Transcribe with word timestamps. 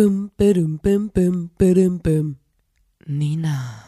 Bum, 0.00 0.30
badum, 0.38 0.80
bum, 0.82 1.10
bum, 1.12 1.50
badum, 1.58 2.00
bum. 2.02 2.36
Nina, 3.06 3.84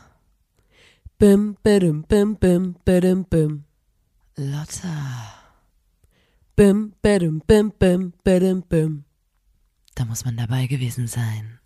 Bum, 1.19 1.57
badum, 1.65 2.04
bum, 2.07 2.35
bum, 2.35 2.77
badum, 2.85 3.25
bum. 3.31 3.65
Lotta, 4.37 4.93
Bum, 6.54 6.93
badum, 7.03 7.40
bum, 7.48 7.72
bum, 7.80 8.12
badum, 8.22 8.61
bum. 8.69 9.04
da 9.95 10.04
muss 10.04 10.27
man 10.27 10.37
dabei 10.37 10.67
gewesen 10.67 11.06
sein. 11.09 11.61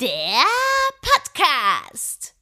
Der 0.00 0.46
Podcast. 1.02 2.34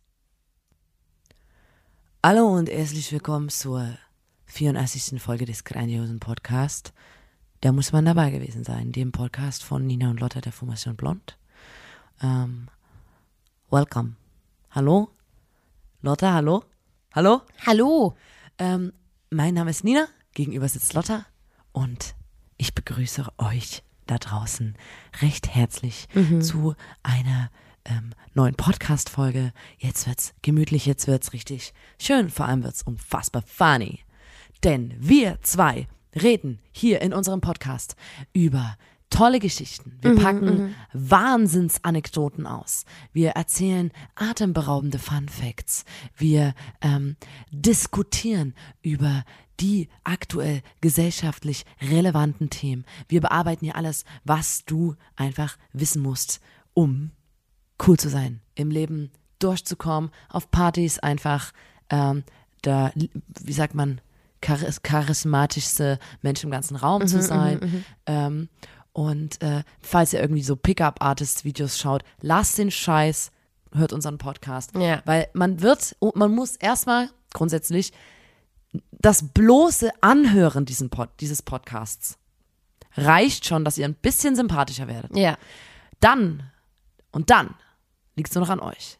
Hallo 2.24 2.46
und 2.46 2.68
herzlich 2.68 3.10
willkommen 3.10 3.48
zur 3.48 3.98
84. 4.46 5.20
Folge 5.20 5.44
des 5.44 5.64
grandiosen 5.64 6.20
Podcasts. 6.20 6.92
Da 7.60 7.72
muss 7.72 7.90
man 7.90 8.04
dabei 8.04 8.30
gewesen 8.30 8.62
sein, 8.62 8.92
dem 8.92 9.10
Podcast 9.10 9.64
von 9.64 9.84
Nina 9.84 10.08
und 10.08 10.20
Lotta 10.20 10.40
der 10.40 10.52
Formation 10.52 10.94
Blond. 10.94 11.36
Ähm, 12.22 12.68
welcome. 13.70 14.14
Hallo? 14.70 15.08
Lotta, 16.00 16.34
hallo? 16.34 16.62
Hallo? 17.12 17.42
Hallo. 17.66 18.16
Ähm, 18.58 18.92
mein 19.30 19.54
Name 19.54 19.70
ist 19.70 19.82
Nina, 19.82 20.06
gegenüber 20.32 20.68
sitzt 20.68 20.94
Lotta 20.94 21.26
und 21.72 22.14
ich 22.56 22.72
begrüße 22.72 23.26
euch 23.38 23.82
da 24.08 24.18
draußen 24.18 24.74
recht 25.22 25.54
herzlich 25.54 26.08
zu 26.40 26.74
einer 27.02 27.50
ähm, 27.84 28.10
neuen 28.34 28.54
Podcast-Folge. 28.54 29.52
Jetzt 29.78 30.06
wird's 30.06 30.34
gemütlich, 30.42 30.86
jetzt 30.86 31.06
wird's 31.06 31.32
richtig 31.32 31.72
schön, 32.00 32.30
vor 32.30 32.46
allem 32.46 32.64
wird's 32.64 32.82
unfassbar 32.82 33.42
funny. 33.46 34.00
Denn 34.64 34.94
wir 34.98 35.38
zwei 35.42 35.86
reden 36.20 36.58
hier 36.72 37.00
in 37.00 37.12
unserem 37.12 37.40
Podcast 37.40 37.94
über 38.32 38.76
tolle 39.10 39.38
Geschichten. 39.38 39.98
Wir 40.02 40.16
packen 40.16 40.74
Wahnsinnsanekdoten 40.92 42.46
aus. 42.46 42.84
Wir 43.12 43.30
erzählen 43.30 43.90
atemberaubende 44.14 44.98
Fun 44.98 45.28
Facts. 45.28 45.84
Wir 46.16 46.54
ähm, 46.82 47.16
diskutieren 47.50 48.54
über 48.82 49.24
die 49.60 49.88
aktuell 50.04 50.62
gesellschaftlich 50.80 51.64
relevanten 51.80 52.50
Themen. 52.50 52.84
Wir 53.08 53.20
bearbeiten 53.20 53.64
hier 53.64 53.76
alles, 53.76 54.04
was 54.24 54.64
du 54.64 54.94
einfach 55.16 55.56
wissen 55.72 56.02
musst, 56.02 56.40
um 56.74 57.10
cool 57.86 57.98
zu 57.98 58.08
sein, 58.08 58.40
im 58.54 58.70
Leben 58.70 59.10
durchzukommen, 59.38 60.10
auf 60.28 60.50
Partys 60.50 60.98
einfach 60.98 61.52
ähm, 61.90 62.24
der, 62.64 62.92
wie 62.94 63.52
sagt 63.52 63.74
man, 63.74 64.00
charis 64.42 64.82
charismatischste 64.82 65.98
Mensch 66.22 66.44
im 66.44 66.50
ganzen 66.50 66.76
Raum 66.76 67.06
zu 67.06 67.22
sein. 67.22 67.84
Ähm, 68.06 68.48
und 68.92 69.40
äh, 69.42 69.62
falls 69.80 70.12
ihr 70.12 70.20
irgendwie 70.20 70.42
so 70.42 70.56
Pickup-Artist-Videos 70.56 71.78
schaut, 71.78 72.02
lasst 72.20 72.58
den 72.58 72.70
Scheiß, 72.70 73.30
hört 73.72 73.92
unseren 73.92 74.18
Podcast. 74.18 74.74
Ja. 74.74 75.02
Weil 75.04 75.28
man 75.34 75.62
wird, 75.62 75.94
und 76.00 76.16
man 76.16 76.34
muss 76.34 76.56
erstmal 76.56 77.08
grundsätzlich 77.32 77.92
das 78.92 79.28
bloße 79.28 79.90
Anhören 80.00 80.64
diesen 80.66 80.90
Pod, 80.90 81.08
dieses 81.20 81.42
Podcasts 81.42 82.18
reicht 82.96 83.46
schon, 83.46 83.64
dass 83.64 83.78
ihr 83.78 83.84
ein 83.86 83.94
bisschen 83.94 84.34
sympathischer 84.36 84.88
werdet. 84.88 85.16
Ja. 85.16 85.38
Dann 86.00 86.42
und 87.12 87.30
dann 87.30 87.54
liegt 88.16 88.28
es 88.30 88.34
nur 88.34 88.44
noch 88.44 88.50
an 88.50 88.60
euch. 88.60 88.98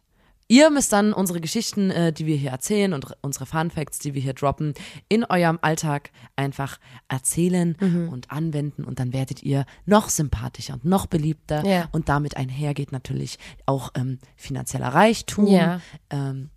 Ihr 0.51 0.71
müsst 0.71 0.95
dann 0.95 1.13
unsere 1.13 1.43
Geschichten, 1.43 1.91
äh, 1.91 2.11
die 2.11 2.25
wir 2.25 2.37
hier 2.37 2.53
erzählen 2.53 2.95
und 2.95 3.13
unsere 3.21 3.45
Fun 3.45 3.71
Facts, 3.71 3.99
die 3.99 4.15
wir 4.15 4.23
hier 4.23 4.33
droppen, 4.33 4.73
in 5.11 5.25
eurem 5.25 5.59
Alltag 5.61 6.11
einfach 6.37 6.79
erzählen 7.09 7.77
Mhm. 7.79 8.09
und 8.09 8.31
anwenden 8.31 8.85
und 8.85 8.99
dann 8.99 9.13
werdet 9.13 9.43
ihr 9.43 9.67
noch 9.85 10.09
sympathischer 10.09 10.73
und 10.75 10.87
noch 10.87 11.05
beliebter 11.05 11.63
Ja. 11.67 11.89
und 11.93 12.09
damit 12.09 12.39
einhergeht 12.39 12.93
natürlich 12.93 13.39
auch 13.67 13.91
ähm, 13.95 14.21
finanzieller 14.37 14.89
Reichtum. 14.89 15.49
Ja. 15.49 15.83
Ähm, 16.09 16.49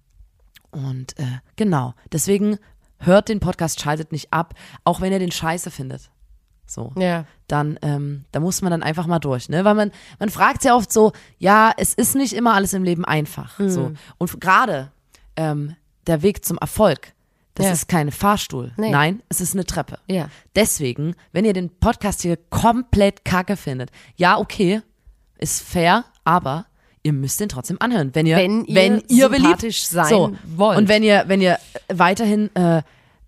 und 0.71 1.19
äh, 1.19 1.39
genau, 1.57 1.93
deswegen 2.13 2.57
hört 3.01 3.29
den 3.29 3.39
Podcast, 3.39 3.81
schaltet 3.81 4.11
nicht 4.11 4.31
ab, 4.33 4.53
auch 4.83 5.01
wenn 5.01 5.11
ihr 5.11 5.19
den 5.19 5.31
scheiße 5.31 5.71
findet. 5.71 6.09
So 6.65 6.93
Ja. 6.97 7.25
dann, 7.47 7.77
ähm, 7.81 8.23
da 8.31 8.39
muss 8.39 8.61
man 8.61 8.71
dann 8.71 8.81
einfach 8.83 9.05
mal 9.05 9.19
durch, 9.19 9.49
ne? 9.49 9.65
Weil 9.65 9.75
man, 9.75 9.91
man 10.19 10.29
fragt 10.29 10.63
ja 10.63 10.75
oft 10.75 10.91
so, 10.91 11.11
ja, 11.37 11.73
es 11.75 11.93
ist 11.93 12.15
nicht 12.15 12.31
immer 12.33 12.53
alles 12.53 12.71
im 12.73 12.83
Leben 12.83 13.03
einfach. 13.03 13.57
Hm. 13.59 13.69
So. 13.69 13.91
Und 14.17 14.39
gerade 14.39 14.91
ähm, 15.35 15.75
der 16.07 16.21
Weg 16.21 16.45
zum 16.45 16.57
Erfolg, 16.59 17.13
das 17.55 17.65
Ja. 17.65 17.71
ist 17.73 17.89
kein 17.89 18.09
Fahrstuhl. 18.11 18.71
Nee. 18.77 18.89
Nein, 18.89 19.21
es 19.27 19.41
ist 19.41 19.53
eine 19.53 19.65
Treppe. 19.65 19.99
Ja. 20.07 20.29
Deswegen, 20.55 21.15
wenn 21.33 21.43
ihr 21.43 21.51
den 21.53 21.69
Podcast 21.69 22.21
hier 22.21 22.37
komplett 22.37 23.25
kacke 23.25 23.57
findet, 23.57 23.91
ja, 24.15 24.37
okay, 24.37 24.81
ist 25.37 25.61
fair, 25.61 26.05
aber 26.23 26.65
ihr 27.03 27.13
müsst 27.13 27.39
den 27.39 27.49
trotzdem 27.49 27.77
anhören, 27.79 28.11
wenn 28.13 28.25
ihr, 28.25 28.37
Wenn 28.37 28.65
ihr 28.65 28.75
wenn 28.75 28.93
ihr 29.07 29.29
sympathisch 29.29 29.89
beliebt. 29.89 30.07
sein 30.07 30.09
so. 30.09 30.35
wollt. 30.55 30.77
Und 30.77 30.87
wenn 30.87 31.03
ihr, 31.03 31.23
wenn 31.27 31.41
ihr 31.41 31.57
weiterhin 31.91 32.49
äh, 32.55 32.81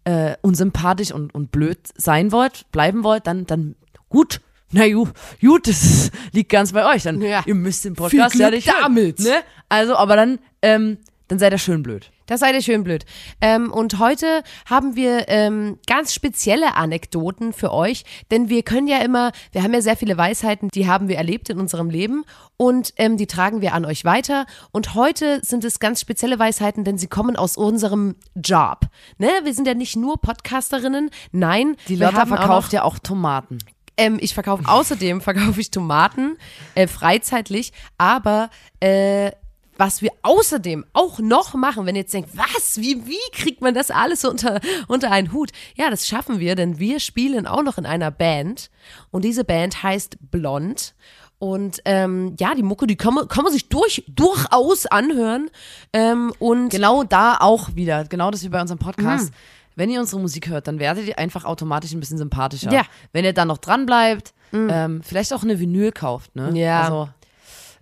äh, 0.05 0.35
unsympathisch 0.41 1.11
und, 1.11 1.33
und 1.33 1.51
blöd 1.51 1.79
sein 1.95 2.31
wollt, 2.31 2.69
bleiben 2.71 3.03
wollt, 3.03 3.25
dann, 3.27 3.45
dann 3.45 3.75
gut. 4.09 4.41
Na 4.75 4.85
ju, 4.85 5.07
gut, 5.39 5.67
das 5.67 6.09
liegt 6.31 6.49
ganz 6.51 6.71
bei 6.73 6.93
euch. 6.93 7.03
Dann, 7.03 7.21
Ja. 7.21 7.43
ihr 7.45 7.55
müsst 7.55 7.85
den 7.85 7.93
Podcast 7.93 8.31
Viel 8.33 8.41
ja 8.41 8.49
Glück 8.49 8.57
nicht 8.65 8.67
hören, 8.73 8.81
damit. 8.95 9.19
Ne? 9.19 9.35
Also, 9.69 9.95
aber 9.95 10.15
dann, 10.15 10.39
ähm, 10.61 10.97
dann 11.33 11.39
seid 11.39 11.51
ihr 11.51 11.57
schön 11.57 11.81
blöd. 11.81 12.11
Das 12.27 12.41
seid 12.41 12.53
ihr 12.53 12.61
schön 12.61 12.83
blöd. 12.83 13.05
Ähm, 13.41 13.71
und 13.71 13.97
heute 13.97 14.43
haben 14.69 14.95
wir 14.95 15.29
ähm, 15.29 15.79
ganz 15.87 16.13
spezielle 16.13 16.75
Anekdoten 16.75 17.53
für 17.53 17.73
euch, 17.73 18.05
denn 18.29 18.49
wir 18.49 18.61
können 18.61 18.87
ja 18.87 18.99
immer, 18.99 19.31
wir 19.51 19.63
haben 19.63 19.73
ja 19.73 19.81
sehr 19.81 19.97
viele 19.97 20.15
Weisheiten, 20.15 20.69
die 20.69 20.87
haben 20.87 21.07
wir 21.07 21.17
erlebt 21.17 21.49
in 21.49 21.59
unserem 21.59 21.89
Leben 21.89 22.23
und 22.55 22.93
ähm, 22.97 23.17
die 23.17 23.25
tragen 23.25 23.61
wir 23.61 23.73
an 23.73 23.83
euch 23.83 24.05
weiter. 24.05 24.45
Und 24.71 24.93
heute 24.93 25.39
sind 25.43 25.63
es 25.63 25.79
ganz 25.79 25.99
spezielle 25.99 26.37
Weisheiten, 26.37 26.83
denn 26.83 26.99
sie 26.99 27.07
kommen 27.07 27.35
aus 27.35 27.57
unserem 27.57 28.15
Job. 28.35 28.81
Ne? 29.17 29.29
Wir 29.43 29.55
sind 29.55 29.65
ja 29.65 29.73
nicht 29.73 29.95
nur 29.95 30.21
Podcasterinnen, 30.21 31.09
nein. 31.31 31.77
Die 31.87 31.95
Lotta 31.95 32.17
haben 32.17 32.33
auch 32.33 32.37
verkauft 32.37 32.73
ja 32.73 32.83
auch 32.83 32.99
Tomaten. 32.99 33.57
ähm, 33.97 34.19
ich 34.21 34.35
verkaufe 34.35 34.65
außerdem 34.67 35.19
verkaufe 35.19 35.59
ich 35.59 35.71
Tomaten 35.71 36.37
äh, 36.75 36.85
freizeitlich, 36.85 37.73
aber 37.97 38.51
äh, 38.79 39.31
was 39.77 40.01
wir 40.01 40.11
außerdem 40.21 40.85
auch 40.93 41.19
noch 41.19 41.53
machen, 41.53 41.85
wenn 41.85 41.95
ihr 41.95 42.01
jetzt 42.01 42.13
denkt, 42.13 42.31
was, 42.35 42.77
wie, 42.77 43.05
wie 43.07 43.31
kriegt 43.31 43.61
man 43.61 43.73
das 43.73 43.91
alles 43.91 44.25
unter, 44.25 44.59
unter 44.87 45.11
einen 45.11 45.31
Hut? 45.33 45.51
Ja, 45.75 45.89
das 45.89 46.07
schaffen 46.07 46.39
wir, 46.39 46.55
denn 46.55 46.79
wir 46.79 46.99
spielen 46.99 47.47
auch 47.47 47.63
noch 47.63 47.77
in 47.77 47.85
einer 47.85 48.11
Band 48.11 48.69
und 49.11 49.23
diese 49.25 49.43
Band 49.43 49.83
heißt 49.83 50.17
Blond. 50.31 50.95
Und 51.39 51.81
ähm, 51.83 52.35
ja, 52.39 52.55
die 52.55 52.63
Mucke, 52.63 52.87
die 52.87 52.95
kann 52.95 53.13
man, 53.13 53.27
kann 53.27 53.43
man 53.43 53.51
sich 53.51 53.67
durch, 53.67 54.05
durchaus 54.07 54.85
anhören. 54.85 55.49
Ähm, 55.91 56.31
und 56.39 56.69
Genau 56.69 57.03
da 57.03 57.37
auch 57.39 57.75
wieder, 57.75 58.05
genau 58.05 58.31
das 58.31 58.43
wie 58.43 58.49
bei 58.49 58.61
unserem 58.61 58.79
Podcast. 58.79 59.31
Mhm. 59.31 59.35
Wenn 59.75 59.89
ihr 59.89 59.99
unsere 59.99 60.21
Musik 60.21 60.47
hört, 60.47 60.67
dann 60.67 60.79
werdet 60.79 61.05
ihr 61.05 61.19
einfach 61.19 61.43
automatisch 61.43 61.91
ein 61.91 61.99
bisschen 61.99 62.17
sympathischer. 62.17 62.71
Ja. 62.71 62.83
Mhm. 62.83 62.87
Wenn 63.11 63.25
ihr 63.25 63.33
dann 63.33 63.49
noch 63.49 63.57
dran 63.57 63.85
bleibt, 63.85 64.33
ähm, 64.53 65.01
vielleicht 65.03 65.33
auch 65.33 65.43
eine 65.43 65.59
Vinyl 65.59 65.91
kauft, 65.91 66.35
ne? 66.35 66.51
Ja. 66.53 66.83
Also, 66.83 67.09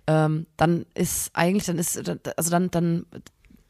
ähm, 0.06 0.46
dann 0.56 0.86
ist 0.94 1.30
eigentlich, 1.34 1.64
dann 1.64 1.78
ist, 1.78 1.96
also 2.36 2.50
dann, 2.50 2.70
dann, 2.70 3.06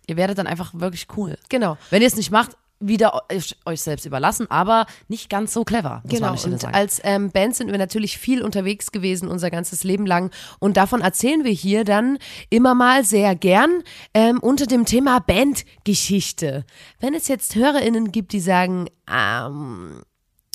ihr 0.06 0.16
werdet 0.16 0.38
dann 0.38 0.47
einfach 0.47 0.72
wirklich 0.75 1.06
cool. 1.16 1.38
genau. 1.48 1.76
Wenn 1.91 2.03
ihr 2.03 2.09
es 2.09 2.16
nicht 2.16 2.31
macht, 2.31 2.56
wieder 2.82 3.22
euch, 3.31 3.56
euch 3.65 3.81
selbst 3.81 4.04
überlassen, 4.06 4.50
aber 4.50 4.87
nicht 5.09 5.31
ganz 5.31 5.53
so 5.53 5.65
clever, 5.65 6.03
Genau, 6.09 6.32
und 6.32 6.65
als 6.75 7.00
ähm, 7.04 7.31
Band 7.31 7.54
sind 7.54 7.70
wir 7.70 7.78
natürlich 7.78 8.19
viel 8.19 8.43
unterwegs 8.43 8.93
gewesen, 8.93 9.28
unser 9.28 9.50
ganzes 9.50 9.84
Leben 9.84 10.06
lang. 10.06 10.31
Und 10.58 10.76
davon 10.76 11.00
erzählen 11.00 11.44
wir 11.44 11.52
hier 11.52 11.84
dann 11.84 12.19
immer 12.50 12.75
mal 12.75 13.05
sehr 13.05 13.34
gern 13.34 13.82
ähm, 14.14 14.40
unter 14.40 14.67
dem 14.67 14.84
Thema 14.84 15.20
Bandgeschichte. 15.20 16.64
Wenn 17.00 17.14
es 17.14 17.29
jetzt 17.29 17.55
HörerInnen 17.55 18.12
gibt, 18.12 18.32
die 18.32 18.40
sagen, 18.40 18.88
ähm, 19.11 20.02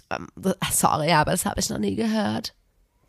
ähm, 0.10 0.28
sorry, 0.72 1.12
aber 1.12 1.32
das 1.32 1.46
habe 1.46 1.60
ich 1.60 1.70
noch 1.70 1.80
nie 1.80 1.96
gehört. 1.96 2.54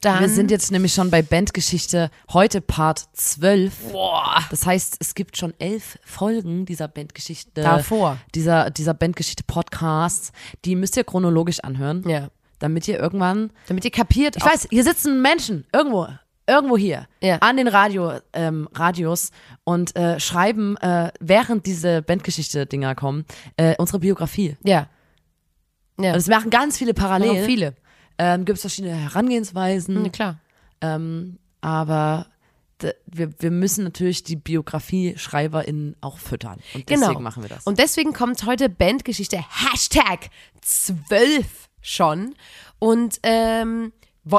Dann, 0.01 0.21
Wir 0.21 0.29
sind 0.29 0.53
jetzt 0.53 0.71
nämlich 0.71 0.95
schon 0.95 1.11
bei 1.11 1.23
Bandgeschichte, 1.23 2.11
heute 2.33 2.61
Part 2.61 3.05
12. 3.15 3.91
boah, 3.93 4.45
Das 4.51 4.65
heißt, 4.65 4.97
es 5.01 5.15
gibt 5.17 5.37
schon 5.37 5.55
elf 5.59 5.99
Folgen 6.05 6.67
dieser 6.67 6.87
Bandgeschichte. 6.87 7.63
Davor. 7.63 8.17
Dieser, 8.35 8.71
dieser 8.71 8.95
Bandgeschichte 8.95 9.43
Podcasts. 9.45 10.31
Die 10.65 10.77
müsst 10.77 10.97
ihr 10.97 11.03
chronologisch 11.03 11.59
anhören. 11.61 12.09
ja, 12.09 12.29
Damit 12.61 12.87
ihr 12.87 12.99
irgendwann. 13.01 13.51
damit 13.67 13.85
ihr 13.85 13.91
kapiert. 13.91 14.37
Ich 14.37 14.45
weiß, 14.45 14.69
hier 14.71 14.85
sitzen 14.85 15.21
Menschen 15.21 15.67
irgendwo. 15.73 16.07
Irgendwo 16.47 16.77
hier 16.79 17.07
Ja. 17.21 17.39
an 17.39 17.57
den 17.57 17.67
Radio, 17.69 18.13
ähm, 18.33 18.69
Radios 18.75 19.33
und 19.65 19.95
äh, 19.97 20.19
schreiben, 20.21 20.77
äh, 20.79 21.11
während 21.21 21.67
diese 21.67 22.03
Bandgeschichte-Dinger 22.03 22.95
kommen, 22.95 23.27
äh, 23.57 23.75
unsere 23.79 23.99
Biografie. 23.99 24.57
Ja. 24.63 24.87
Ja. 26.01 26.11
Und 26.11 26.17
das 26.17 26.29
machen 26.29 26.51
ganz 26.51 26.79
viele 26.79 26.95
parallel. 26.95 27.45
Viele. 27.45 27.75
Ähm, 28.19 28.45
Gibt 28.45 28.57
es 28.57 28.63
verschiedene 28.63 28.95
Herangehensweisen. 28.95 30.03
Na 30.03 30.09
klar. 30.09 30.39
Ähm, 30.81 31.39
aber 31.61 32.27
wir, 33.07 33.33
wir 33.41 33.51
müssen 33.51 33.83
natürlich 33.85 34.23
die 34.23 34.37
Biografie-SchreiberInnen 34.37 35.97
auch 36.01 36.19
füttern. 36.19 36.61
Und 36.75 36.89
deswegen 36.89 37.09
Genau. 37.09 37.21
machen 37.21 37.43
wir 37.43 37.49
das. 37.49 37.65
Und 37.67 37.79
deswegen 37.79 38.13
kommt 38.13 38.45
heute 38.47 38.69
Bandgeschichte 38.69 39.39
Hashtag 39.39 40.31
12 40.63 41.69
schon. 41.81 42.35
Und 42.79 43.19
ähm, 43.25 43.93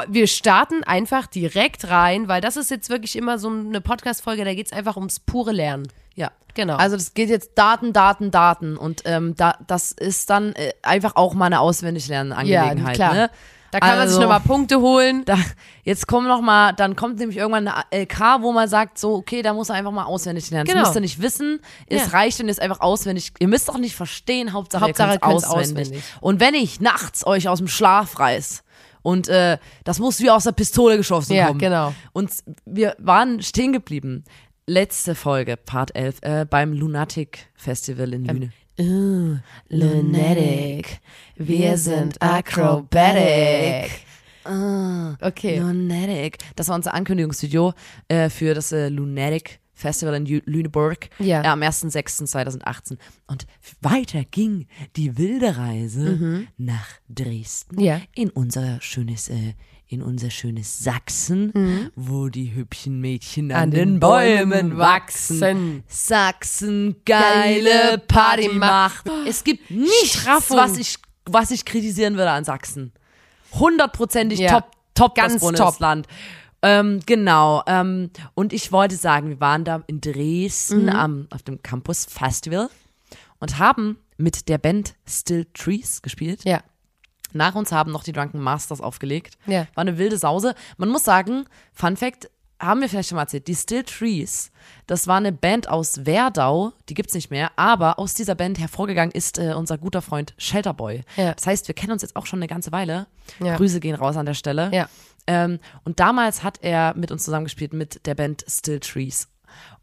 wir 0.07 0.27
starten 0.27 0.83
einfach 0.83 1.27
direkt 1.27 1.89
rein, 1.89 2.27
weil 2.27 2.41
das 2.41 2.55
ist 2.57 2.69
jetzt 2.71 2.89
wirklich 2.89 3.15
immer 3.15 3.39
so 3.39 3.49
eine 3.49 3.81
Podcast-Folge, 3.81 4.45
da 4.45 4.53
geht 4.53 4.67
es 4.67 4.73
einfach 4.73 4.95
ums 4.95 5.19
pure 5.19 5.51
Lernen. 5.51 5.87
ja. 6.15 6.31
Genau. 6.55 6.77
Also 6.77 6.97
das 6.97 7.13
geht 7.13 7.29
jetzt 7.29 7.51
Daten, 7.57 7.93
Daten, 7.93 8.31
Daten. 8.31 8.75
Und 8.75 9.03
ähm, 9.05 9.35
da, 9.35 9.55
das 9.67 9.91
ist 9.91 10.29
dann 10.31 10.53
äh, 10.53 10.73
einfach 10.81 11.15
auch 11.15 11.33
mal 11.35 11.45
eine 11.45 11.59
Auswendiglernen-Angelegenheit. 11.59 12.95
klar. 12.95 13.13
Ne? 13.13 13.29
Da 13.71 13.79
kann 13.79 13.97
man 13.97 14.07
sich 14.07 14.17
Also- 14.17 14.21
nochmal 14.21 14.39
Punkte 14.39 14.79
holen. 14.79 15.23
Da, 15.25 15.37
jetzt 15.83 16.07
kommen 16.07 16.27
noch 16.27 16.41
mal, 16.41 16.73
dann 16.73 16.95
kommt 16.95 17.19
nämlich 17.19 17.37
irgendwann 17.37 17.67
eine 17.67 17.83
LK, 17.91 18.41
wo 18.41 18.51
man 18.51 18.67
sagt, 18.67 18.97
so, 18.97 19.15
okay, 19.15 19.41
da 19.41 19.53
muss 19.53 19.69
er 19.69 19.75
einfach 19.75 19.91
mal 19.91 20.05
auswendig 20.05 20.49
lernen. 20.49 20.65
Genau. 20.67 20.79
Das 20.79 20.87
müsst 20.89 20.97
ihr 20.97 21.01
nicht 21.01 21.21
wissen. 21.21 21.59
Es 21.87 22.07
Ja. 22.11 22.17
reicht, 22.17 22.39
wenn 22.39 22.47
ihr 22.47 22.51
es 22.51 22.59
einfach 22.59 22.79
auswendig, 22.79 23.33
ihr 23.39 23.47
müsst 23.47 23.69
auch 23.69 23.77
nicht 23.77 23.95
verstehen, 23.95 24.53
Hauptsache, 24.53 24.85
Hauptsache, 24.85 25.13
ihr 25.13 25.19
könnt's 25.19 25.43
auswendig. 25.43 25.87
auswendig. 25.87 26.03
Und 26.21 26.39
wenn 26.39 26.53
ich 26.55 26.81
nachts 26.81 27.25
euch 27.27 27.47
aus 27.47 27.59
dem 27.59 27.67
Schlaf 27.67 28.19
reiß 28.19 28.63
und 29.01 29.27
äh, 29.29 29.57
das 29.83 29.99
muss 29.99 30.19
wie 30.19 30.29
aus 30.31 30.43
der 30.45 30.51
Pistole 30.51 30.97
geschossen 30.97 31.33
Ja, 31.33 31.47
kommen. 31.47 31.59
genau. 31.59 31.93
Und 32.11 32.31
wir 32.65 32.95
waren 32.97 33.41
stehen 33.41 33.71
geblieben. 33.73 34.23
Letzte 34.67 35.15
Folge, 35.15 35.57
Part 35.57 35.95
11, 35.95 36.17
äh, 36.21 36.45
beim 36.47 36.73
Lunatic 36.73 37.47
Festival 37.55 38.13
in 38.13 38.25
Lüne. 38.25 38.51
Lunatic. 39.69 40.99
Wir 41.35 41.77
sind 41.77 42.21
acrobatic. 42.21 43.91
Ah, 44.45 45.15
Okay. 45.21 45.59
Lunatic. 45.59 46.37
Das 46.55 46.67
war 46.69 46.75
unser 46.75 46.93
Ankündigungsvideo 46.93 47.73
äh, 48.07 48.29
für 48.29 48.53
das 48.53 48.71
äh, 48.71 48.89
Lunatic 48.89 49.59
Festival 49.73 50.15
in 50.15 50.25
Lüneburg 50.45 51.09
Ja. 51.19 51.41
äh, 51.43 51.47
am 51.47 51.61
1.6.2018. 51.61 52.97
Und 53.27 53.47
weiter 53.81 54.23
ging 54.29 54.67
die 54.95 55.17
wilde 55.17 55.57
Reise 55.57 56.47
nach 56.57 56.87
Dresden 57.09 57.75
Mhm. 57.75 57.81
Ja. 57.81 58.01
in 58.15 58.29
unser 58.29 58.81
schönes 58.81 59.29
äh, 59.29 59.53
in 59.91 60.01
unser 60.03 60.29
schönes 60.29 60.83
Sachsen, 60.83 61.91
wo 61.95 62.29
die 62.29 62.53
hübschen 62.53 63.01
Mädchen 63.01 63.51
an, 63.51 63.57
Mhm. 63.57 63.63
An 63.63 63.71
den, 63.71 63.99
Bäumen 63.99 64.49
Bäumen 64.51 64.77
wachsen. 64.77 65.41
wachsen. 65.41 65.83
Sachsen, 65.87 66.95
geile 67.05 67.63
Geile 67.69 67.97
Partymacht. 67.97 69.03
Partymacht. 69.05 69.27
Es 69.27 69.43
gibt 69.43 69.69
nichts, 69.71 70.21
Straffung. 70.21 70.57
was 70.57 70.77
ich, 70.77 70.97
was 71.25 71.49
ich 71.51 71.65
kritisieren 71.65 72.15
würde 72.17 72.29
an 72.31 72.43
Sachsen. 72.45 72.93
Hundertprozentig 73.53 74.39
Ja. 74.39 74.51
top, 74.61 74.71
top 74.93 75.15
Ganz 75.15 75.33
top. 75.33 75.41
Bundesland. 75.41 76.07
Ähm, 76.61 76.99
genau. 77.05 77.63
Ähm, 77.67 78.11
und 78.35 78.53
ich 78.53 78.71
wollte 78.71 78.95
sagen, 78.95 79.29
wir 79.29 79.39
waren 79.39 79.63
da 79.63 79.81
in 79.87 80.01
Dresden 80.01 80.83
Mhm. 80.83 80.89
am, 80.89 81.27
auf 81.31 81.41
dem 81.41 81.63
Campus 81.63 82.05
Festival 82.05 82.69
und 83.39 83.57
haben 83.57 83.97
mit 84.17 84.49
der 84.49 84.57
Band 84.57 84.95
Still 85.07 85.47
Trees 85.53 86.01
gespielt. 86.01 86.41
Ja. 86.43 86.61
Nach 87.33 87.55
uns 87.55 87.71
haben 87.71 87.91
noch 87.91 88.03
die 88.03 88.11
Drunken 88.11 88.39
Masters 88.39 88.81
aufgelegt. 88.81 89.37
Ja. 89.45 89.67
War 89.75 89.81
eine 89.81 89.97
wilde 89.97 90.17
Sause. 90.17 90.55
Man 90.77 90.89
muss 90.89 91.03
sagen, 91.03 91.45
Fun 91.73 91.97
Fact, 91.97 92.29
haben 92.59 92.81
wir 92.81 92.89
vielleicht 92.89 93.09
schon 93.09 93.15
mal 93.15 93.21
erzählt, 93.23 93.47
die 93.47 93.55
Still 93.55 93.83
Trees, 93.83 94.51
das 94.85 95.07
war 95.07 95.17
eine 95.17 95.31
Band 95.31 95.69
aus 95.69 96.05
Werdau, 96.05 96.73
die 96.89 96.93
gibt's 96.93 97.13
nicht 97.13 97.31
mehr, 97.31 97.51
aber 97.55 97.99
aus 97.99 98.13
dieser 98.13 98.35
Band 98.35 98.59
hervorgegangen 98.59 99.13
ist 99.13 99.39
äh, 99.39 99.53
unser 99.53 99.77
guter 99.77 100.01
Freund 100.01 100.33
Shelterboy. 100.37 101.03
Ja. 101.15 101.33
Das 101.33 101.47
heißt, 101.47 101.67
wir 101.67 101.75
kennen 101.75 101.93
uns 101.93 102.01
jetzt 102.01 102.15
auch 102.15 102.25
schon 102.25 102.39
eine 102.39 102.47
ganze 102.47 102.71
Weile. 102.71 103.07
Ja. 103.39 103.55
Grüße 103.55 103.79
gehen 103.79 103.95
raus 103.95 104.17
an 104.17 104.25
der 104.25 104.33
Stelle. 104.33 104.71
Ja. 104.73 104.89
Ähm, 105.25 105.59
und 105.85 105.99
damals 105.99 106.43
hat 106.43 106.59
er 106.61 106.93
mit 106.95 107.11
uns 107.11 107.23
zusammengespielt 107.23 107.73
mit 107.73 108.05
der 108.05 108.15
Band 108.15 108.43
Still 108.47 108.81
Trees. 108.81 109.29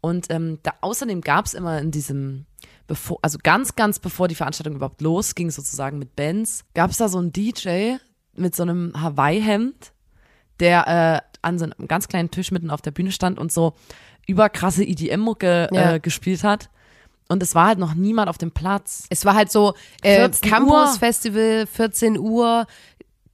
Und 0.01 0.27
ähm, 0.29 0.59
da, 0.63 0.73
außerdem 0.81 1.21
gab's 1.21 1.53
immer 1.53 1.79
in 1.79 1.91
diesem, 1.91 2.45
bevor, 2.87 3.19
also 3.21 3.37
ganz, 3.43 3.75
ganz 3.75 3.99
bevor 3.99 4.27
die 4.27 4.35
Veranstaltung 4.35 4.75
überhaupt 4.75 5.01
losging, 5.01 5.51
sozusagen 5.51 5.99
mit 5.99 6.15
Bands, 6.15 6.63
gab's 6.73 6.97
da 6.97 7.09
so 7.09 7.17
einen 7.19 7.31
DJ 7.33 7.95
mit 8.35 8.55
so 8.55 8.63
einem 8.63 8.93
Hawaii-Hemd, 8.99 9.91
der 10.59 10.87
äh, 11.23 11.37
an 11.41 11.59
so 11.59 11.65
einem 11.65 11.87
ganz 11.87 12.07
kleinen 12.07 12.31
Tisch 12.31 12.51
mitten 12.51 12.71
auf 12.71 12.81
der 12.81 12.91
Bühne 12.91 13.11
stand 13.11 13.37
und 13.39 13.51
so 13.51 13.73
überkrasse 14.25 14.83
EDM-Mucke 14.83 15.69
Ja. 15.71 15.93
äh, 15.95 15.99
gespielt 15.99 16.43
hat. 16.43 16.69
Und 17.29 17.43
es 17.43 17.55
war 17.55 17.67
halt 17.67 17.79
noch 17.79 17.93
niemand 17.93 18.29
auf 18.29 18.37
dem 18.37 18.51
Platz. 18.51 19.05
Es 19.09 19.25
war 19.25 19.35
halt 19.35 19.51
so 19.51 19.73
äh, 20.01 20.15
14 20.17 20.49
Campus 20.49 20.93
Uhr. 20.93 20.99
Festival, 20.99 21.67
14 21.67 22.17
Uhr, 22.17 22.65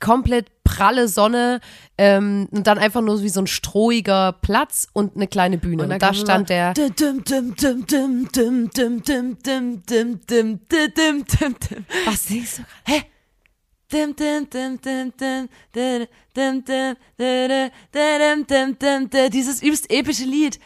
komplett 0.04 0.64
pralle 0.66 1.08
Sonne 1.08 1.62
ähm, 1.98 2.48
und 2.52 2.68
dann 2.68 2.78
einfach 2.78 3.02
nur 3.02 3.24
wie 3.24 3.30
so 3.30 3.42
ein 3.42 3.48
strohiger 3.48 4.34
Platz 4.42 4.88
und 4.92 5.16
eine 5.16 5.28
kleine 5.28 5.58
Bühne. 5.58 5.84
Und, 5.84 5.92
und 5.92 6.02
da 6.02 6.14
stand 6.14 6.50
der. 6.50 6.74
Was 12.06 12.24
singst 12.26 12.60
du? 12.60 12.64
Hä? 12.86 13.04
Dieses 19.30 19.62
übelst 19.62 19.92
epische 19.92 20.26
Lied. 20.26 20.60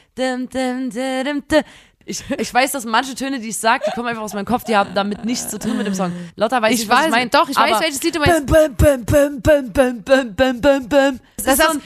Ich, 2.10 2.24
ich 2.38 2.54
weiß, 2.54 2.72
dass 2.72 2.86
manche 2.86 3.16
Töne, 3.16 3.40
die 3.40 3.50
ich 3.50 3.58
sage, 3.58 3.84
die 3.86 3.92
kommen 3.92 4.08
einfach 4.08 4.22
aus 4.24 4.34
meinem 4.34 4.46
Kopf, 4.46 4.64
die 4.64 4.76
haben 4.78 4.94
damit 4.94 5.26
nichts 5.26 5.50
zu 5.50 5.60
tun 5.60 5.76
mit 5.78 5.86
dem 5.86 5.94
Song. 5.94 6.14
Lotta 6.38 6.62
weiß 6.62 6.72
Ich 6.74 6.80
nicht, 6.80 6.90
was 6.90 6.98
weiß, 7.00 7.06
ich 7.08 7.12
meine. 7.12 7.30
doch, 7.30 7.50
ich 7.50 7.58
weiß, 7.58 7.82
welches 7.82 8.02
Lied 8.02 8.16
du 8.16 8.20
meinst. 8.20 8.46
Bum, 8.46 8.76
bum, 8.76 9.06
bum, 9.06 9.42
bum, 9.42 9.72
bum, 9.74 10.04
bum, 10.04 10.34
bum, 10.36 10.62
bum, 10.62 10.88
bum. 10.90 11.20
Das 11.36 11.48
ist 11.48 11.58
so 11.62 11.70
ein- 11.72 11.82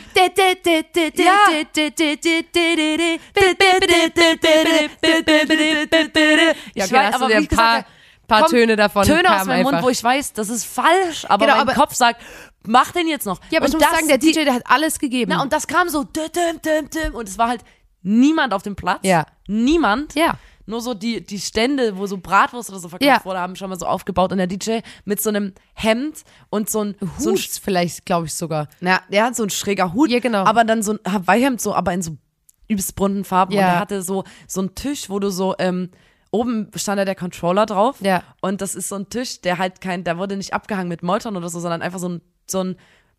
Ja, 6.76 6.86
Ich 6.86 6.92
weiß, 6.92 7.16
aber 7.16 7.30
wie 7.30 7.48
gesagt 7.48 7.88
paar, 8.28 8.48
Töne 8.48 8.76
davon 8.76 9.06
Töne 9.06 9.36
aus 9.36 9.46
meinem 9.46 9.64
Mund, 9.64 9.82
wo 9.82 9.90
ich 9.90 10.04
weiß, 10.04 10.34
das 10.34 10.50
ist 10.50 10.66
falsch, 10.66 11.26
aber 11.28 11.46
Genau, 11.46 11.58
mein 11.58 11.68
aber- 11.70 11.74
Kopf 11.74 11.94
sagt, 11.94 12.22
mach 12.66 12.92
den 12.92 13.08
jetzt 13.08 13.26
noch. 13.26 13.40
Ja, 13.50 13.60
aber 13.60 13.66
und 13.66 13.74
ich 13.76 13.80
muss 13.80 13.90
sagen, 13.90 14.08
der 14.08 14.18
DJ, 14.18 14.46
der 14.46 14.54
hat 14.54 14.64
alles 14.66 15.00
gegeben. 15.00 15.32
Na, 15.36 15.42
und 15.42 15.52
das 15.52 15.68
kam 15.68 15.90
so, 15.90 16.06
und 17.14 17.28
es 17.28 17.38
war 17.38 17.50
halt 17.50 17.62
niemand 18.02 18.54
auf 18.54 18.64
dem 18.64 18.76
Platz. 18.76 19.00
Ja. 19.04 19.26
Niemand. 19.48 20.16
Ja. 20.16 20.38
Nur 20.68 20.80
so 20.82 20.94
die, 20.94 21.22
die 21.26 21.40
Stände, 21.40 21.98
wo 21.98 22.06
so 22.06 22.18
Bratwurst 22.18 22.70
oder 22.70 22.80
so 22.80 22.88
verkauft 22.90 23.08
Ja. 23.08 23.26
wurde, 23.26 23.40
haben 23.40 23.56
schon 23.56 23.70
mal 23.70 23.80
so 23.80 23.86
aufgebaut. 23.88 24.32
Und 24.32 24.38
der 24.38 24.48
DJ 24.48 24.80
mit 25.06 25.22
so 25.22 25.30
einem 25.30 25.54
Hemd 25.74 26.22
und 26.50 26.70
so 26.70 26.84
ein, 26.84 26.96
so 27.18 27.32
ein 27.32 27.36
Hut 27.36 27.60
vielleicht, 27.62 28.06
glaube 28.06 28.28
ich 28.28 28.34
sogar. 28.34 28.68
na, 28.80 29.02
der 29.12 29.26
hat 29.26 29.36
so 29.36 29.44
ein 29.44 29.50
schräger 29.50 29.94
Hut, 29.94 30.10
Ja, 30.12 30.20
genau. 30.20 30.44
aber 30.46 30.64
dann 30.64 30.84
so 30.84 30.94
ein 30.94 31.00
Hawaii-Hemd, 31.12 31.60
so, 31.60 31.74
aber 31.74 31.94
in 31.94 32.02
so 32.02 32.16
übelst 32.68 32.96
bunten 32.96 33.24
Farben. 33.26 33.54
Ja. 33.54 33.60
Und 33.62 33.66
er 33.74 33.80
hatte 33.80 34.02
so, 34.02 34.24
so 34.48 34.62
einen 34.62 34.76
Tisch, 34.76 35.10
wo 35.10 35.20
du 35.20 35.30
so, 35.30 35.56
ähm, 35.60 35.90
oben 36.30 36.70
stand 36.76 37.00
da 37.00 37.06
der 37.06 37.16
Controller 37.16 37.66
drauf. 37.66 37.98
Ja. 38.00 38.24
Und 38.40 38.62
das 38.62 38.76
ist 38.76 38.88
so 38.88 38.96
ein 38.96 39.10
Tisch, 39.10 39.42
der 39.42 39.58
halt 39.58 39.82
kein, 39.82 40.04
der 40.06 40.18
wurde 40.18 40.38
nicht 40.38 40.54
abgehangen 40.54 40.88
mit 40.88 41.04
Molton 41.04 41.36
oder 41.36 41.50
so, 41.50 41.60
sondern 41.60 41.82
einfach 41.82 42.00
so 42.00 42.08
ein, 42.08 42.22
so 42.48 42.64
ein 42.64 42.78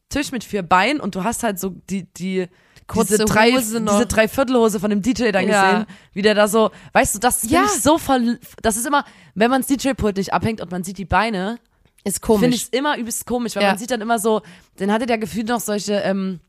Tisch 0.09 0.33
mit 0.33 0.45
vier 0.45 0.63
Beinen 0.63 1.01
und 1.01 1.15
du 1.15 1.25
hast 1.25 1.43
halt 1.43 1.59
so 1.59 1.71
die, 1.91 2.05
die, 2.15 2.47
Kurze 2.87 3.13
diese 3.15 3.25
drei, 3.25 3.53
Hose 3.53 3.81
noch. 3.81 3.93
diese 3.95 4.07
Dreiviertelhose 4.07 4.81
von 4.81 4.91
dem 4.91 5.03
DJ 5.03 5.31
dann 5.31 5.49
Ja. 5.49 5.63
gesehen, 5.71 5.87
wie 6.13 6.23
der 6.23 6.35
da 6.35 6.49
so, 6.49 6.71
weißt 6.93 7.15
du, 7.15 7.19
das 7.19 7.41
finde 7.41 7.55
Ja. 7.57 7.65
ich 7.65 7.83
so 7.83 7.99
voll, 7.99 8.39
das 8.63 8.77
ist 8.77 8.87
immer, 8.87 9.05
wenn 9.35 9.51
man 9.51 9.63
das 9.63 9.69
DJ-Pult 9.69 10.17
nicht 10.17 10.33
abhängt 10.33 10.61
und 10.61 10.71
man 10.71 10.83
sieht 10.85 10.99
die 10.99 11.05
Beine, 11.05 11.59
Ist 12.05 12.25
finde 12.25 12.41
komisch. 12.41 12.55
ich 12.57 12.63
es 12.65 12.69
immer 12.71 12.97
übelst 12.99 13.27
komisch, 13.27 13.55
weil 13.57 13.63
Ja. 13.63 13.69
man 13.71 13.79
sieht 13.79 13.91
dann 13.91 14.01
immer 14.01 14.19
so, 14.19 14.43
dann 14.77 14.91
hatte 14.93 15.07
der 15.07 15.19
gefühlt 15.19 15.49
noch 15.49 15.61
solche 15.61 15.95
ähm, 15.95 16.41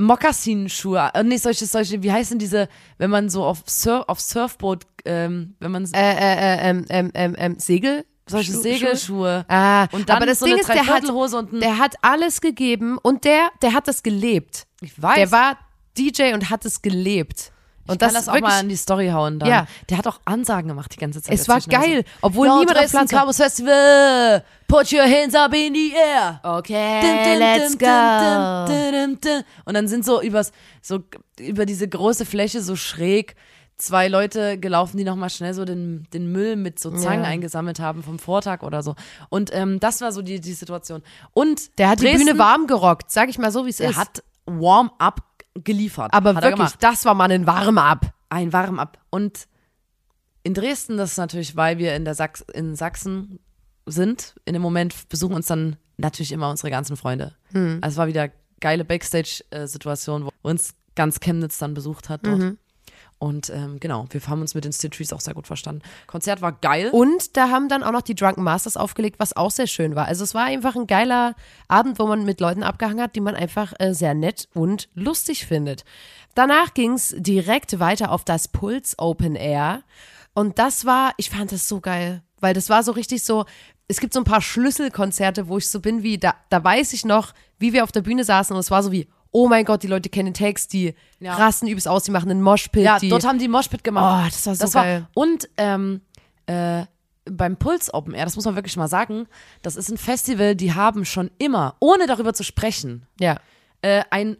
Mokassinschuhe, 0.00 1.10
äh, 1.12 1.24
nee, 1.24 1.36
solche, 1.38 1.66
solche, 1.66 2.02
wie 2.02 2.12
heißen 2.12 2.38
diese, 2.38 2.68
wenn 2.98 3.10
man 3.10 3.28
so 3.28 3.44
auf, 3.44 3.62
Sur 3.66 4.08
auf 4.08 4.20
Surfboot, 4.20 4.86
ähm, 5.04 5.56
wenn 5.58 5.72
man 5.72 5.84
äh, 5.92 5.98
äh, 5.98 6.56
äh, 6.56 6.70
ähm, 6.70 6.84
ähm, 6.88 7.10
ähm, 7.14 7.34
ähm, 7.36 7.58
Segel? 7.58 8.04
Solche 8.30 8.52
Schu- 8.52 8.62
Segelschuhe. 8.62 9.44
Ah, 9.48 9.86
Und 9.92 10.08
dann 10.08 10.16
aber 10.16 10.26
das 10.26 10.38
so 10.38 10.46
Ding 10.46 10.54
eine 10.54 10.62
ist, 10.62 10.68
der 10.68 10.86
hat, 10.86 11.04
und 11.08 11.62
der 11.62 11.78
hat 11.78 11.94
alles 12.02 12.40
gegeben 12.40 12.98
und 12.98 13.24
der, 13.24 13.50
der 13.62 13.72
hat 13.72 13.88
das 13.88 14.02
gelebt. 14.02 14.66
ich 14.80 15.00
weiß, 15.00 15.16
Der 15.16 15.32
war 15.32 15.58
DJ 15.96 16.32
und 16.34 16.50
hat 16.50 16.64
es 16.64 16.82
gelebt. 16.82 17.52
Und 17.86 17.94
ich 17.94 17.98
kann 18.00 18.12
das, 18.12 18.26
das 18.26 18.28
auch 18.28 18.34
wirklich, 18.34 18.52
mal 18.52 18.60
in 18.62 18.68
die 18.68 18.76
Story 18.76 19.08
hauen 19.08 19.38
dann. 19.38 19.48
Ja. 19.48 19.66
Der 19.88 19.96
hat 19.96 20.06
auch 20.06 20.20
Ansagen 20.26 20.68
gemacht 20.68 20.92
die 20.94 20.98
ganze 20.98 21.22
Zeit. 21.22 21.32
es 21.34 21.48
war 21.48 21.58
geil, 21.60 22.04
obwohl 22.20 22.46
Yo, 22.46 22.58
niemand 22.58 22.78
auf 22.78 22.90
Platz 22.90 23.12
war. 23.12 23.32
Festival, 23.32 24.44
put 24.68 24.92
your 24.92 25.04
hands 25.04 25.34
up 25.34 25.54
in 25.54 25.72
the 25.74 25.92
air. 25.94 26.38
Okay, 26.42 27.00
Dum, 27.00 27.16
dum, 27.24 27.38
let's 27.38 27.78
dum, 27.78 29.30
go. 29.30 29.44
Und 29.64 29.74
dann 29.74 29.88
sind 29.88 30.04
so 30.04 30.20
übers, 30.20 30.52
so 30.82 31.00
über 31.40 31.64
diese 31.64 31.88
große 31.88 32.26
Fläche 32.26 32.60
so 32.62 32.76
schräg 32.76 33.34
zwei 33.78 34.08
Leute 34.08 34.58
gelaufen, 34.58 34.96
die 34.96 35.04
nochmal 35.04 35.30
schnell 35.30 35.54
so 35.54 35.64
den, 35.64 36.06
den 36.12 36.30
Müll 36.32 36.56
mit 36.56 36.78
so 36.80 36.90
Zangen 36.90 37.22
Ja. 37.22 37.28
eingesammelt 37.28 37.78
haben 37.80 38.02
vom 38.02 38.18
Vortag 38.18 38.62
oder 38.62 38.82
so. 38.82 38.94
Und 39.28 39.50
ähm, 39.54 39.78
das 39.80 40.00
war 40.00 40.10
so 40.12 40.20
die, 40.22 40.40
die 40.40 40.52
Situation. 40.52 41.02
Und 41.32 41.78
Der 41.78 41.88
hat 41.90 42.00
die 42.00 42.04
Dresden, 42.06 42.26
Bühne 42.26 42.38
warm 42.38 42.66
gerockt, 42.66 43.10
sag 43.10 43.28
ich 43.28 43.38
mal 43.38 43.52
so, 43.52 43.64
wie 43.66 43.70
es 43.70 43.80
ist. 43.80 43.96
hat 43.96 44.22
Warm-up 44.46 45.22
geliefert. 45.54 46.12
aber 46.12 46.30
er 46.34 46.42
wirklich, 46.42 46.72
das 46.80 47.04
war 47.04 47.14
mal 47.14 47.30
ein 47.30 47.46
Warm-up. 47.46 48.12
Ein 48.30 48.52
Warm-up. 48.52 48.98
Und 49.10 49.46
in 50.42 50.54
Dresden, 50.54 50.96
das 50.96 51.12
ist 51.12 51.16
natürlich, 51.18 51.56
weil 51.56 51.78
wir 51.78 51.94
in, 51.94 52.04
der 52.04 52.14
Sachs 52.14 52.40
in 52.52 52.74
Sachsen 52.76 53.38
sind, 53.86 54.34
in 54.44 54.54
dem 54.54 54.62
Moment 54.62 55.08
besuchen 55.08 55.34
uns 55.34 55.46
dann 55.46 55.76
natürlich 55.96 56.32
immer 56.32 56.50
unsere 56.50 56.70
ganzen 56.70 56.96
Freunde. 56.96 57.34
Hm. 57.52 57.78
Also 57.80 57.94
es 57.94 57.98
war 57.98 58.06
wieder 58.08 58.28
geile 58.60 58.84
Backstage-Situation, 58.84 60.24
wo 60.24 60.30
uns 60.42 60.74
ganz 60.94 61.20
Chemnitz 61.20 61.58
dann 61.58 61.74
besucht 61.74 62.08
hat 62.08 62.26
dort. 62.26 62.38
Mhm. 62.38 62.58
Und 63.18 63.50
ähm, 63.50 63.80
genau, 63.80 64.06
wir 64.10 64.20
haben 64.28 64.40
uns 64.40 64.54
mit 64.54 64.64
den 64.64 64.72
Steel 64.72 64.90
Trees 64.90 65.12
auch 65.12 65.20
sehr 65.20 65.34
gut 65.34 65.46
verstanden. 65.46 65.82
Konzert 66.06 66.40
war 66.40 66.52
geil. 66.52 66.90
Und 66.92 67.36
da 67.36 67.50
haben 67.50 67.68
dann 67.68 67.82
auch 67.82 67.90
noch 67.90 68.02
die 68.02 68.14
Drunken 68.14 68.44
Masters 68.44 68.76
aufgelegt, 68.76 69.18
was 69.18 69.36
auch 69.36 69.50
sehr 69.50 69.66
schön 69.66 69.96
war. 69.96 70.06
Also 70.06 70.22
es 70.22 70.34
war 70.34 70.44
einfach 70.44 70.76
ein 70.76 70.86
geiler 70.86 71.34
Abend, 71.66 71.98
wo 71.98 72.06
man 72.06 72.24
mit 72.24 72.40
Leuten 72.40 72.62
abgehangen 72.62 73.02
hat, 73.02 73.16
die 73.16 73.20
man 73.20 73.34
einfach 73.34 73.72
äh, 73.78 73.92
sehr 73.92 74.14
nett 74.14 74.48
und 74.54 74.88
lustig 74.94 75.46
findet. 75.46 75.84
Danach 76.34 76.74
ging 76.74 76.92
es 76.92 77.14
direkt 77.18 77.80
weiter 77.80 78.12
auf 78.12 78.24
das 78.24 78.46
Puls 78.46 78.96
Open 78.98 79.34
Air. 79.34 79.82
Und 80.34 80.60
das 80.60 80.84
war, 80.84 81.12
ich 81.16 81.30
fand 81.30 81.50
das 81.50 81.66
so 81.66 81.80
geil, 81.80 82.22
weil 82.38 82.54
das 82.54 82.70
war 82.70 82.84
so 82.84 82.92
richtig 82.92 83.24
so, 83.24 83.44
es 83.88 83.98
gibt 83.98 84.12
so 84.12 84.20
ein 84.20 84.24
paar 84.24 84.42
Schlüsselkonzerte, 84.42 85.48
wo 85.48 85.58
ich 85.58 85.68
so 85.68 85.80
bin 85.80 86.04
wie, 86.04 86.18
da, 86.18 86.34
da 86.50 86.62
weiß 86.62 86.92
ich 86.92 87.04
noch, 87.04 87.32
wie 87.58 87.72
wir 87.72 87.82
auf 87.82 87.90
der 87.90 88.02
Bühne 88.02 88.22
saßen 88.22 88.54
und 88.54 88.60
es 88.60 88.70
war 88.70 88.84
so 88.84 88.92
wie, 88.92 89.08
oh 89.30 89.48
mein 89.48 89.64
Gott, 89.64 89.82
die 89.82 89.86
Leute 89.86 90.08
kennen 90.08 90.26
den 90.32 90.34
Text, 90.34 90.72
die 90.72 90.94
Ja. 91.20 91.34
rasten 91.34 91.66
übelst 91.66 91.88
aus, 91.88 92.04
die 92.04 92.10
machen 92.10 92.30
einen 92.30 92.42
Moshpit. 92.42 92.82
ja, 92.82 92.98
die, 92.98 93.08
dort 93.08 93.26
haben 93.26 93.38
die 93.38 93.48
Moshpit 93.48 93.84
gemacht. 93.84 94.24
Oh, 94.26 94.30
das 94.30 94.46
war 94.46 94.54
so 94.68 94.78
geil. 94.78 95.06
und 95.14 95.48
ähm, 95.56 96.00
äh, 96.46 96.84
beim 97.30 97.56
Puls 97.56 97.92
Open 97.92 98.14
Air, 98.14 98.24
das 98.24 98.36
muss 98.36 98.44
man 98.46 98.54
wirklich 98.54 98.76
mal 98.76 98.88
sagen, 98.88 99.26
das 99.62 99.76
ist 99.76 99.90
ein 99.90 99.98
Festival, 99.98 100.56
die 100.56 100.72
haben 100.74 101.04
schon 101.04 101.30
immer, 101.38 101.76
ohne 101.80 102.06
darüber 102.06 102.32
zu 102.32 102.42
sprechen, 102.42 103.06
ja. 103.20 103.38
äh, 103.82 104.02
ein 104.10 104.36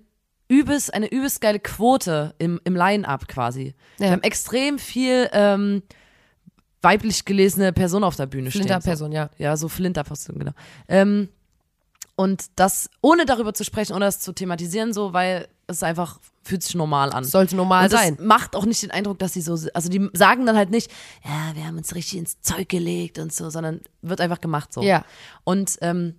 übelst, 0.48 0.94
eine 0.94 1.10
übelst 1.12 1.42
geile 1.42 1.58
Quote 1.60 2.34
im, 2.38 2.58
im 2.64 2.74
Line-Up 2.74 3.28
quasi. 3.28 3.74
Ja. 3.98 4.06
Wir 4.06 4.10
haben 4.12 4.22
extrem 4.22 4.78
viel 4.78 5.28
ähm, 5.32 5.82
weiblich 6.80 7.26
gelesene 7.26 7.72
Personen 7.74 8.04
auf 8.04 8.16
der 8.16 8.26
Bühne 8.26 8.50
stehen. 8.50 8.62
So. 8.62 8.68
Flinterperson, 8.68 9.12
ja. 9.12 9.28
Ja, 9.36 9.56
so 9.58 9.68
Flinterperson, 9.68 10.38
genau. 10.38 10.52
Ähm, 10.88 11.28
und 12.18 12.46
das, 12.56 12.90
ohne 13.00 13.26
darüber 13.26 13.54
zu 13.54 13.62
sprechen, 13.62 13.92
ohne 13.92 14.06
das 14.06 14.18
zu 14.18 14.32
thematisieren, 14.32 14.92
so, 14.92 15.12
weil 15.12 15.46
es 15.68 15.84
einfach 15.84 16.18
fühlt 16.42 16.64
sich 16.64 16.74
normal 16.74 17.12
an. 17.12 17.22
Sollte 17.22 17.54
normal 17.54 17.84
und 17.84 17.92
das 17.92 18.00
sein. 18.00 18.16
macht 18.20 18.56
auch 18.56 18.64
nicht 18.66 18.82
den 18.82 18.90
Eindruck, 18.90 19.20
dass 19.20 19.34
sie 19.34 19.40
so, 19.40 19.56
also 19.72 19.88
die 19.88 20.10
sagen 20.14 20.44
dann 20.44 20.56
halt 20.56 20.70
nicht, 20.70 20.90
ja, 21.24 21.54
wir 21.54 21.64
haben 21.64 21.76
uns 21.76 21.94
richtig 21.94 22.18
ins 22.18 22.40
Zeug 22.40 22.68
gelegt 22.68 23.20
und 23.20 23.32
so, 23.32 23.50
sondern 23.50 23.82
wird 24.02 24.20
einfach 24.20 24.40
gemacht 24.40 24.72
so. 24.72 24.82
Ja. 24.82 25.04
Und 25.44 25.78
ähm, 25.80 26.16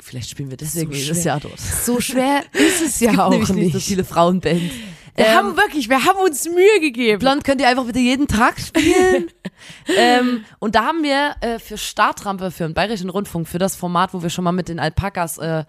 vielleicht 0.00 0.30
spielen 0.30 0.48
wir 0.48 0.56
deswegen 0.56 0.90
So 0.90 0.96
jedes. 0.96 1.24
Jahr 1.24 1.38
dort. 1.38 1.60
So 1.60 2.00
schwer 2.00 2.42
ist 2.54 2.80
es 2.80 3.00
ja 3.00 3.26
auch 3.26 3.30
nicht 3.30 3.52
nicht. 3.52 3.72
so 3.74 3.80
viele 3.80 4.04
Frauenbands. 4.04 4.72
Wir 5.16 5.26
Ähm, 5.26 5.34
haben 5.34 5.56
wirklich, 5.56 5.88
wir 5.88 6.04
haben 6.04 6.18
uns 6.18 6.44
Mühe 6.48 6.80
gegeben. 6.80 7.18
Blond 7.20 7.42
könnt 7.44 7.60
ihr 7.60 7.68
einfach 7.68 7.84
bitte 7.86 7.98
jeden 7.98 8.26
Tag 8.28 8.58
spielen. 8.60 9.30
ähm, 9.96 10.44
und 10.58 10.74
da 10.74 10.84
haben 10.86 11.02
wir 11.02 11.34
äh, 11.40 11.58
für 11.58 11.78
Startrampe, 11.78 12.50
für 12.50 12.64
den 12.64 12.74
Bayerischen 12.74 13.08
Rundfunk, 13.10 13.48
für 13.48 13.58
das 13.58 13.76
Format, 13.76 14.12
wo 14.14 14.22
wir 14.22 14.30
schon 14.30 14.44
mal 14.44 14.52
mit 14.52 14.68
den 14.68 14.78
Alpakas 14.78 15.38
äh, 15.38 15.64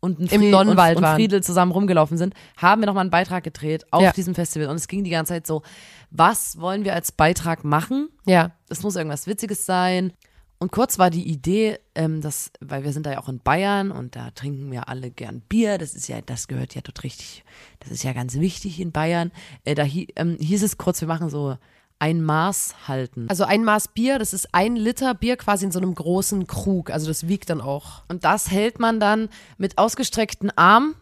und, 0.00 0.20
Im 0.20 0.28
Fried- 0.28 0.50
Nonnenwald 0.50 0.98
und, 0.98 1.04
und. 1.04 1.14
Friedel 1.14 1.42
zusammen 1.42 1.72
rumgelaufen 1.72 2.18
sind, 2.18 2.34
haben 2.56 2.82
wir 2.82 2.86
nochmal 2.86 3.02
einen 3.02 3.10
Beitrag 3.10 3.42
gedreht 3.44 3.84
auf 3.92 4.02
Ja. 4.02 4.12
diesem 4.12 4.34
Festival. 4.34 4.68
Und 4.68 4.76
es 4.76 4.86
ging 4.88 5.02
die 5.04 5.10
ganze 5.10 5.32
Zeit 5.32 5.46
so, 5.46 5.62
was 6.10 6.60
wollen 6.60 6.84
wir 6.84 6.94
als 6.94 7.10
Beitrag 7.12 7.64
machen? 7.64 8.08
Ja. 8.24 8.52
Es 8.68 8.82
muss 8.82 8.96
irgendwas 8.96 9.26
Witziges 9.26 9.66
sein. 9.66 10.12
Und 10.60 10.72
kurz 10.72 10.98
war 10.98 11.10
die 11.10 11.28
Idee, 11.28 11.78
ähm, 11.94 12.20
dass, 12.20 12.50
weil 12.60 12.82
wir 12.82 12.92
sind 12.92 13.06
da 13.06 13.12
ja 13.12 13.20
auch 13.20 13.28
in 13.28 13.38
Bayern 13.38 13.92
und 13.92 14.16
da 14.16 14.30
trinken 14.32 14.72
wir 14.72 14.88
alle 14.88 15.10
gern 15.10 15.40
Bier. 15.40 15.78
Das 15.78 15.94
ist 15.94 16.08
ja, 16.08 16.20
das 16.20 16.48
gehört 16.48 16.74
ja 16.74 16.80
dort 16.82 17.04
richtig, 17.04 17.44
das 17.78 17.90
ist 17.92 18.02
ja 18.02 18.12
ganz 18.12 18.34
wichtig 18.34 18.80
in 18.80 18.90
Bayern. 18.90 19.30
Äh, 19.64 19.76
da 19.76 19.84
hi, 19.84 20.08
ähm, 20.16 20.36
hieß 20.40 20.64
es 20.64 20.76
kurz, 20.76 21.00
wir 21.00 21.06
machen 21.06 21.30
so 21.30 21.56
ein 22.00 22.22
Maß 22.22 22.88
halten. 22.88 23.26
Also 23.28 23.44
ein 23.44 23.64
Maß 23.64 23.88
Bier, 23.88 24.18
das 24.18 24.32
ist 24.32 24.52
ein 24.52 24.74
Liter 24.74 25.14
Bier 25.14 25.36
quasi 25.36 25.64
in 25.64 25.72
so 25.72 25.78
einem 25.78 25.94
großen 25.94 26.46
Krug. 26.48 26.90
Also 26.90 27.06
das 27.06 27.28
wiegt 27.28 27.50
dann 27.50 27.60
auch. 27.60 28.02
Und 28.08 28.24
das 28.24 28.50
hält 28.50 28.80
man 28.80 28.98
dann 28.98 29.28
mit 29.58 29.78
ausgestreckten 29.78 30.50
Arm 30.56 30.94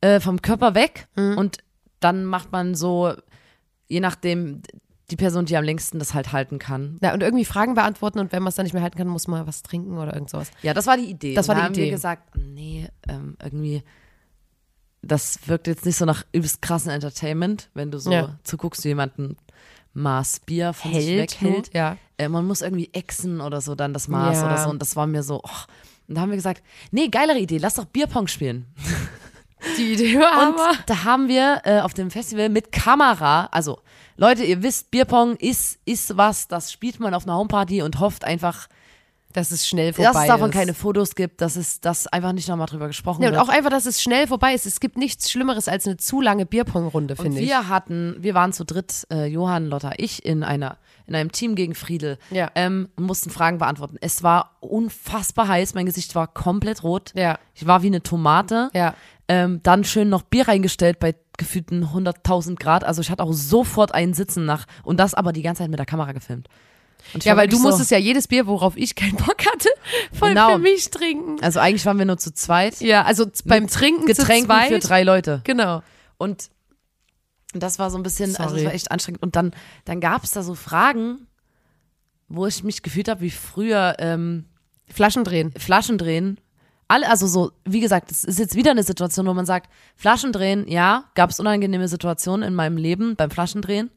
äh, 0.00 0.20
vom 0.20 0.40
Körper 0.40 0.74
weg 0.74 1.08
und 1.16 1.58
dann 2.00 2.24
macht 2.24 2.52
man 2.52 2.74
so, 2.74 3.14
je 3.88 4.00
nachdem, 4.00 4.60
die 5.14 5.22
Person, 5.22 5.44
die 5.44 5.56
am 5.56 5.62
längsten 5.62 6.00
das 6.00 6.12
halt 6.12 6.32
halten 6.32 6.58
kann. 6.58 6.98
Ja, 7.00 7.14
und 7.14 7.22
irgendwie 7.22 7.44
Fragen 7.44 7.74
beantworten 7.74 8.18
und 8.18 8.32
wenn 8.32 8.42
man 8.42 8.48
es 8.48 8.56
dann 8.56 8.64
nicht 8.64 8.72
mehr 8.72 8.82
halten 8.82 8.98
kann, 8.98 9.06
muss 9.06 9.28
man 9.28 9.46
was 9.46 9.62
trinken 9.62 9.96
oder 9.96 10.12
irgend 10.12 10.28
sowas. 10.28 10.50
Ja, 10.62 10.74
das 10.74 10.88
war 10.88 10.96
die 10.96 11.04
Idee. 11.04 11.34
Das 11.34 11.46
war 11.46 11.54
Und 11.54 11.58
da 11.60 11.62
die 11.62 11.66
haben 11.66 11.72
Idee. 11.74 11.82
wir 11.84 11.90
gesagt, 11.92 12.36
nee, 12.36 12.88
ähm, 13.08 13.36
irgendwie, 13.40 13.84
das 15.02 15.38
wirkt 15.46 15.68
jetzt 15.68 15.86
nicht 15.86 15.96
so 15.96 16.04
nach 16.04 16.24
übelst 16.32 16.62
krassen 16.62 16.90
Entertainment, 16.90 17.70
wenn 17.74 17.92
du 17.92 17.98
so 17.98 18.10
Ja. 18.12 18.38
zuguckst, 18.42 18.82
wie 18.84 18.88
jemanden 18.88 19.36
Maß 19.92 20.40
Bier 20.40 20.72
von 20.72 20.92
sich 20.92 21.06
Hält, 21.06 21.40
weghält. 21.40 21.54
hält, 21.54 21.74
ja. 21.74 21.96
Äh, 22.18 22.28
man 22.28 22.44
muss 22.46 22.62
irgendwie 22.62 22.90
exen 22.92 23.40
oder 23.40 23.60
so, 23.60 23.76
dann 23.76 23.92
das 23.92 24.08
Maß 24.08 24.38
Ja. 24.38 24.46
oder 24.46 24.58
so. 24.58 24.70
Und 24.70 24.82
das 24.82 24.96
war 24.96 25.06
mir 25.06 25.22
so, 25.22 25.40
oh. 25.44 25.50
Und 26.08 26.16
da 26.16 26.22
haben 26.22 26.30
wir 26.30 26.36
gesagt, 26.36 26.62
nee, 26.90 27.06
geilere 27.08 27.38
Idee, 27.38 27.58
lass 27.58 27.74
doch 27.74 27.84
Bierpong 27.84 28.26
spielen. 28.26 28.66
Die 29.78 29.92
Idee 29.94 30.18
war 30.18 30.48
Und 30.48 30.58
da 30.86 31.04
haben 31.04 31.28
wir 31.28 31.62
äh, 31.64 31.80
auf 31.80 31.94
dem 31.94 32.10
Festival 32.10 32.48
mit 32.50 32.72
Kamera, 32.72 33.46
also 33.52 33.78
Leute, 34.16 34.44
ihr 34.44 34.62
wisst, 34.62 34.90
Bierpong 34.90 35.36
ist, 35.36 35.78
ist 35.84 36.16
was, 36.16 36.48
das 36.48 36.70
spielt 36.72 37.00
man 37.00 37.14
auf 37.14 37.24
einer 37.26 37.36
Homeparty 37.36 37.82
und 37.82 37.98
hofft 38.00 38.24
einfach, 38.24 38.68
dass 39.32 39.50
es 39.50 39.66
schnell 39.66 39.92
vorbei 39.92 40.12
dass 40.12 40.22
es 40.22 40.28
davon 40.28 40.50
ist. 40.50 40.56
keine 40.56 40.74
Fotos 40.74 41.16
gibt, 41.16 41.40
dass 41.40 41.56
es 41.56 41.80
dass 41.80 42.06
einfach 42.06 42.30
nicht 42.32 42.48
nochmal 42.48 42.66
drüber 42.68 42.86
gesprochen 42.86 43.22
Ja, 43.22 43.30
und 43.30 43.34
wird. 43.34 43.42
auch 43.44 43.48
einfach, 43.48 43.70
dass 43.70 43.84
es 43.84 44.00
schnell 44.00 44.28
vorbei 44.28 44.54
ist. 44.54 44.64
Es 44.64 44.78
gibt 44.78 44.96
nichts 44.96 45.28
Schlimmeres 45.28 45.66
als 45.66 45.86
eine 45.86 45.96
zu 45.96 46.20
lange 46.20 46.46
Bierpong-Runde, 46.46 47.14
und 47.14 47.20
finde 47.22 47.40
ich. 47.40 47.48
wir 47.48 47.68
hatten, 47.68 48.14
wir 48.20 48.34
waren 48.34 48.52
zu 48.52 48.64
dritt, 48.64 49.04
äh, 49.10 49.26
Johann, 49.26 49.66
Lotta, 49.66 49.90
ich, 49.96 50.24
in 50.24 50.44
einer, 50.44 50.78
in 51.08 51.16
einem 51.16 51.32
Team 51.32 51.56
gegen 51.56 51.74
Friedel 51.74 52.16
Ja. 52.30 52.48
ähm, 52.54 52.88
und 52.94 53.06
mussten 53.06 53.30
Fragen 53.30 53.58
beantworten. 53.58 53.96
Es 54.00 54.22
war 54.22 54.52
unfassbar 54.60 55.48
heiß, 55.48 55.74
mein 55.74 55.86
Gesicht 55.86 56.14
war 56.14 56.28
komplett 56.28 56.84
rot. 56.84 57.10
Ja. 57.16 57.40
Ich 57.54 57.66
war 57.66 57.82
wie 57.82 57.88
eine 57.88 58.04
Tomate. 58.04 58.70
Ja. 58.72 58.94
Ähm, 59.28 59.60
dann 59.62 59.84
schön 59.84 60.08
noch 60.10 60.22
Bier 60.22 60.48
reingestellt 60.48 60.98
bei 60.98 61.14
gefühlten 61.38 61.84
100.000 61.86 62.56
Grad. 62.56 62.84
Also 62.84 63.00
ich 63.00 63.10
hatte 63.10 63.22
auch 63.22 63.32
sofort 63.32 63.94
einen 63.94 64.14
Sitzen 64.14 64.44
nach 64.44 64.66
und 64.82 64.98
das 65.00 65.14
aber 65.14 65.32
die 65.32 65.42
ganze 65.42 65.62
Zeit 65.62 65.70
mit 65.70 65.78
der 65.78 65.86
Kamera 65.86 66.12
gefilmt. 66.12 66.48
Ja, 67.22 67.36
weil 67.36 67.48
du 67.48 67.56
so, 67.56 67.64
musstest 67.64 67.90
ja 67.90 67.98
jedes 67.98 68.28
Bier, 68.28 68.46
worauf 68.46 68.76
ich 68.76 68.94
keinen 68.94 69.16
Bock 69.16 69.44
hatte, 69.46 69.68
voll 70.12 70.30
Genau. 70.30 70.52
für 70.52 70.58
mich 70.58 70.90
trinken. 70.90 71.36
Also 71.42 71.60
eigentlich 71.60 71.84
waren 71.86 71.98
wir 71.98 72.06
nur 72.06 72.18
zu 72.18 72.32
zweit. 72.32 72.80
Ja, 72.80 73.02
also 73.04 73.26
beim 73.44 73.66
Trinken 73.66 74.06
Getränken 74.06 74.42
zu 74.50 74.56
zweit. 74.56 74.68
für 74.68 74.78
drei 74.78 75.02
Leute. 75.02 75.40
Genau. 75.44 75.82
Und 76.16 76.50
das 77.52 77.78
war 77.78 77.90
so 77.90 77.98
ein 77.98 78.02
bisschen, 78.02 78.36
also 78.36 78.50
Sorry. 78.50 78.60
es 78.60 78.64
war 78.66 78.74
echt 78.74 78.90
anstrengend. 78.90 79.22
Und 79.22 79.36
dann, 79.36 79.52
dann 79.84 80.00
gab 80.00 80.24
es 80.24 80.30
da 80.32 80.42
so 80.42 80.54
Fragen, 80.54 81.26
wo 82.28 82.46
ich 82.46 82.64
mich 82.64 82.82
gefühlt 82.82 83.08
habe 83.08 83.20
wie 83.20 83.30
früher 83.30 83.96
ähm, 83.98 84.46
Flaschen 84.88 85.24
drehen. 85.24 85.52
Flaschen 85.56 85.98
drehen. 85.98 86.38
Alle, 86.88 87.08
also 87.08 87.26
so, 87.26 87.52
wie 87.64 87.80
gesagt, 87.80 88.10
es 88.10 88.24
ist 88.24 88.38
jetzt 88.38 88.54
wieder 88.54 88.70
eine 88.70 88.82
Situation, 88.82 89.26
wo 89.26 89.34
man 89.34 89.46
sagt, 89.46 89.70
Flaschen 89.96 90.32
drehen, 90.32 90.68
ja, 90.68 91.04
gab 91.14 91.30
es 91.30 91.40
unangenehme 91.40 91.88
Situationen 91.88 92.46
in 92.46 92.54
meinem 92.54 92.76
Leben 92.76 93.16
beim 93.16 93.30
Flaschendrehen. 93.30 93.90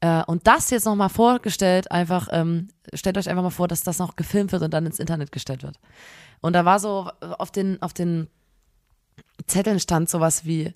Äh, 0.00 0.22
und 0.24 0.46
das 0.46 0.70
jetzt 0.70 0.86
nochmal 0.86 1.08
vorgestellt, 1.08 1.90
einfach, 1.90 2.28
ähm, 2.30 2.68
stellt 2.94 3.18
euch 3.18 3.28
einfach 3.28 3.42
mal 3.42 3.50
vor, 3.50 3.68
dass 3.68 3.82
das 3.82 3.98
noch 3.98 4.16
gefilmt 4.16 4.52
wird 4.52 4.62
und 4.62 4.72
dann 4.72 4.86
ins 4.86 4.98
Internet 4.98 5.32
gestellt 5.32 5.62
wird. 5.62 5.78
Und 6.40 6.54
da 6.54 6.64
war 6.64 6.78
so 6.78 7.10
auf 7.20 7.50
den, 7.50 7.82
auf 7.82 7.92
den 7.92 8.28
Zetteln 9.46 9.80
stand 9.80 10.08
sowas 10.08 10.44
wie, 10.44 10.74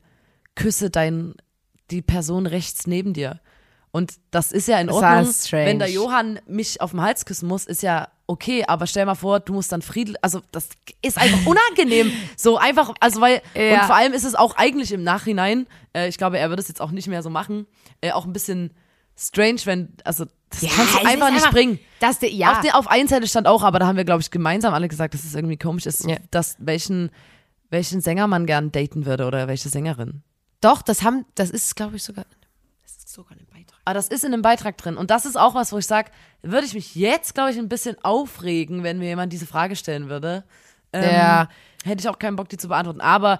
küsse 0.54 0.90
dein, 0.90 1.34
die 1.90 2.02
Person 2.02 2.46
rechts 2.46 2.86
neben 2.86 3.12
dir. 3.12 3.40
Und 3.90 4.14
das 4.30 4.52
ist 4.52 4.66
ja 4.66 4.78
in 4.80 4.90
Ordnung. 4.90 5.32
Wenn 5.50 5.78
der 5.78 5.90
Johann 5.90 6.40
mich 6.46 6.80
auf 6.80 6.90
den 6.90 7.00
Hals 7.00 7.24
küssen 7.24 7.48
muss, 7.48 7.64
ist 7.64 7.82
ja 7.82 8.08
okay, 8.26 8.64
aber 8.66 8.86
stell 8.86 9.04
mal 9.06 9.14
vor, 9.14 9.40
du 9.40 9.52
musst 9.52 9.70
dann 9.72 9.82
Friedel, 9.82 10.16
also 10.22 10.40
das 10.52 10.68
ist 11.02 11.18
einfach 11.18 11.44
unangenehm. 11.46 12.10
so 12.36 12.56
einfach, 12.58 12.92
also 13.00 13.20
weil, 13.20 13.42
Ja. 13.54 13.80
und 13.80 13.86
vor 13.86 13.96
allem 13.96 14.12
ist 14.12 14.24
es 14.24 14.34
auch 14.34 14.56
eigentlich 14.56 14.92
im 14.92 15.02
Nachhinein, 15.02 15.66
äh, 15.94 16.08
ich 16.08 16.16
glaube, 16.18 16.38
er 16.38 16.48
würde 16.48 16.62
es 16.62 16.68
jetzt 16.68 16.80
auch 16.80 16.90
nicht 16.90 17.08
mehr 17.08 17.22
so 17.22 17.30
machen, 17.30 17.66
äh, 18.00 18.12
auch 18.12 18.24
ein 18.24 18.32
bisschen 18.32 18.72
strange, 19.16 19.60
wenn, 19.64 19.92
also 20.04 20.24
das 20.50 20.60
kannst 20.74 20.94
du 20.94 21.06
einfach 21.06 21.30
nicht 21.30 21.50
bringen. 21.50 21.78
Das, 22.00 22.18
der- 22.18 22.30
ja. 22.32 22.52
Auf, 22.52 22.60
der, 22.60 22.76
auf 22.78 22.86
einen 22.88 23.08
Seite 23.08 23.26
stand 23.28 23.46
auch, 23.46 23.62
aber 23.62 23.78
da 23.78 23.86
haben 23.86 23.96
wir, 23.96 24.04
glaube 24.04 24.22
ich, 24.22 24.30
gemeinsam 24.30 24.72
alle 24.74 24.88
gesagt, 24.88 25.14
dass 25.14 25.24
es 25.24 25.34
irgendwie 25.34 25.56
komisch 25.56 25.86
ist, 25.86 26.04
Ja. 26.08 26.16
dass 26.30 26.56
welchen, 26.58 27.10
welchen 27.70 28.00
Sänger 28.00 28.26
man 28.26 28.46
gern 28.46 28.72
daten 28.72 29.04
würde 29.06 29.26
oder 29.26 29.48
welche 29.48 29.68
Sängerin. 29.68 30.22
Doch, 30.60 30.80
das 30.82 31.02
haben, 31.02 31.26
das 31.34 31.50
ist, 31.50 31.76
glaube 31.76 31.96
ich, 31.96 32.02
sogar, 32.02 32.24
das 33.14 33.18
ist 33.18 33.28
sogar 33.28 33.38
ein 33.38 33.46
Beitrag. 33.46 33.80
Aber 33.84 33.94
das 33.94 34.08
ist 34.08 34.24
in 34.24 34.32
dem 34.32 34.42
Beitrag 34.42 34.76
drin. 34.76 34.96
Und 34.96 35.10
das 35.10 35.24
ist 35.26 35.36
auch 35.36 35.54
was, 35.54 35.72
wo 35.72 35.78
ich 35.78 35.86
sage, 35.86 36.10
würde 36.42 36.66
ich 36.66 36.74
mich 36.74 36.94
jetzt, 36.94 37.34
glaube 37.34 37.50
ich, 37.50 37.58
ein 37.58 37.68
bisschen 37.68 37.96
aufregen, 38.02 38.82
wenn 38.82 38.98
mir 38.98 39.06
jemand 39.08 39.32
diese 39.32 39.46
Frage 39.46 39.76
stellen 39.76 40.08
würde. 40.08 40.44
Ähm, 40.92 41.02
Ja. 41.04 41.48
Hätte 41.84 42.00
ich 42.00 42.08
auch 42.08 42.18
keinen 42.18 42.36
Bock, 42.36 42.48
die 42.48 42.56
zu 42.56 42.68
beantworten. 42.68 43.00
Aber 43.00 43.38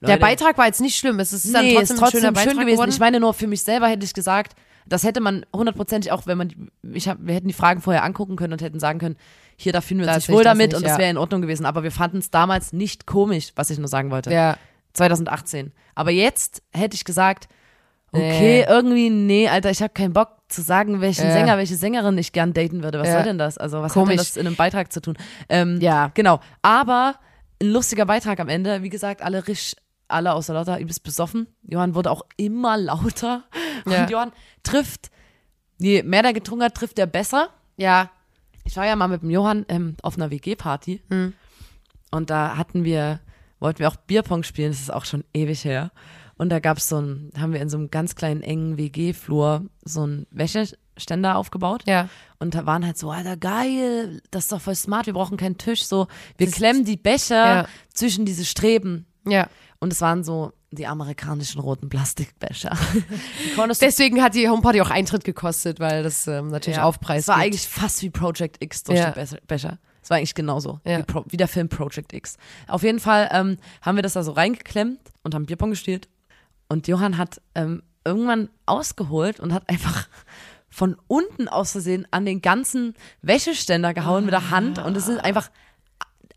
Der 0.00 0.10
Leute, 0.10 0.20
Beitrag 0.20 0.58
war 0.58 0.66
jetzt 0.66 0.80
nicht 0.80 0.96
schlimm. 0.96 1.20
Es 1.20 1.32
ist 1.32 1.54
dann 1.54 1.64
nee, 1.64 1.74
trotzdem, 1.74 1.94
ist 1.94 2.00
trotzdem 2.00 2.18
ein 2.18 2.20
schöner 2.20 2.32
Beitrag 2.32 2.50
schön 2.50 2.60
gewesen. 2.60 2.74
geworden. 2.74 2.90
Ich 2.90 2.98
meine 2.98 3.20
nur, 3.20 3.34
für 3.34 3.46
mich 3.46 3.62
selber 3.62 3.88
hätte 3.88 4.04
ich 4.04 4.14
gesagt, 4.14 4.56
das 4.86 5.02
hätte 5.04 5.20
man 5.20 5.46
hundertprozentig 5.54 6.12
auch, 6.12 6.26
wenn 6.26 6.36
man, 6.36 6.70
ich 6.92 7.08
hab, 7.08 7.18
wir 7.20 7.34
hätten 7.34 7.48
die 7.48 7.54
Fragen 7.54 7.80
vorher 7.80 8.04
angucken 8.04 8.36
können 8.36 8.52
und 8.52 8.60
hätten 8.60 8.80
sagen 8.80 8.98
können, 8.98 9.16
hier, 9.56 9.72
da 9.72 9.80
fühlen 9.80 10.00
wir 10.00 10.06
uns 10.06 10.12
Da 10.12 10.16
nicht 10.16 10.28
wohl 10.28 10.44
das 10.44 10.52
damit 10.52 10.70
nicht, 10.72 10.76
und 10.76 10.82
das 10.82 10.92
ja. 10.92 10.98
wäre 10.98 11.10
in 11.10 11.16
Ordnung 11.16 11.40
gewesen. 11.40 11.64
Aber 11.64 11.82
wir 11.84 11.92
fanden 11.92 12.18
es 12.18 12.30
damals 12.30 12.72
nicht 12.72 13.06
komisch, 13.06 13.52
was 13.54 13.70
ich 13.70 13.78
nur 13.78 13.88
sagen 13.88 14.10
wollte. 14.10 14.32
ja. 14.32 14.56
2018. 14.94 15.72
Aber 15.96 16.10
jetzt 16.12 16.62
hätte 16.72 16.94
ich 16.94 17.04
gesagt, 17.04 17.48
okay, 18.14 18.60
Nee. 18.60 18.64
irgendwie, 18.68 19.10
nee, 19.10 19.48
Alter, 19.48 19.70
ich 19.70 19.82
habe 19.82 19.92
keinen 19.92 20.12
Bock 20.12 20.28
zu 20.48 20.62
sagen, 20.62 21.00
welchen 21.00 21.26
Ja. 21.26 21.32
Sänger, 21.32 21.56
welche 21.56 21.76
Sängerin 21.76 22.16
ich 22.18 22.32
gern 22.32 22.52
daten 22.52 22.82
würde. 22.82 22.98
Was 23.00 23.08
Ja. 23.08 23.14
soll 23.14 23.22
denn 23.24 23.38
das? 23.38 23.58
Also, 23.58 23.78
was 23.82 23.92
hat 23.92 23.96
denn 23.96 24.02
Komisch. 24.04 24.16
das 24.18 24.36
in 24.36 24.46
einem 24.46 24.56
Beitrag 24.56 24.92
zu 24.92 25.00
tun? 25.00 25.16
Ähm, 25.48 25.78
Ja. 25.80 26.10
Genau. 26.14 26.40
Aber 26.62 27.16
ein 27.62 27.68
lustiger 27.70 28.06
Beitrag 28.06 28.40
am 28.40 28.48
Ende. 28.48 28.82
Wie 28.82 28.88
gesagt, 28.90 29.22
alle 29.22 29.46
risch, 29.48 29.74
alle 30.08 30.32
außer 30.34 30.52
Lotta 30.54 30.78
übelst 30.78 31.02
besoffen. 31.02 31.46
Johann 31.62 31.94
wurde 31.94 32.10
auch 32.10 32.22
immer 32.36 32.76
lauter. 32.76 33.44
Ja. 33.86 34.02
Und 34.02 34.10
Johann 34.10 34.32
trifft, 34.62 35.10
je 35.78 36.02
mehr 36.02 36.22
der 36.22 36.32
getrunken 36.32 36.64
hat, 36.64 36.74
trifft 36.74 36.98
er 36.98 37.06
besser. 37.06 37.48
Ja. 37.76 38.10
Ich 38.64 38.76
war 38.76 38.86
ja 38.86 38.96
mal 38.96 39.08
mit 39.08 39.22
dem 39.22 39.30
Johann 39.30 39.66
ähm, 39.68 39.96
auf 40.02 40.16
einer 40.16 40.30
WG-Party. 40.30 41.02
Und 42.10 42.30
da 42.30 42.56
hatten 42.56 42.84
wir, 42.84 43.20
wollten 43.60 43.80
wir 43.80 43.88
auch 43.88 43.96
Bierpong 43.96 44.42
spielen, 44.42 44.70
das 44.70 44.80
ist 44.80 44.92
auch 44.92 45.04
schon 45.04 45.24
ewig 45.34 45.64
her. 45.64 45.90
Und 46.36 46.48
da 46.50 46.58
gab's 46.58 46.88
so 46.88 46.98
ein, 47.00 47.30
haben 47.38 47.52
wir 47.52 47.60
in 47.60 47.68
so 47.68 47.76
einem 47.76 47.90
ganz 47.90 48.14
kleinen 48.16 48.42
engen 48.42 48.76
WG-Flur 48.76 49.66
so 49.84 50.02
einen 50.02 50.26
Wäscheständer 50.30 51.36
aufgebaut. 51.36 51.84
Ja. 51.86 52.08
Und 52.40 52.54
da 52.54 52.66
waren 52.66 52.84
halt 52.84 52.98
so, 52.98 53.10
Alter, 53.10 53.36
geil, 53.36 54.20
das 54.30 54.44
ist 54.44 54.52
doch 54.52 54.60
voll 54.60 54.74
smart, 54.74 55.06
wir 55.06 55.12
brauchen 55.14 55.36
keinen 55.36 55.58
Tisch. 55.58 55.84
So, 55.86 56.08
wir 56.36 56.50
klemmen 56.50 56.84
die 56.84 56.96
Becher 56.96 57.34
Ja. 57.62 57.68
zwischen 57.92 58.24
diese 58.24 58.44
Streben. 58.44 59.06
Ja. 59.26 59.48
Und 59.78 59.92
es 59.92 60.00
waren 60.00 60.24
so 60.24 60.52
die 60.72 60.86
amerikanischen 60.88 61.60
roten 61.60 61.88
Plastikbecher. 61.88 62.76
Deswegen 63.80 64.22
hat 64.22 64.34
die 64.34 64.48
Homeparty 64.48 64.80
auch 64.80 64.90
Eintritt 64.90 65.24
gekostet, 65.24 65.78
weil 65.80 66.02
das 66.02 66.26
ähm, 66.26 66.48
natürlich 66.48 66.80
Aufpreis 66.80 67.22
Es 67.22 67.28
war 67.28 67.36
gibt. 67.36 67.46
eigentlich 67.46 67.68
fast 67.68 68.02
wie 68.02 68.10
Project 68.10 68.62
X 68.62 68.82
durch 68.84 68.98
Ja. 68.98 69.10
die 69.12 69.20
Be- 69.20 69.40
Becher. 69.46 69.78
Es 70.02 70.10
war 70.10 70.18
eigentlich 70.18 70.34
genauso, 70.34 70.80
Ja. 70.84 70.98
wie, 70.98 71.02
Pro, 71.04 71.24
wie 71.28 71.36
der 71.36 71.48
Film 71.48 71.68
Project 71.68 72.12
X. 72.12 72.36
Auf 72.66 72.82
jeden 72.82 72.98
Fall 73.00 73.28
ähm, 73.32 73.56
haben 73.82 73.96
wir 73.96 74.02
das 74.02 74.14
da 74.14 74.22
so 74.22 74.32
reingeklemmt 74.32 74.98
und 75.22 75.34
haben 75.34 75.46
Bierpong 75.46 75.70
gespielt. 75.70 76.08
Und 76.74 76.88
Johann 76.88 77.18
hat 77.18 77.40
ähm, 77.54 77.84
irgendwann 78.04 78.48
ausgeholt 78.66 79.38
und 79.38 79.52
hat 79.54 79.68
einfach 79.68 80.08
von 80.68 80.96
unten 81.06 81.46
aus 81.46 81.70
Versehen 81.70 82.04
an 82.10 82.26
den 82.26 82.42
ganzen 82.42 82.94
Wäscheständer 83.22 83.94
gehauen 83.94 84.24
mit 84.24 84.32
der 84.32 84.50
Hand. 84.50 84.80
Und 84.80 84.96
es 84.96 85.06
sind 85.06 85.20
einfach 85.20 85.52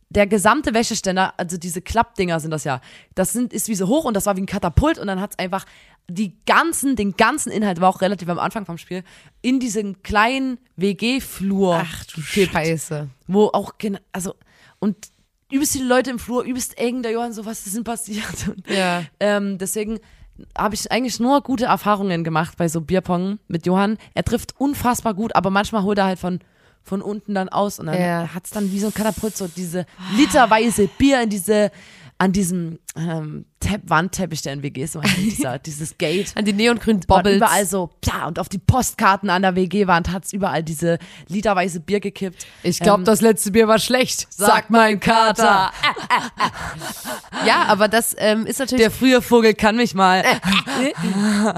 der 0.10 0.27
gesamte 0.27 0.75
Wäscheständer, 0.75 1.34
also 1.38 1.58
diese 1.58 1.82
Klappdinger 1.82 2.39
sind 2.39 2.51
das 2.51 2.63
ja, 2.65 2.82
das 3.15 3.34
sind, 3.34 3.51
ist 3.51 3.67
wie 3.67 3.74
so 3.74 3.88
hoch 3.88 4.06
und 4.06 4.13
das 4.13 4.27
war 4.27 4.38
wie 4.38 4.41
ein 4.41 4.46
Katapult 4.46 5.00
und 5.00 5.08
dann 5.08 5.20
hat 5.20 5.32
es 5.32 5.39
einfach 5.39 5.65
die 6.08 6.38
ganzen, 6.46 6.96
den 6.96 7.17
ganzen 7.17 7.51
Inhalt, 7.51 7.82
war 7.82 7.89
auch 7.89 8.00
relativ 8.01 8.29
am 8.29 8.38
Anfang 8.39 8.65
vom 8.67 8.77
Spiel, 8.77 9.03
in 9.41 9.60
diesen 9.60 10.03
kleinen 10.03 10.60
WG-Flur 10.75 11.82
Ach 11.84 12.06
du 12.06 12.22
gekippt, 12.22 12.53
Scheiße. 12.53 13.10
wo 13.25 13.48
auch, 13.48 13.74
also, 14.13 14.36
und 14.79 14.96
übelst 15.51 15.74
viele 15.74 15.88
Leute 15.88 16.10
im 16.12 16.20
Flur, 16.20 16.44
übelst 16.44 16.77
eng, 16.77 17.01
der 17.03 17.12
Johann 17.12 17.34
so, 17.34 17.46
was 17.46 17.65
ist 17.65 17.75
denn 17.75 17.84
passiert? 17.84 18.48
Und, 18.48 18.67
Ja. 18.70 19.03
ähm, 19.20 19.58
deswegen 19.58 20.00
habe 20.58 20.75
ich 20.75 20.91
eigentlich 20.91 21.20
nur 21.20 21.41
gute 21.41 21.65
Erfahrungen 21.65 22.24
gemacht 22.24 22.58
bei 22.58 22.67
so 22.67 22.82
Bierpong 22.82 23.39
mit 23.48 23.65
Johann. 23.65 23.98
Er 24.13 24.24
trifft 24.24 24.60
unfassbar 24.60 25.13
gut, 25.13 25.36
aber 25.36 25.50
manchmal 25.50 25.84
holt 25.84 25.98
er 25.98 26.06
halt 26.06 26.20
von, 26.20 26.39
von 26.84 27.01
unten 27.01 27.34
dann 27.34 27.50
aus 27.50 27.79
und 27.79 27.88
dann 27.88 28.00
Ja. 28.00 28.29
hat's 28.34 28.51
dann 28.51 28.72
wie 28.72 28.79
so 28.79 28.88
ein 28.88 28.94
Katapult 28.94 29.36
so 29.36 29.48
diese 29.48 29.86
literweise 30.15 30.88
Bier 30.98 31.22
in 31.24 31.29
diese, 31.29 31.72
an 32.19 32.31
diesem 32.31 32.79
ähm, 32.95 33.45
Tepp 33.59 33.89
Wandteppich 33.89 34.41
der 34.41 34.53
in 34.53 34.63
WGs, 34.63 34.93
so 34.93 35.01
dieser, 35.17 35.59
dieses 35.59 35.97
Gate. 35.97 36.31
An 36.36 36.45
die 36.45 36.53
neongrünen 36.53 37.01
Bobbles. 37.01 37.38
überall 37.38 37.65
so, 37.65 37.91
ja, 38.05 38.27
und 38.27 38.39
auf 38.39 38.50
die 38.50 38.57
Postkarten 38.57 39.29
an 39.29 39.43
der 39.43 39.55
WG-Wand 39.55 40.12
hat's 40.12 40.33
überall 40.33 40.63
diese 40.63 40.97
literweise 41.27 41.79
Bier 41.79 42.00
gekippt. 42.00 42.45
Ich 42.63 42.79
glaube, 42.79 43.01
Ähm, 43.01 43.05
das 43.05 43.21
letzte 43.21 43.51
Bier 43.51 43.67
war 43.67 43.77
schlecht, 43.77 44.31
sagt 44.33 44.71
mein 44.71 45.00
Kater. 45.00 45.71
ja, 47.45 47.65
aber 47.67 47.88
das 47.88 48.15
ähm, 48.17 48.45
ist 48.45 48.59
natürlich. 48.59 48.83
der 48.83 48.91
frühe 48.91 49.21
Vogel 49.21 49.53
kann 49.53 49.75
mich 49.75 49.93
mal. 49.93 50.24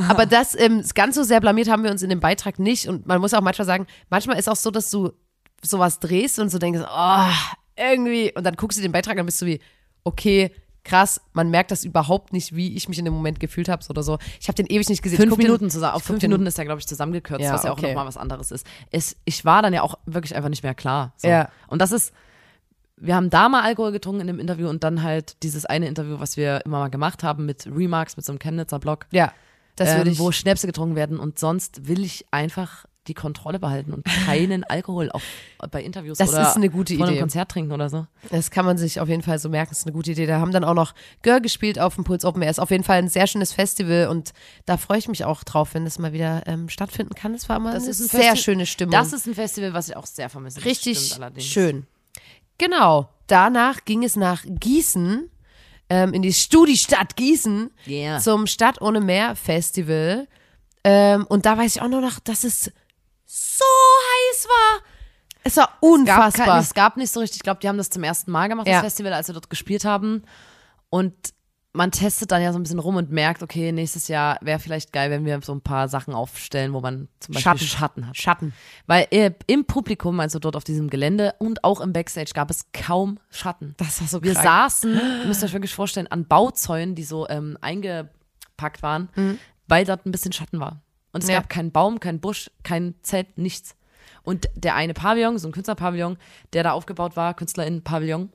aber 0.10 0.26
das 0.26 0.60
ähm, 0.60 0.84
ganz 0.94 1.16
so 1.16 1.24
sehr 1.24 1.40
blamiert 1.40 1.70
haben 1.70 1.84
wir 1.84 1.92
uns 1.92 2.02
in 2.04 2.10
dem 2.10 2.20
Beitrag 2.20 2.60
nicht. 2.60 2.88
Und 2.88 3.06
man 3.08 3.22
muss 3.22 3.34
auch 3.34 3.42
manchmal 3.42 3.66
sagen, 3.66 3.88
manchmal 4.10 4.38
ist 4.38 4.50
auch 4.50 4.56
so, 4.58 4.72
dass 4.72 4.90
du 4.92 5.12
sowas 5.62 6.00
drehst 6.00 6.40
und 6.40 6.50
so 6.50 6.58
denkst, 6.58 6.82
oh, 6.90 7.28
irgendwie. 7.78 8.34
Und 8.36 8.44
dann 8.44 8.56
guckst 8.56 8.78
du 8.78 8.82
den 8.82 8.92
Beitrag 8.92 9.18
und 9.18 9.26
bist 9.26 9.42
du 9.42 9.46
wie, 9.46 9.60
okay. 10.04 10.52
Krass, 10.86 11.22
man 11.34 11.52
merkt 11.52 11.72
das 11.72 11.84
überhaupt 11.84 12.32
nicht, 12.34 12.56
wie 12.56 12.76
ich 12.76 12.88
mich 12.90 12.98
in 12.98 13.06
dem 13.06 13.14
Moment 13.14 13.40
gefühlt 13.40 13.68
habe 13.70 13.86
oder 13.90 14.02
so. 14.02 14.18
Ich 14.40 14.48
habe 14.48 14.56
den 14.56 14.66
ewig 14.66 14.88
nicht 14.90 15.04
gesehen. 15.04 15.18
Fünf 15.18 15.36
den- 15.36 15.44
Minuten 15.44 15.70
zusammen. 15.70 15.94
Auf 15.94 16.04
fünf 16.04 16.20
den- 16.20 16.32
Minuten 16.32 16.48
ist 16.48 16.58
er, 16.58 16.66
glaube 16.66 16.80
ich, 16.80 16.88
zusammengekürzt, 16.88 17.42
Ja, 17.44 17.54
was 17.54 17.64
ja 17.64 17.72
auch 17.72 17.78
okay. 17.78 17.90
nochmal 17.90 18.08
was 18.08 18.18
anderes 18.18 18.50
ist. 18.50 18.66
Es, 18.90 19.16
ich 19.26 19.44
war 19.46 19.62
dann 19.62 19.74
ja 19.74 19.84
auch 19.84 20.00
wirklich 20.06 20.36
einfach 20.36 20.50
nicht 20.50 20.64
mehr 20.64 20.74
klar. 20.74 21.14
So. 21.18 21.28
Ja. 21.28 21.50
Und 21.68 21.80
das 21.80 21.92
ist, 21.92 22.14
wir 22.96 23.14
haben 23.14 23.30
da 23.30 23.50
mal 23.50 23.62
Alkohol 23.64 23.92
getrunken 23.92 24.22
in 24.22 24.28
dem 24.28 24.40
Interview 24.40 24.68
und 24.70 24.84
dann 24.84 25.04
halt 25.04 25.36
dieses 25.44 25.66
eine 25.66 25.86
Interview, 25.88 26.20
was 26.20 26.38
wir 26.38 26.66
immer 26.66 26.80
mal 26.80 26.90
gemacht 26.90 27.24
haben 27.24 27.46
mit 27.46 27.68
Remarks, 27.68 28.16
mit 28.18 28.26
so 28.26 28.32
einem 28.32 28.40
Chemnitzer 28.40 28.80
Blog, 28.80 29.06
Ja, 29.12 29.32
das 29.76 29.90
ähm, 29.90 29.98
würde 29.98 30.12
ich. 30.12 30.20
wo 30.20 30.32
Schnäpse 30.32 30.66
getrunken 30.66 30.96
werden 30.96 31.20
und 31.20 31.38
sonst 31.38 31.88
will 31.88 32.04
ich 32.04 32.26
einfach 32.32 32.86
die 33.10 33.14
Kontrolle 33.14 33.60
behalten 33.60 33.92
und 33.94 34.06
keinen 34.06 34.64
Alkohol 34.64 35.12
auf, 35.12 35.24
bei 35.72 35.84
Interviews 35.84 36.18
Das 36.20 36.30
oder 36.30 36.44
ist 36.44 36.56
eine 36.56 36.70
gute 36.70 36.96
vor 36.96 37.06
einem 37.06 37.14
Idee. 37.16 37.22
Konzert 37.22 37.50
trinken 37.52 37.72
oder 37.74 37.90
so. 37.90 38.08
Das 38.30 38.52
kann 38.52 38.66
man 38.66 38.78
sich 38.78 39.00
auf 39.02 39.10
jeden 39.10 39.24
Fall 39.24 39.40
so 39.40 39.50
merken. 39.50 39.72
Das 39.72 39.80
ist 39.80 39.86
eine 39.86 39.94
gute 39.94 40.12
Idee. 40.12 40.26
Da 40.28 40.40
haben 40.40 40.52
dann 40.52 40.64
auch 40.64 40.74
noch 40.76 40.94
Gör 41.24 41.42
gespielt 41.42 41.80
auf 41.80 41.96
dem 41.96 42.04
Puls 42.06 42.24
Open 42.24 42.42
Air. 42.42 42.52
Ist 42.52 42.60
auf 42.60 42.72
jeden 42.72 42.84
Fall 42.84 43.00
ein 43.00 43.10
sehr 43.10 43.28
schönes 43.28 43.52
Festival 43.52 44.08
und 44.08 44.32
da 44.66 44.78
freue 44.78 45.00
ich 45.00 45.08
mich 45.10 45.26
auch 45.26 45.44
drauf, 45.44 45.74
wenn 45.74 45.86
es 45.86 46.00
mal 46.00 46.14
wieder 46.14 46.44
ähm, 46.46 46.70
stattfinden 46.70 47.16
kann. 47.16 47.34
Es 47.34 47.50
war 47.50 47.58
immer 47.58 47.74
Das 47.74 47.84
eine 47.84 47.92
ist 47.92 48.00
ein 48.02 48.08
sehr 48.08 48.34
Festi- 48.36 48.44
schöne 48.44 48.66
Stimmung. 48.66 48.92
Das 48.94 49.12
ist 49.12 49.26
ein 49.28 49.36
Festival, 49.36 49.74
was 49.74 49.90
ich 49.90 49.98
auch 49.98 50.06
sehr 50.06 50.30
vermisse. 50.30 50.58
Das 50.60 50.66
richtig 50.66 51.18
schön. 51.40 51.88
Genau. 52.58 53.10
Danach 53.28 53.86
ging 53.86 54.04
es 54.04 54.16
nach 54.16 54.44
Gießen, 54.48 55.30
ähm, 55.90 56.14
in 56.14 56.22
die 56.22 56.34
Studiestadt 56.34 57.16
Gießen, 57.16 57.70
Yeah. 57.88 58.20
zum 58.20 58.48
Stadt 58.48 58.82
ohne 58.82 59.02
Meer 59.02 59.36
Festival. 59.36 60.28
Ähm, 60.84 61.26
und 61.30 61.46
da 61.46 61.58
weiß 61.58 61.76
ich 61.76 61.82
auch 61.82 61.88
nur 61.90 62.02
noch, 62.02 62.20
dass 62.20 62.44
es 62.44 62.72
so 63.32 63.64
heiß 63.66 64.48
war. 64.48 64.82
Es 65.44 65.56
war 65.58 65.66
gab 65.68 65.78
unfassbar. 65.84 66.46
kein, 66.48 66.60
es 66.62 66.74
gab 66.74 66.98
nicht 66.98 67.12
so 67.12 67.20
richtig, 67.20 67.38
ich 67.38 67.44
glaube, 67.44 67.60
die 67.62 67.68
haben 67.70 67.78
das 67.78 67.90
zum 67.92 68.04
ersten 68.04 68.32
Mal 68.32 68.50
gemacht, 68.50 68.68
Ja. 68.68 68.74
das 68.76 68.82
Festival, 68.86 69.14
als 69.14 69.28
wir 69.28 69.34
dort 69.34 69.50
gespielt 69.50 69.86
haben. 69.86 70.24
Und 70.90 71.14
man 71.72 71.92
testet 71.92 72.32
dann 72.32 72.42
ja 72.42 72.52
so 72.52 72.58
ein 72.58 72.64
bisschen 72.64 72.80
rum 72.80 72.96
und 72.96 73.12
merkt, 73.12 73.44
okay, 73.44 73.72
nächstes 73.72 74.08
Jahr 74.08 74.40
wäre 74.42 74.58
vielleicht 74.58 74.92
geil, 74.92 75.12
wenn 75.12 75.24
wir 75.26 75.40
so 75.44 75.54
ein 75.54 75.62
paar 75.62 75.88
Sachen 75.88 76.16
aufstellen, 76.16 76.74
wo 76.74 76.82
man 76.82 77.08
zum 77.20 77.36
Beispiel 77.36 77.42
Schatten. 77.60 77.68
Schatten, 77.68 78.08
hat. 78.08 78.18
Schatten. 78.18 78.54
Weil 78.88 79.08
äh, 79.12 79.32
im 79.46 79.66
Publikum, 79.66 80.20
also 80.20 80.40
dort 80.40 80.56
auf 80.56 80.64
diesem 80.64 80.90
Gelände 80.90 81.36
und 81.38 81.64
auch 81.64 81.80
im 81.80 81.94
Backstage 81.94 82.32
gab 82.34 82.50
es 82.50 82.66
kaum 82.74 83.20
Schatten. 83.30 83.76
Das 83.78 84.02
war 84.02 84.08
so 84.08 84.24
Wir 84.24 84.34
krank. 84.34 84.46
saßen, 84.46 84.94
ihr 85.22 85.28
müsst 85.28 85.44
euch 85.44 85.54
wirklich 85.54 85.76
vorstellen, 85.76 86.08
an 86.08 86.26
Bauzäunen, 86.26 86.96
die 86.96 87.04
so 87.04 87.30
ähm, 87.30 87.56
eingepackt 87.62 88.82
waren, 88.82 89.40
weil 89.68 89.86
dort 89.86 90.06
ein 90.08 90.12
bisschen 90.12 90.34
Schatten 90.34 90.60
war. 90.60 90.82
Und 91.12 91.24
es. 91.24 91.30
Ja. 91.30 91.40
gab 91.40 91.50
keinen 91.50 91.72
Baum, 91.72 92.00
kein 92.00 92.20
Busch, 92.20 92.52
kein 92.64 92.96
Zelt, 93.02 93.38
nichts. 93.38 93.76
Und 94.24 94.50
der 94.56 94.76
eine 94.76 94.94
Pavillon, 94.94 95.38
so 95.38 95.48
ein 95.48 95.52
Künstlerpavillon, 95.52 96.18
der 96.54 96.64
da 96.64 96.72
aufgebaut 96.72 97.16
war, 97.16 97.34
KünstlerInnen-Pavillon, 97.34 98.30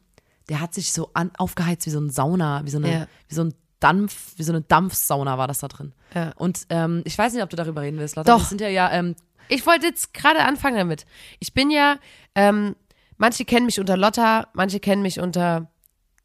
der 0.49 0.61
hat 0.61 0.75
sich 0.75 0.93
so 0.93 1.11
an, 1.15 1.31
aufgeheizt 1.39 1.87
wie 1.87 1.91
so 1.91 2.01
ein 2.01 2.11
Sauna, 2.11 2.63
wie 2.65 2.71
so 2.71 2.79
eine, 2.79 2.93
Ja. 2.93 3.07
wie 3.29 3.35
so 3.35 3.45
ein 3.45 3.55
Dampf, 3.81 4.33
wie 4.37 4.43
so 4.43 4.53
eine 4.53 4.63
Dampfsauna 4.63 5.37
war 5.39 5.47
das 5.47 5.59
da 5.61 5.69
drin. 5.69 5.93
Ja. 6.15 6.33
Und 6.37 6.67
ähm, 6.71 7.03
ich 7.05 7.17
weiß 7.17 7.33
nicht, 7.35 7.43
ob 7.43 7.51
du 7.51 7.57
darüber 7.57 7.83
reden 7.83 7.99
willst, 7.99 8.17
Lotta. 8.17 8.33
Doch. 8.33 8.41
Wir 8.41 8.47
sind 8.47 8.61
ja, 8.61 8.69
ja 8.69 8.91
ähm, 8.93 9.15
Ich 9.49 9.67
wollte 9.67 9.87
jetzt 9.87 10.15
gerade 10.15 10.41
anfangen 10.45 10.77
damit. 10.77 11.07
Ich 11.39 11.53
bin 11.53 11.71
ja, 11.71 11.99
ähm, 12.35 12.77
manche 13.19 13.45
kennen 13.45 13.67
mich 13.67 13.79
unter 13.79 13.97
Lotta, 13.97 14.49
manche 14.55 14.81
kennen 14.81 15.03
mich 15.03 15.21
unter 15.21 15.71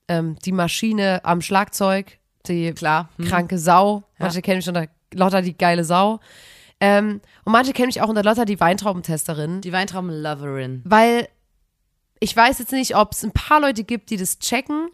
ähm, 0.08 0.36
die 0.46 0.52
Maschine 0.52 1.24
am 1.26 1.42
Schlagzeug, 1.42 2.18
die 2.48 2.72
klar. 2.72 3.10
Hm. 3.18 3.26
kranke 3.26 3.58
Sau. 3.60 4.04
Manche 4.18 4.42
kennen 4.42 4.58
mich 4.58 4.68
unter 4.68 4.88
Lotta, 5.14 5.42
die 5.42 5.58
geile 5.58 5.84
Sau. 5.84 6.20
Ähm, 6.80 7.22
und 7.44 7.52
manche 7.52 7.74
kennen 7.74 7.88
mich 7.88 8.02
auch 8.02 8.10
unter 8.10 8.24
Lotta, 8.24 8.46
die 8.46 8.60
Weintraubentesterin. 8.60 9.62
Die 9.62 9.74
Weintraum-Loverin. 9.74 10.82
Weil 10.86 11.28
ich 12.20 12.36
weiß 12.36 12.60
jetzt 12.60 12.72
nicht, 12.72 12.96
ob 12.96 13.14
es 13.14 13.24
ein 13.24 13.32
paar 13.32 13.62
Leute 13.62 13.84
gibt, 13.84 14.10
die 14.10 14.18
das 14.18 14.40
checken, 14.40 14.90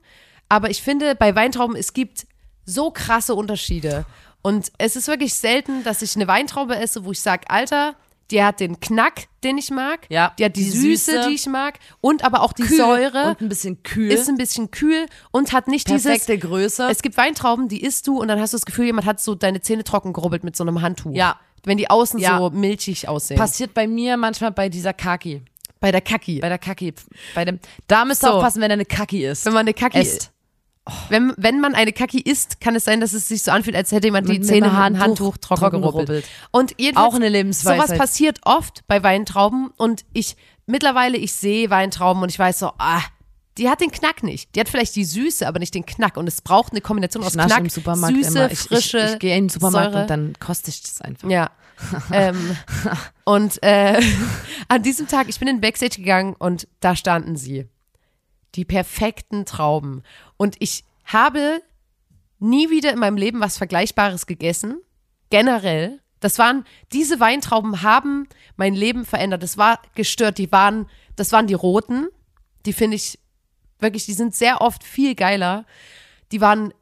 aber 0.49 0.69
ich 0.69 0.81
finde, 0.81 1.15
bei 1.15 1.35
Weintrauben, 1.35 1.75
es 1.75 1.93
gibt 1.93 2.27
so 2.65 2.91
krasse 2.91 3.35
Unterschiede. 3.35 4.05
Und 4.41 4.71
es 4.77 4.95
ist 4.95 5.07
wirklich 5.07 5.33
selten, 5.33 5.83
dass 5.83 6.03
ich 6.03 6.15
eine 6.15 6.27
Weintraube 6.27 6.75
esse, 6.75 7.03
wo 7.03 7.11
ich 7.11 7.19
sage, 7.19 7.49
Alter, 7.49 7.95
die 8.31 8.43
hat 8.43 8.59
den 8.59 8.79
Knack, 8.79 9.27
den 9.43 9.57
ich 9.57 9.69
mag. 9.69 10.07
Ja, 10.09 10.33
Die 10.39 10.45
hat 10.45 10.55
die, 10.55 10.63
die 10.63 10.69
Süße, 10.69 11.11
Süße. 11.11 11.27
die 11.29 11.35
ich 11.35 11.45
mag. 11.45 11.79
Und 12.01 12.23
aber 12.23 12.41
auch 12.41 12.53
die 12.53 12.63
Kühl 12.63 12.77
Säure. 12.77 13.29
Und 13.29 13.41
ein 13.41 13.49
bisschen 13.49 13.83
kühl. 13.83 14.11
Ist 14.11 14.27
ein 14.29 14.37
bisschen 14.37 14.71
kühl 14.71 15.05
und 15.31 15.53
hat 15.53 15.67
nicht 15.67 15.87
Perfekte 15.87 16.33
dieses. 16.33 16.49
Größe. 16.49 16.87
Es 16.89 17.01
gibt 17.01 17.17
Weintrauben, 17.17 17.67
die 17.67 17.83
isst 17.83 18.07
du 18.07 18.19
und 18.19 18.27
dann 18.27 18.39
hast 18.39 18.53
du 18.53 18.57
das 18.57 18.65
Gefühl, 18.65 18.85
jemand 18.85 19.05
hat 19.05 19.19
so 19.21 19.35
deine 19.35 19.61
Zähne 19.61 19.83
trocken 19.83 20.13
gerubbelt 20.13 20.43
mit 20.43 20.55
so 20.55 20.63
einem 20.63 20.81
Handtuch. 20.81 21.11
Ja. 21.13 21.39
Wenn 21.63 21.77
die 21.77 21.89
außen 21.89 22.19
Ja. 22.19 22.37
so 22.37 22.49
milchig 22.51 23.07
aussehen. 23.07 23.37
Passiert 23.37 23.73
bei 23.73 23.87
mir 23.87 24.17
manchmal 24.17 24.51
bei 24.51 24.69
dieser 24.69 24.93
Kaki. 24.93 25.41
Bei 25.79 25.91
der 25.91 26.01
Kaki. 26.01 26.39
Bei 26.39 26.49
der 26.49 26.57
Kaki. 26.57 26.93
Bei 27.35 27.45
dem, 27.45 27.59
da 27.87 28.05
müsst 28.05 28.23
ihr 28.23 28.27
So. 28.29 28.33
aufpassen, 28.35 28.61
wenn 28.61 28.71
er 28.71 28.75
eine 28.75 28.85
Kaki 28.85 29.25
ist. 29.25 29.45
Wenn 29.45 29.53
man 29.53 29.61
eine 29.61 29.73
Kaki 29.73 29.97
Esst. 29.99 30.31
Wenn, 31.09 31.33
wenn 31.37 31.59
man 31.61 31.73
eine 31.73 31.93
Kaki 31.93 32.19
isst, 32.19 32.61
kann 32.61 32.75
es 32.75 32.85
sein, 32.85 33.01
dass 33.01 33.13
es 33.13 33.27
sich 33.27 33.41
so 33.41 33.51
anfühlt, 33.51 33.75
als 33.75 33.91
hätte 33.91 34.07
jemand 34.07 34.29
die 34.29 34.33
Mit- 34.39 34.45
Zähne 34.45 34.67
mit 34.67 34.69
einem 34.69 34.75
einem 34.83 34.99
Handtuch, 34.99 35.25
Handtuch 35.33 35.37
trocken, 35.37 35.61
trocken 35.61 35.81
gerubbelt. 35.81 36.07
gerubbelt. 36.07 36.25
Und 36.51 36.75
jedenfalls, 36.77 37.07
Auch 37.13 37.15
eine 37.15 37.29
Lebensweisheit. 37.29 37.87
Sowas 37.87 37.97
passiert 37.97 38.39
oft 38.43 38.85
bei 38.87 39.01
Weintrauben 39.01 39.71
und 39.77 40.05
ich, 40.13 40.35
mittlerweile, 40.67 41.17
ich 41.17 41.33
sehe 41.33 41.69
Weintrauben 41.71 42.21
und 42.21 42.29
ich 42.29 42.37
weiß 42.37 42.59
so, 42.59 42.71
ah, 42.77 43.01
die 43.57 43.69
hat 43.69 43.81
den 43.81 43.89
Knack 43.91 44.21
nicht. 44.21 44.53
Die 44.55 44.59
hat 44.59 44.69
vielleicht 44.69 44.95
die 44.95 45.05
Süße, 45.05 45.47
aber 45.47 45.59
nicht 45.59 45.73
den 45.73 45.85
Knack. 45.85 46.17
Und 46.17 46.27
es 46.27 46.41
braucht 46.41 46.73
eine 46.73 46.81
Kombination 46.81 47.23
aus 47.23 47.35
Ich 47.35 47.41
Knack, 47.41 47.59
im 47.59 47.69
Supermarkt 47.69 48.15
Süße, 48.15 48.29
immer. 48.37 48.51
Ich, 48.51 48.59
frische 48.59 48.99
ich, 48.99 49.13
ich 49.13 49.19
gehe 49.19 49.35
in 49.37 49.45
den 49.45 49.49
Supermarkt 49.49 49.91
Säure. 49.93 50.01
und 50.03 50.09
dann 50.09 50.33
koste 50.39 50.69
ich 50.69 50.81
das 50.81 51.01
einfach. 51.01 51.29
Ja. 51.29 51.49
ähm, 52.11 52.57
und 53.23 53.61
äh, 53.63 53.99
an 54.67 54.83
diesem 54.83 55.07
Tag, 55.07 55.29
ich 55.29 55.39
bin 55.39 55.47
in 55.47 55.55
den 55.57 55.61
Backstage 55.61 55.95
gegangen 55.97 56.35
und 56.37 56.67
da 56.79 56.95
standen 56.95 57.37
sie. 57.37 57.67
Die 58.55 58.65
perfekten 58.65 59.45
Trauben. 59.45 60.03
Und 60.37 60.55
ich 60.59 60.83
habe 61.05 61.61
nie 62.39 62.69
wieder 62.69 62.91
in 62.91 62.99
meinem 62.99 63.17
Leben 63.17 63.39
was 63.39 63.57
Vergleichbares 63.57 64.25
gegessen. 64.25 64.81
Generell. 65.29 66.01
Das 66.19 66.39
waren, 66.39 66.65
diese 66.91 67.19
Weintrauben 67.19 67.81
haben 67.81 68.27
mein 68.55 68.73
Leben 68.73 69.05
verändert. 69.05 69.43
Das 69.43 69.57
war 69.57 69.79
gestört. 69.95 70.37
Die 70.37 70.51
waren, 70.51 70.89
das 71.15 71.31
waren 71.31 71.47
die 71.47 71.53
roten. 71.53 72.07
Die 72.65 72.73
finde 72.73 72.95
ich 72.95 73.19
wirklich, 73.79 74.05
die 74.05 74.13
sind 74.13 74.35
sehr 74.35 74.61
oft 74.61 74.83
viel 74.83 75.15
geiler. 75.15 75.65
Die 76.31 76.41
waren 76.41 76.73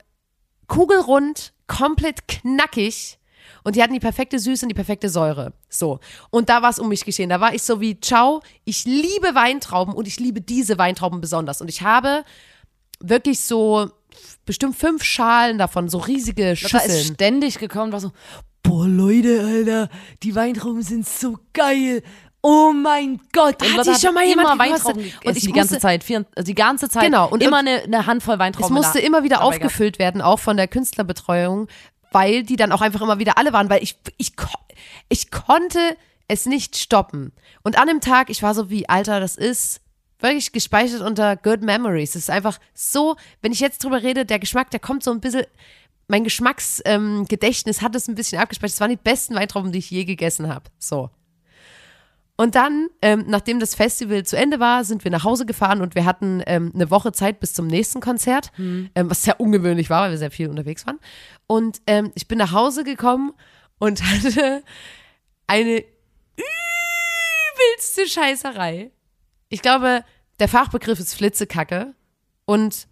kugelrund, 0.67 1.53
komplett 1.67 2.27
knackig 2.27 3.19
und 3.63 3.75
die 3.75 3.83
hatten 3.83 3.93
die 3.93 3.99
perfekte 3.99 4.39
Süße 4.39 4.65
und 4.65 4.69
die 4.69 4.75
perfekte 4.75 5.09
Säure. 5.09 5.53
So. 5.69 5.99
Und 6.29 6.49
da 6.49 6.61
war 6.61 6.69
es 6.69 6.79
um 6.79 6.89
mich 6.89 7.05
geschehen. 7.05 7.29
Da 7.29 7.39
war 7.39 7.53
ich 7.53 7.63
so 7.63 7.79
wie, 7.81 7.99
ciao, 7.99 8.41
ich 8.65 8.85
liebe 8.85 9.33
Weintrauben 9.35 9.93
und 9.93 10.07
ich 10.07 10.19
liebe 10.19 10.41
diese 10.41 10.77
Weintrauben 10.77 11.21
besonders. 11.21 11.61
Und 11.61 11.69
ich 11.69 11.81
habe 11.81 12.23
wirklich 12.99 13.39
so 13.41 13.89
bestimmt 14.45 14.75
fünf 14.75 15.03
Schalen 15.03 15.57
davon, 15.57 15.89
so 15.89 15.97
riesige 15.97 16.43
Da 16.45 16.51
ist 16.51 16.59
Schüsseln. 16.69 17.13
ständig 17.15 17.59
gekommen, 17.59 17.91
war 17.91 17.99
so, 17.99 18.11
boah, 18.61 18.87
Leute, 18.87 19.41
Alter, 19.45 19.89
die 20.23 20.35
Weintrauben 20.35 20.81
sind 20.83 21.07
so 21.07 21.37
geil. 21.53 22.03
Oh 22.45 22.73
mein 22.73 23.21
Gott. 23.31 23.61
Hat 23.61 23.69
Lotta 23.77 23.93
sich 23.93 24.01
schon 24.05 24.13
mal 24.13 24.25
jemand? 24.25 24.59
Weintrauben 24.59 25.01
Und 25.23 25.37
ich 25.37 25.43
die 25.45 25.53
ganze 25.53 25.75
musste- 25.75 25.79
Zeit. 25.79 26.03
Vier, 26.03 26.25
also 26.35 26.45
die 26.45 26.55
ganze 26.55 26.89
Zeit. 26.89 27.03
Genau, 27.05 27.29
und 27.29 27.41
immer 27.41 27.59
irg- 27.59 27.67
eine, 27.67 27.83
eine 27.83 28.05
Handvoll 28.05 28.33
Es 28.35 28.39
Weintrauben. 28.39 28.73
musste 28.75 28.99
da- 28.99 29.05
immer 29.05 29.23
wieder 29.23 29.41
aufgefüllt 29.43 29.97
werden, 29.97 30.21
auch 30.21 30.39
von 30.39 30.57
der 30.57 30.67
Künstlerbetreuung, 30.67 31.67
weil 32.13 32.43
die 32.43 32.55
dann 32.55 32.71
auch 32.71 32.81
einfach 32.81 33.01
immer 33.01 33.19
wieder 33.19 33.37
alle 33.37 33.53
waren, 33.53 33.69
weil 33.69 33.83
ich, 33.83 33.97
ich, 34.17 34.33
ich 35.09 35.31
konnte 35.31 35.97
es 36.27 36.45
nicht 36.45 36.77
stoppen. 36.77 37.33
Und 37.63 37.77
an 37.77 37.87
dem 37.87 38.01
Tag, 38.01 38.29
ich 38.29 38.43
war 38.43 38.55
so 38.55 38.69
wie, 38.69 38.87
Alter, 38.87 39.19
das 39.19 39.35
ist 39.35 39.81
wirklich 40.19 40.51
gespeichert 40.51 41.01
unter 41.01 41.35
Good 41.35 41.61
Memories. 41.61 42.11
Es 42.11 42.23
ist 42.23 42.29
einfach 42.29 42.59
so, 42.73 43.15
wenn 43.41 43.51
ich 43.51 43.59
jetzt 43.59 43.83
drüber 43.83 44.01
rede, 44.01 44.25
der 44.25 44.39
Geschmack, 44.39 44.71
der 44.71 44.79
kommt 44.79 45.03
so 45.03 45.11
ein 45.11 45.19
bisschen, 45.19 45.45
mein 46.07 46.23
Geschmacksgedächtnis 46.23 47.77
ähm, 47.77 47.83
hat 47.83 47.95
es 47.95 48.07
ein 48.07 48.15
bisschen 48.15 48.39
abgespeichert. 48.39 48.75
Das 48.75 48.81
waren 48.81 48.89
die 48.89 48.97
besten 48.97 49.35
Weintrauben, 49.35 49.71
die 49.71 49.79
ich 49.79 49.91
je 49.91 50.05
gegessen 50.05 50.47
habe. 50.47 50.69
So. 50.79 51.09
Und 52.43 52.55
dann, 52.55 52.89
ähm, 53.01 53.23
nachdem 53.25 53.61
das 53.61 53.73
Festival 53.73 54.23
zu 54.23 54.35
Ende 54.35 54.59
war, 54.59 54.83
sind 54.83 55.05
wir 55.05 55.11
nach 55.11 55.23
Hause 55.23 55.45
gefahren 55.45 55.81
und 55.81 55.95
wir 55.95 56.03
hatten 56.03 56.43
ähm, 56.45 56.73
eine 56.75 56.91
Woche 56.91 57.13
Zeit 57.13 57.39
bis 57.39 57.53
zum 57.53 57.67
nächsten 57.67 58.01
Konzert, 58.01 58.51
ähm, 58.57 58.89
was 58.95 59.23
sehr 59.23 59.39
ungewöhnlich 59.39 59.89
war, 59.89 60.01
weil 60.03 60.11
wir 60.11 60.17
sehr 60.17 60.29
viel 60.29 60.49
unterwegs 60.49 60.85
waren. 60.85 60.99
Und 61.47 61.81
ähm, 61.87 62.11
ich 62.15 62.27
bin 62.27 62.37
nach 62.37 62.51
Hause 62.51 62.83
gekommen 62.83 63.31
und 63.79 64.03
hatte 64.03 64.61
eine 65.47 65.85
übelste 66.35 68.09
Scheißerei. 68.09 68.91
Ich 69.47 69.61
glaube, 69.61 70.03
der 70.41 70.49
Fachbegriff 70.49 70.99
ist 70.99 71.13
Flitzekacke. 71.13 71.93
Und 72.43 72.89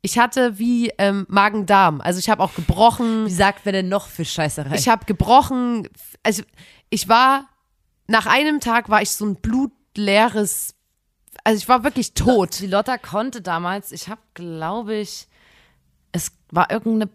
ich 0.00 0.18
hatte 0.18 0.58
wie 0.58 0.92
ähm, 0.96 1.26
Magen-Darm. 1.28 2.00
Also 2.00 2.20
ich 2.20 2.30
habe 2.30 2.42
auch 2.42 2.54
gebrochen. 2.54 3.26
Wie 3.26 3.30
sagt 3.30 3.66
wer 3.66 3.72
denn 3.72 3.90
noch 3.90 4.08
für 4.08 4.24
Scheißerei? 4.24 4.76
Ich 4.76 4.88
habe 4.88 5.04
gebrochen. 5.04 5.86
Also 6.22 6.42
ich 6.88 7.10
war 7.10 7.48
nach 8.08 8.26
einem 8.26 8.60
Tag 8.60 8.88
war 8.88 9.02
ich 9.02 9.10
so 9.10 9.24
ein 9.26 9.36
blutleeres. 9.36 10.74
Also 11.44 11.58
ich 11.58 11.68
war 11.68 11.84
wirklich 11.84 12.14
tot. 12.14 12.58
Die 12.60 12.66
Lotta 12.66 12.98
konnte 12.98 13.40
damals, 13.42 13.92
ich 13.92 14.08
habe, 14.08 14.20
glaube 14.34 14.96
ich, 14.96 15.28
es 16.12 16.32
war 16.50 16.70
irgendeine, 16.70 17.10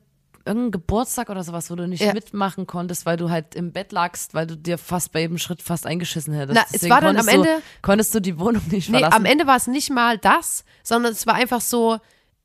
irgendein 0.45 0.71
Geburtstag 0.71 1.29
oder 1.29 1.43
sowas, 1.43 1.69
wo 1.71 1.75
du 1.75 1.87
nicht 1.87 2.01
Ja. 2.01 2.13
mitmachen 2.13 2.65
konntest, 2.67 3.05
weil 3.05 3.17
du 3.17 3.29
halt 3.29 3.55
im 3.55 3.71
Bett 3.71 3.91
lagst, 3.91 4.33
weil 4.33 4.47
du 4.47 4.55
dir 4.55 4.77
fast 4.77 5.11
bei 5.11 5.21
jedem 5.21 5.37
Schritt 5.37 5.61
fast 5.61 5.85
eingeschissen 5.85 6.33
hättest. 6.33 6.55
Na, 6.55 6.65
es 6.71 6.89
war 6.89 7.01
dann 7.01 7.17
am 7.17 7.27
Ende- 7.27 7.47
Du, 7.57 7.61
konntest 7.81 8.13
du 8.15 8.19
die 8.21 8.39
Wohnung 8.39 8.61
nicht 8.69 8.89
Nee, 8.89 8.99
verlassen. 8.99 9.13
am 9.13 9.25
Ende 9.25 9.45
war 9.47 9.57
es 9.57 9.67
nicht 9.67 9.89
mal 9.89 10.17
das, 10.17 10.63
sondern 10.83 11.11
es 11.11 11.25
war 11.27 11.33
einfach 11.35 11.61
so, 11.61 11.97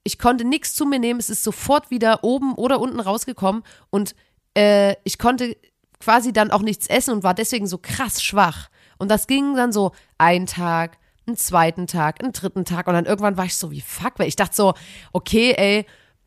ich 0.04 0.18
konnte 0.18 0.44
nichts 0.44 0.74
zu 0.74 0.86
mir 0.86 0.98
nehmen. 0.98 1.20
Es 1.20 1.28
ist 1.30 1.44
sofort 1.44 1.90
wieder 1.90 2.24
oben 2.24 2.54
oder 2.54 2.80
unten 2.80 2.98
rausgekommen 3.00 3.62
und 3.90 4.14
äh, 4.56 4.94
ich 5.04 5.18
konnte 5.18 5.56
quasi 6.00 6.32
dann 6.32 6.50
auch 6.50 6.62
nichts 6.62 6.86
essen 6.86 7.14
und 7.14 7.22
war 7.22 7.34
deswegen 7.34 7.66
so 7.66 7.78
krass 7.78 8.22
schwach. 8.22 8.68
Und 8.98 9.10
das 9.10 9.26
ging 9.26 9.54
dann 9.54 9.72
so 9.72 9.92
ein 10.18 10.46
Tag, 10.46 10.98
einen 11.26 11.36
zweiten 11.36 11.86
Tag, 11.86 12.22
einen 12.22 12.32
dritten 12.32 12.64
Tag 12.64 12.86
und 12.86 12.94
dann 12.94 13.06
irgendwann 13.06 13.36
war 13.36 13.44
ich 13.44 13.56
so 13.56 13.70
wie 13.70 13.80
fuck, 13.80 14.18
weil 14.18 14.28
ich 14.28 14.36
dachte 14.36 14.56
so, 14.56 14.74
okay, 15.12 15.52
ey, 15.56 15.86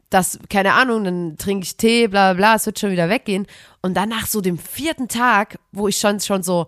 das, 0.09 0.39
keine 0.49 0.73
Ahnung, 0.73 1.05
dann 1.05 1.37
trinke 1.37 1.63
ich 1.63 1.77
Tee, 1.77 2.07
bla 2.07 2.33
bla 2.33 2.37
bla, 2.37 2.55
es 2.55 2.65
wird 2.65 2.79
schon 2.79 2.91
wieder 2.91 3.09
weggehen. 3.09 3.47
Und 3.81 3.95
dann 3.95 4.09
nach 4.09 4.27
so 4.27 4.41
dem 4.41 4.57
vierten 4.57 5.07
Tag, 5.07 5.57
wo 5.71 5.87
ich 5.87 5.97
schon, 5.97 6.19
schon 6.19 6.43
so 6.43 6.67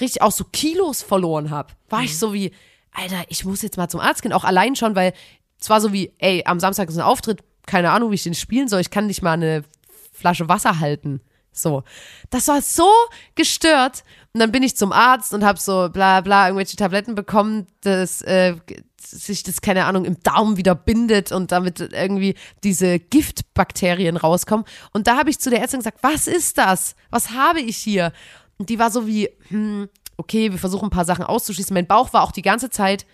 richtig 0.00 0.22
auch 0.22 0.30
so 0.32 0.44
Kilos 0.44 1.02
verloren 1.02 1.50
habe, 1.50 1.74
war 1.88 2.02
ich 2.02 2.16
so 2.16 2.32
wie, 2.32 2.52
Alter, 2.92 3.24
ich 3.28 3.44
muss 3.44 3.62
jetzt 3.62 3.76
mal 3.76 3.88
zum 3.88 4.00
Arzt 4.00 4.22
gehen, 4.22 4.32
auch 4.32 4.44
allein 4.44 4.76
schon, 4.76 4.94
weil 4.94 5.12
es 5.60 5.68
war 5.68 5.80
so 5.80 5.92
wie, 5.92 6.12
ey, 6.18 6.44
am 6.46 6.60
Samstag 6.60 6.88
ist 6.88 6.96
ein 6.96 7.02
Auftritt, 7.02 7.42
keine 7.66 7.90
Ahnung, 7.90 8.10
wie 8.10 8.14
ich 8.14 8.22
den 8.22 8.34
spielen 8.34 8.68
soll, 8.68 8.80
ich 8.80 8.90
kann 8.90 9.06
nicht 9.06 9.22
mal 9.22 9.32
eine 9.32 9.64
Flasche 10.12 10.48
Wasser 10.48 10.78
halten. 10.78 11.20
So. 11.56 11.82
Das 12.30 12.48
war 12.48 12.62
so 12.62 12.88
gestört. 13.34 14.04
Und 14.32 14.40
dann 14.40 14.52
bin 14.52 14.62
ich 14.62 14.76
zum 14.76 14.92
Arzt 14.92 15.32
und 15.32 15.44
habe 15.44 15.58
so 15.58 15.88
bla 15.90 16.20
bla 16.20 16.46
irgendwelche 16.46 16.76
Tabletten 16.76 17.14
bekommen, 17.14 17.66
dass 17.80 18.20
äh, 18.22 18.56
sich 19.00 19.42
das, 19.42 19.60
keine 19.60 19.84
Ahnung, 19.86 20.04
im 20.04 20.22
Darm 20.22 20.56
wieder 20.56 20.74
bindet 20.74 21.32
und 21.32 21.52
damit 21.52 21.80
irgendwie 21.80 22.34
diese 22.62 22.98
Giftbakterien 22.98 24.16
rauskommen. 24.16 24.66
Und 24.92 25.06
da 25.06 25.16
habe 25.16 25.30
ich 25.30 25.38
zu 25.38 25.50
der 25.50 25.60
Ärztin 25.60 25.80
gesagt, 25.80 25.98
was 26.02 26.26
ist 26.26 26.58
das? 26.58 26.96
Was 27.10 27.30
habe 27.30 27.60
ich 27.60 27.76
hier? 27.76 28.12
Und 28.58 28.68
die 28.68 28.78
war 28.78 28.90
so 28.90 29.06
wie, 29.06 29.30
hm, 29.48 29.88
okay, 30.16 30.50
wir 30.50 30.58
versuchen 30.58 30.86
ein 30.86 30.90
paar 30.90 31.04
Sachen 31.04 31.24
auszuschließen. 31.24 31.74
Mein 31.74 31.86
Bauch 31.86 32.12
war 32.12 32.22
auch 32.22 32.32
die 32.32 32.42
ganze 32.42 32.70
Zeit, 32.70 33.06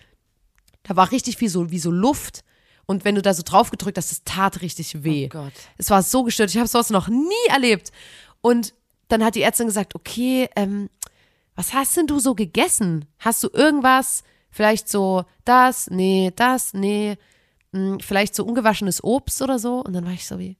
da 0.83 0.95
war 0.95 1.11
richtig 1.11 1.37
viel 1.37 1.49
so, 1.49 1.71
wie 1.71 1.79
so 1.79 1.91
Luft. 1.91 2.43
Und 2.85 3.05
wenn 3.05 3.15
du 3.15 3.21
da 3.21 3.33
so 3.33 3.43
drauf 3.43 3.71
gedrückt 3.71 3.97
hast, 3.97 4.11
das 4.11 4.23
tat 4.25 4.61
richtig 4.61 5.03
weh. 5.03 5.27
Oh 5.27 5.29
Gott. 5.29 5.53
Es 5.77 5.89
war 5.89 6.03
so 6.03 6.23
gestört. 6.23 6.49
Ich 6.49 6.57
habe 6.57 6.67
sowas 6.67 6.89
noch 6.89 7.07
nie 7.07 7.47
erlebt. 7.49 7.91
Und 8.43 8.73
dann 9.07 9.23
hat 9.23 9.35
die 9.35 9.41
Ärztin 9.41 9.67
gesagt, 9.67 9.95
okay, 9.95 10.49
ähm, 10.55 10.89
was 11.55 11.73
hast 11.73 11.95
denn 11.95 12.07
du 12.07 12.19
so 12.19 12.35
gegessen? 12.35 13.05
Hast 13.19 13.41
du 13.41 13.49
irgendwas, 13.53 14.23
vielleicht 14.51 14.89
so 14.89 15.23
das, 15.45 15.89
nee, 15.89 16.33
das, 16.35 16.73
nee, 16.73 17.17
hm, 17.71 18.01
vielleicht 18.01 18.35
so 18.35 18.43
ungewaschenes 18.45 19.01
Obst 19.03 19.41
oder 19.41 19.59
so? 19.59 19.79
Und 19.79 19.93
dann 19.93 20.05
war 20.05 20.11
ich 20.11 20.27
so 20.27 20.39
wie, 20.39 20.57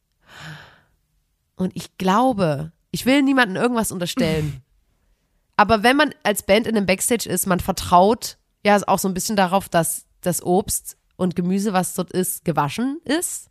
und 1.57 1.75
ich 1.75 1.97
glaube, 1.97 2.71
ich 2.91 3.05
will 3.05 3.21
niemandem 3.21 3.61
irgendwas 3.61 3.91
unterstellen. 3.91 4.61
Aber 5.57 5.83
wenn 5.83 5.97
man 5.97 6.15
als 6.23 6.43
Band 6.43 6.65
in 6.65 6.77
einem 6.77 6.85
Backstage 6.85 7.29
ist, 7.29 7.47
man 7.47 7.59
vertraut 7.59 8.37
ja 8.63 8.79
auch 8.87 8.97
so 8.97 9.09
ein 9.09 9.13
bisschen 9.13 9.35
darauf, 9.35 9.67
dass 9.67 10.05
das 10.21 10.41
Obst 10.41 10.97
und 11.17 11.35
Gemüse, 11.35 11.73
was 11.73 11.95
dort 11.95 12.11
ist, 12.13 12.45
gewaschen 12.45 13.01
ist. 13.03 13.49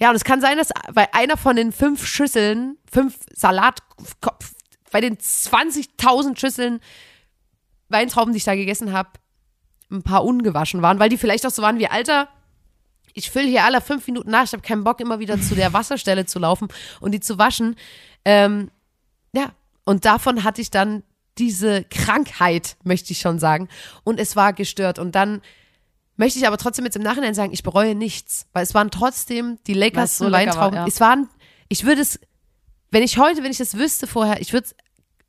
Ja, 0.00 0.10
und 0.10 0.16
es 0.16 0.24
kann 0.24 0.40
sein, 0.40 0.56
dass 0.56 0.70
bei 0.94 1.12
einer 1.12 1.36
von 1.36 1.56
den 1.56 1.72
fünf 1.72 2.06
Schüsseln, 2.06 2.78
fünf 2.90 3.18
Salatkopf, 3.34 4.54
bei 4.90 5.00
den 5.00 5.16
20.000 5.16 6.38
Schüsseln 6.38 6.80
Weintrauben, 7.88 8.32
die 8.32 8.38
ich 8.38 8.44
da 8.44 8.54
gegessen 8.54 8.92
habe, 8.92 9.10
ein 9.90 10.02
paar 10.02 10.24
ungewaschen 10.24 10.80
waren, 10.80 10.98
weil 10.98 11.08
die 11.08 11.18
vielleicht 11.18 11.44
auch 11.44 11.50
so 11.50 11.62
waren 11.62 11.78
wie, 11.78 11.88
Alter, 11.88 12.28
ich 13.12 13.30
fülle 13.30 13.48
hier 13.48 13.64
alle 13.64 13.80
fünf 13.80 14.06
Minuten 14.06 14.30
nach, 14.30 14.44
ich 14.44 14.52
habe 14.52 14.62
keinen 14.62 14.84
Bock, 14.84 15.00
immer 15.00 15.18
wieder 15.18 15.40
zu 15.40 15.54
der 15.54 15.72
Wasserstelle 15.72 16.26
zu 16.26 16.38
laufen 16.38 16.68
und 17.00 17.12
die 17.12 17.20
zu 17.20 17.38
waschen. 17.38 17.76
Ähm, 18.24 18.70
ja, 19.32 19.52
und 19.84 20.04
davon 20.04 20.44
hatte 20.44 20.60
ich 20.60 20.70
dann 20.70 21.02
diese 21.38 21.84
Krankheit, 21.84 22.76
möchte 22.84 23.12
ich 23.12 23.18
schon 23.18 23.38
sagen. 23.38 23.68
Und 24.04 24.20
es 24.20 24.36
war 24.36 24.52
gestört. 24.52 24.98
Und 24.98 25.14
dann 25.14 25.42
möchte 26.20 26.38
ich 26.38 26.46
aber 26.46 26.58
trotzdem 26.58 26.84
jetzt 26.84 26.96
im 26.96 27.02
Nachhinein 27.02 27.34
sagen, 27.34 27.52
ich 27.52 27.64
bereue 27.64 27.96
nichts, 27.96 28.46
weil 28.52 28.62
es 28.62 28.74
waren 28.74 28.90
trotzdem 28.90 29.58
die 29.66 29.74
leckersten 29.74 30.26
so 30.26 30.30
lecker 30.30 30.54
war, 30.54 30.54
Weintrauben. 30.54 30.76
ja. 30.76 30.86
Es 30.86 31.00
waren, 31.00 31.28
ich 31.68 31.84
würde 31.84 32.02
es, 32.02 32.20
wenn 32.90 33.02
ich 33.02 33.18
heute, 33.18 33.42
wenn 33.42 33.50
ich 33.50 33.58
das 33.58 33.76
wüsste 33.76 34.06
vorher, 34.06 34.40
ich 34.40 34.52
würde 34.52 34.66
es 34.66 34.74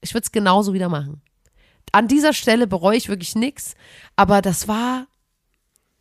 ich 0.01 0.13
würde 0.13 0.25
es 0.25 0.31
genauso 0.31 0.73
wieder 0.73 0.89
machen. 0.89 1.21
An 1.91 2.07
dieser 2.07 2.33
Stelle 2.33 2.67
bereue 2.67 2.97
ich 2.97 3.09
wirklich 3.09 3.35
nichts, 3.35 3.75
aber 4.15 4.41
das 4.41 4.67
war, 4.67 5.07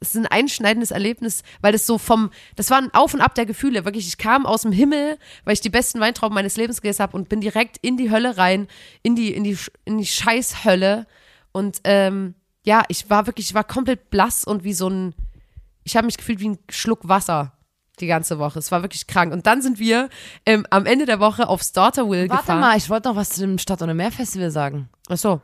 es 0.00 0.14
ist 0.14 0.16
ein 0.16 0.26
einschneidendes 0.26 0.90
Erlebnis, 0.90 1.42
weil 1.60 1.72
das 1.72 1.86
so 1.86 1.98
vom, 1.98 2.30
das 2.56 2.70
war 2.70 2.78
ein 2.78 2.92
Auf 2.94 3.12
und 3.12 3.20
Ab 3.20 3.34
der 3.34 3.46
Gefühle. 3.46 3.84
Wirklich, 3.84 4.08
ich 4.08 4.18
kam 4.18 4.46
aus 4.46 4.62
dem 4.62 4.72
Himmel, 4.72 5.18
weil 5.44 5.54
ich 5.54 5.60
die 5.60 5.70
besten 5.70 6.00
Weintrauben 6.00 6.34
meines 6.34 6.56
Lebens 6.56 6.80
gegessen 6.80 7.02
habe 7.02 7.16
und 7.16 7.28
bin 7.28 7.40
direkt 7.40 7.76
in 7.82 7.96
die 7.96 8.10
Hölle 8.10 8.38
rein, 8.38 8.66
in 9.02 9.14
die, 9.14 9.34
in 9.34 9.44
die, 9.44 9.58
in 9.84 9.98
die 9.98 10.06
Scheißhölle. 10.06 11.06
Und 11.52 11.80
ähm, 11.84 12.34
ja, 12.64 12.82
ich 12.88 13.08
war 13.10 13.26
wirklich, 13.26 13.48
ich 13.48 13.54
war 13.54 13.64
komplett 13.64 14.10
blass 14.10 14.44
und 14.44 14.64
wie 14.64 14.74
so 14.74 14.88
ein, 14.88 15.14
ich 15.84 15.96
habe 15.96 16.06
mich 16.06 16.16
gefühlt 16.16 16.40
wie 16.40 16.50
ein 16.50 16.58
Schluck 16.70 17.08
Wasser 17.08 17.52
die 18.00 18.06
ganze 18.06 18.38
Woche. 18.38 18.58
Es 18.58 18.72
war 18.72 18.82
wirklich 18.82 19.06
krank. 19.06 19.32
Und 19.32 19.46
dann 19.46 19.62
sind 19.62 19.78
wir 19.78 20.08
ähm, 20.46 20.66
am 20.70 20.86
Ende 20.86 21.06
der 21.06 21.20
Woche 21.20 21.48
aufs 21.48 21.72
Daughterwill 21.72 22.28
Warte 22.28 22.42
gefahren. 22.42 22.60
mal, 22.60 22.76
ich 22.76 22.88
wollte 22.88 23.08
noch 23.08 23.16
was 23.16 23.30
zu 23.30 23.42
dem 23.42 23.58
Stadt- 23.58 23.82
und 23.82 23.94
Meer-Festival 23.94 24.50
sagen. 24.50 24.88
Ach 25.08 25.18
so. 25.18 25.40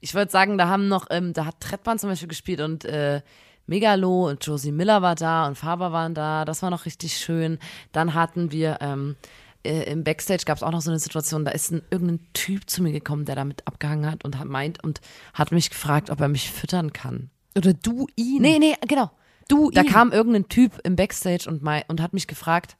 Ich 0.00 0.14
wollte 0.14 0.32
sagen, 0.32 0.58
da 0.58 0.68
haben 0.68 0.88
noch, 0.88 1.06
ähm, 1.10 1.32
da 1.32 1.46
hat 1.46 1.60
Trettmann 1.60 1.98
zum 1.98 2.10
Beispiel 2.10 2.28
gespielt 2.28 2.60
und 2.60 2.84
äh, 2.84 3.22
Megalo 3.66 4.28
und 4.28 4.44
Josie 4.44 4.72
Miller 4.72 5.00
war 5.00 5.14
da 5.14 5.46
und 5.46 5.56
Faber 5.56 5.92
waren 5.92 6.14
da. 6.14 6.44
Das 6.44 6.62
war 6.62 6.70
noch 6.70 6.84
richtig 6.84 7.16
schön. 7.16 7.58
Dann 7.92 8.12
hatten 8.14 8.52
wir 8.52 8.78
ähm, 8.80 9.16
äh, 9.64 9.90
im 9.90 10.04
Backstage 10.04 10.44
gab 10.44 10.56
es 10.56 10.62
auch 10.62 10.70
noch 10.70 10.82
so 10.82 10.90
eine 10.90 10.98
Situation, 10.98 11.44
da 11.44 11.50
ist 11.50 11.72
ein, 11.72 11.82
irgendein 11.90 12.20
Typ 12.32 12.68
zu 12.68 12.82
mir 12.82 12.92
gekommen, 12.92 13.24
der 13.24 13.36
damit 13.36 13.66
abgehangen 13.66 14.10
hat 14.10 14.24
und 14.24 14.38
hat 14.38 14.46
meint 14.46 14.82
und 14.84 15.00
hat 15.32 15.52
mich 15.52 15.70
gefragt, 15.70 16.10
ob 16.10 16.20
er 16.20 16.28
mich 16.28 16.50
füttern 16.50 16.92
kann. 16.92 17.30
Oder 17.56 17.72
du 17.74 18.06
ihn. 18.16 18.42
Nee, 18.42 18.58
nee, 18.58 18.74
genau. 18.86 19.10
du 19.48 19.70
Da 19.70 19.82
ihn. 19.82 19.88
kam 19.88 20.12
irgendein 20.12 20.48
Typ 20.48 20.80
im 20.84 20.96
Backstage 20.96 21.48
und, 21.48 21.62
mei- 21.62 21.84
und 21.88 22.00
hat 22.00 22.12
mich 22.12 22.26
gefragt, 22.26 22.76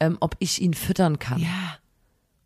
ähm, 0.00 0.16
ob 0.20 0.36
ich 0.38 0.60
ihn 0.60 0.74
füttern 0.74 1.18
kann. 1.18 1.38
Ja. 1.38 1.78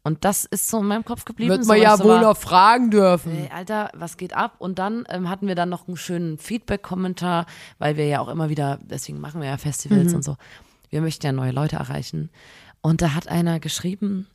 Und 0.04 0.24
das 0.24 0.44
ist 0.46 0.68
so 0.68 0.78
in 0.78 0.86
meinem 0.86 1.04
Kopf 1.04 1.24
geblieben. 1.24 1.50
Wird 1.50 1.64
so, 1.64 1.68
man 1.68 1.76
weil 1.76 1.82
ja 1.82 1.96
so 1.96 2.04
wohl 2.04 2.12
war, 2.12 2.22
noch 2.22 2.36
fragen 2.36 2.90
dürfen. 2.90 3.36
Ey, 3.36 3.50
Alter, 3.54 3.90
was 3.94 4.16
geht 4.16 4.34
ab? 4.34 4.54
Und 4.58 4.78
dann 4.78 5.04
ähm, 5.10 5.28
hatten 5.28 5.46
wir 5.46 5.54
dann 5.54 5.68
noch 5.68 5.86
einen 5.86 5.98
schönen 5.98 6.38
Feedback-Kommentar, 6.38 7.46
weil 7.78 7.96
wir 7.96 8.06
ja 8.06 8.20
auch 8.20 8.28
immer 8.28 8.48
wieder, 8.48 8.78
deswegen 8.82 9.20
machen 9.20 9.40
wir 9.40 9.48
ja 9.48 9.58
Festivals 9.58 10.14
und 10.14 10.22
so. 10.22 10.36
Wir 10.88 11.02
möchten 11.02 11.26
ja 11.26 11.32
neue 11.32 11.50
Leute 11.50 11.76
erreichen. 11.76 12.30
Und 12.80 13.02
da 13.02 13.14
hat 13.14 13.28
einer 13.28 13.60
geschrieben, 13.60 14.26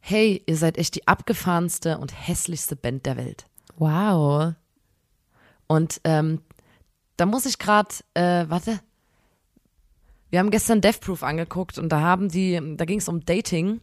hey, 0.00 0.42
ihr 0.46 0.56
seid 0.56 0.76
echt 0.76 0.94
die 0.94 1.08
abgefahrenste 1.08 1.98
und 1.98 2.12
hässlichste 2.12 2.76
Band 2.76 3.06
der 3.06 3.16
Welt. 3.16 3.46
Wow. 3.76 4.54
Und 5.66 6.00
ähm, 6.04 6.42
da 7.16 7.26
muss 7.26 7.46
ich 7.46 7.58
gerade, 7.58 7.88
äh, 8.14 8.44
warte, 8.48 8.80
wir 10.30 10.40
haben 10.40 10.50
gestern 10.50 10.80
Death 10.80 11.00
Proof 11.00 11.22
angeguckt 11.22 11.78
und 11.78 11.88
da 11.90 12.00
haben 12.00 12.28
die, 12.28 12.60
da 12.76 12.84
ging 12.84 12.98
es 12.98 13.08
um 13.08 13.24
Dating, 13.24 13.80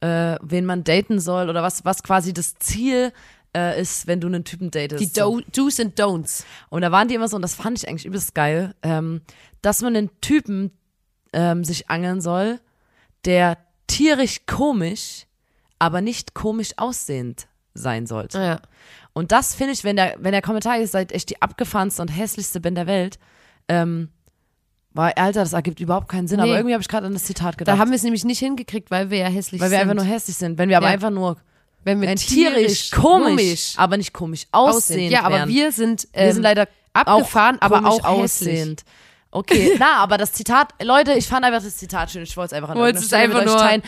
äh, 0.00 0.36
wen 0.42 0.66
man 0.66 0.82
daten 0.82 1.20
soll 1.20 1.48
oder 1.48 1.62
was, 1.62 1.84
was 1.84 2.02
quasi 2.02 2.32
das 2.32 2.54
Ziel 2.56 3.12
äh, 3.56 3.80
ist, 3.80 4.06
wenn 4.06 4.20
du 4.20 4.26
einen 4.26 4.44
Typen 4.44 4.70
datest. 4.70 5.00
Die 5.00 5.12
Do 5.12 5.40
Do's 5.52 5.78
and 5.78 5.98
Don'ts. 5.98 6.44
Und 6.70 6.82
da 6.82 6.90
waren 6.90 7.08
die 7.08 7.14
immer 7.14 7.28
so, 7.28 7.36
und 7.36 7.42
das 7.42 7.54
fand 7.54 7.78
ich 7.78 7.88
eigentlich 7.88 8.06
übelst 8.06 8.34
geil, 8.34 8.74
ähm, 8.82 9.20
dass 9.62 9.82
man 9.82 9.94
einen 9.94 10.10
Typen 10.20 10.72
ähm, 11.34 11.64
sich 11.64 11.90
angeln 11.90 12.20
soll, 12.22 12.60
der 13.26 13.58
tierisch 13.86 14.46
komisch, 14.46 15.26
aber 15.78 16.00
nicht 16.00 16.32
komisch 16.34 16.70
aussehend 16.76 17.46
sein 17.74 18.06
sollte. 18.06 18.38
Ja. 18.38 18.60
Und 19.12 19.30
das 19.32 19.54
finde 19.54 19.72
ich, 19.72 19.84
wenn 19.84 19.96
der, 19.96 20.16
wenn 20.18 20.32
der 20.32 20.42
Kommentar 20.42 20.78
ist, 20.78 20.92
seid 20.92 21.12
echt 21.12 21.30
die 21.30 21.42
abgefahrenste 21.42 22.00
und 22.02 22.08
hässlichste 22.08 22.60
Band 22.60 22.76
der 22.78 22.86
Welt, 22.86 23.18
ähm, 23.68 24.08
war, 24.92 25.12
Alter, 25.18 25.40
das 25.40 25.52
ergibt 25.52 25.80
überhaupt 25.80 26.08
keinen 26.08 26.28
Sinn, 26.28 26.38
Nee. 26.38 26.44
aber 26.44 26.56
irgendwie 26.56 26.74
habe 26.74 26.82
ich 26.82 26.88
gerade 26.88 27.06
an 27.06 27.12
das 27.12 27.24
Zitat 27.24 27.58
gedacht. 27.58 27.74
Da 27.76 27.80
haben 27.80 27.90
wir 27.90 27.96
es 27.96 28.04
nämlich 28.04 28.24
nicht 28.24 28.38
hingekriegt, 28.38 28.90
weil 28.92 29.10
wir 29.10 29.18
ja 29.18 29.26
hässlich 29.26 29.60
weil 29.60 29.70
wir 29.70 29.78
sind. 29.78 29.90
einfach 29.90 30.02
nur 30.04 30.12
hässlich 30.12 30.36
sind. 30.36 30.56
Wenn 30.56 30.68
wir 30.68 30.76
aber 30.76 30.86
Ja. 30.86 30.92
einfach 30.92 31.10
nur 31.10 31.36
wenn 31.82 32.00
wir 32.00 32.08
wenn 32.08 32.16
tierisch, 32.16 32.90
komisch, 32.92 33.74
aber 33.76 33.96
nicht 33.98 34.12
komisch 34.14 34.46
aussehend 34.52 35.12
Ja, 35.12 35.22
aber 35.24 35.36
wären. 35.36 35.48
wir 35.50 35.70
sind, 35.72 36.08
Wir 36.12 36.22
ähm, 36.22 36.32
sind 36.32 36.42
leider 36.42 36.66
abgefahren, 36.94 37.56
auch 37.60 37.62
aber 37.62 37.82
komisch 37.82 38.04
auch 38.04 38.22
hässlich. 38.22 38.52
aussehend. 38.54 38.84
Okay, 39.34 39.74
na, 39.78 39.96
aber 39.96 40.16
das 40.16 40.32
Zitat, 40.32 40.72
Leute, 40.82 41.12
ich 41.14 41.26
fand 41.26 41.44
einfach 41.44 41.62
das 41.62 41.76
Zitat 41.76 42.10
schön. 42.10 42.22
Ich 42.22 42.36
wollte 42.36 42.54
es 42.54 42.62
einfach 42.62 42.74
irgendeiner 42.74 42.98
es 43.04 43.12
einfach 43.12 43.40
euch 43.40 43.46
nur- 43.46 43.56
teilen. 43.56 43.82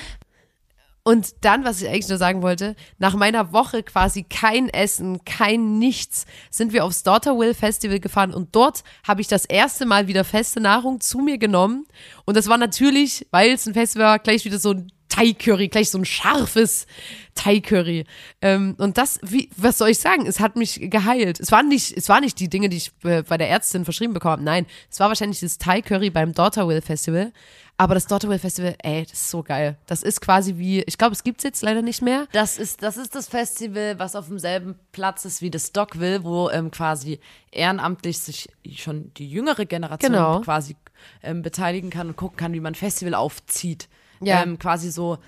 Und 1.04 1.44
dann, 1.44 1.64
was 1.64 1.80
ich 1.80 1.88
eigentlich 1.88 2.09
nur 2.09 2.18
sagen 2.18 2.42
wollte, 2.42 2.74
nach 2.98 3.14
meiner 3.14 3.52
Woche 3.52 3.85
quasi 3.85 4.24
kein 4.24 4.68
Essen, 4.68 5.24
kein 5.24 5.78
Nichts, 5.78 6.26
sind 6.50 6.72
wir 6.72 6.85
aufs 6.85 7.04
Daughterville 7.04 7.54
Festival 7.54 8.00
gefahren 8.00 8.35
und 8.35 8.56
dort 8.56 8.82
habe 9.06 9.20
ich 9.20 9.28
das 9.28 9.44
erste 9.44 9.87
Mal 9.87 10.09
wieder 10.09 10.24
feste 10.24 10.59
Nahrung 10.59 11.00
zu 11.00 11.18
mir 11.18 11.38
genommen. 11.38 11.87
Und 12.24 12.37
das 12.37 12.48
war 12.48 12.59
natürlich, 12.59 13.24
weil 13.30 13.52
es 13.52 13.66
ein 13.68 13.74
Festival 13.74 14.06
war, 14.09 14.18
gleich 14.18 14.44
wieder 14.44 14.59
so 14.59 14.72
ein 14.72 14.90
Thai-Curry, 15.16 15.68
gleich 15.68 15.90
so 15.90 15.98
ein 15.98 16.05
scharfes 16.05 16.87
Thai-Curry. 17.35 18.05
Ähm, 18.42 18.74
und 18.79 18.98
das, 18.98 19.18
wie, 19.22 19.48
was 19.57 19.79
soll 19.79 19.88
ich 19.90 19.98
sagen? 19.98 20.26
Es 20.26 20.40
hat 20.40 20.57
mich 20.57 20.79
geheilt. 20.90 21.40
Es 21.40 21.52
waren 21.52 21.68
nicht, 21.68 21.96
es 21.96 22.09
waren 22.09 22.22
nicht 22.22 22.38
die 22.40 22.48
Dinge, 22.48 22.68
die 22.68 22.76
ich 22.79 22.92
äh, 23.05 23.22
bei 23.22 23.37
der 23.38 23.48
Ärztin 23.48 23.85
verschrieben 23.85 24.14
bekommen 24.14 24.33
habe. 24.33 24.42
Nein, 24.44 24.66
es 24.90 25.00
war 25.00 25.09
wahrscheinlich 25.09 25.40
das 25.40 25.59
Thai-Curry 25.59 26.11
beim 26.11 26.33
Daughterville 26.33 26.83
Festival. 26.83 27.33
Aber 27.79 27.94
das 27.94 28.07
Daughterville 28.07 28.38
Festival, 28.38 28.74
ey, 28.83 29.02
das 29.02 29.12
ist 29.12 29.31
so 29.31 29.42
geil. 29.42 29.76
Das 29.87 30.02
ist 30.02 30.22
quasi 30.22 30.57
wie, 30.57 30.81
ich 30.83 30.96
glaube, 30.96 31.12
es 31.12 31.22
gibt's 31.24 31.44
jetzt 31.44 31.62
leider 31.62 31.83
nicht 31.83 32.00
mehr. 32.00 32.26
Das 32.33 32.57
ist, 32.57 32.83
das 32.83 32.96
ist 32.96 33.14
das 33.14 33.29
Festival, 33.29 33.98
was 33.98 34.16
auf 34.16 34.29
demselben 34.29 34.76
Platz 34.92 35.26
ist 35.26 35.42
wie 35.42 35.50
das 35.50 35.66
Stockville, 35.68 36.24
wo 36.24 36.48
ähm, 36.48 36.70
quasi 36.70 37.20
ehrenamtlich 37.50 38.18
sich 38.18 38.48
schon 38.76 39.12
die 39.14 39.29
jüngere 39.29 39.66
Generation 39.66 40.12
Genau. 40.12 40.40
quasi 40.40 40.74
ähm, 41.22 41.42
beteiligen 41.42 41.90
kann 41.90 42.09
und 42.09 42.16
gucken 42.16 42.38
kann, 42.38 42.55
wie 42.55 42.61
man 42.61 42.74
Festival 42.74 43.14
aufzieht. 43.14 43.88
Ja. 44.20 44.42
Ähm, 44.42 44.59
quasi 44.59 44.90
so, 44.90 45.18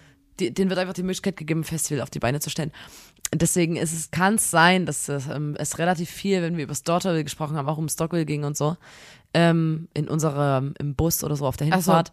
die, 0.40 0.52
denen 0.52 0.70
wird 0.70 0.78
einfach 0.78 0.94
die 0.94 1.02
Möglichkeit 1.02 1.36
gegeben, 1.36 1.60
ein 1.60 1.64
Festival 1.64 2.02
auf 2.02 2.10
die 2.10 2.18
Beine 2.18 2.40
zu 2.40 2.50
stellen. 2.50 2.72
Deswegen 3.34 3.76
ist 3.76 3.92
es, 3.92 4.10
kann 4.10 4.36
es 4.36 4.50
sein, 4.50 4.86
dass 4.86 5.08
es, 5.08 5.26
ähm, 5.26 5.54
es 5.58 5.78
relativ 5.78 6.08
viel, 6.08 6.40
wenn 6.40 6.56
wir 6.56 6.64
über 6.64 6.72
das 6.72 6.82
Daughterville 6.82 7.24
gesprochen 7.24 7.56
haben, 7.56 7.68
auch 7.68 7.76
um 7.76 7.88
Stockville 7.88 8.24
ging 8.24 8.44
und 8.44 8.56
so, 8.56 8.76
ähm, 9.34 9.88
in 9.92 10.08
unserem, 10.08 10.74
im 10.78 10.94
Bus 10.94 11.22
oder 11.22 11.36
so 11.36 11.46
auf 11.46 11.56
der 11.56 11.66
Ach 11.66 11.80
so. 11.80 11.92
Hinfahrt, 11.92 12.12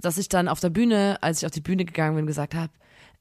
dass 0.00 0.16
ich 0.18 0.28
dann 0.28 0.48
auf 0.48 0.60
der 0.60 0.70
Bühne, 0.70 1.18
als 1.20 1.38
ich 1.38 1.46
auf 1.46 1.52
die 1.52 1.60
Bühne 1.60 1.84
gegangen 1.84 2.16
bin, 2.16 2.26
gesagt 2.26 2.54
habe, 2.54 2.72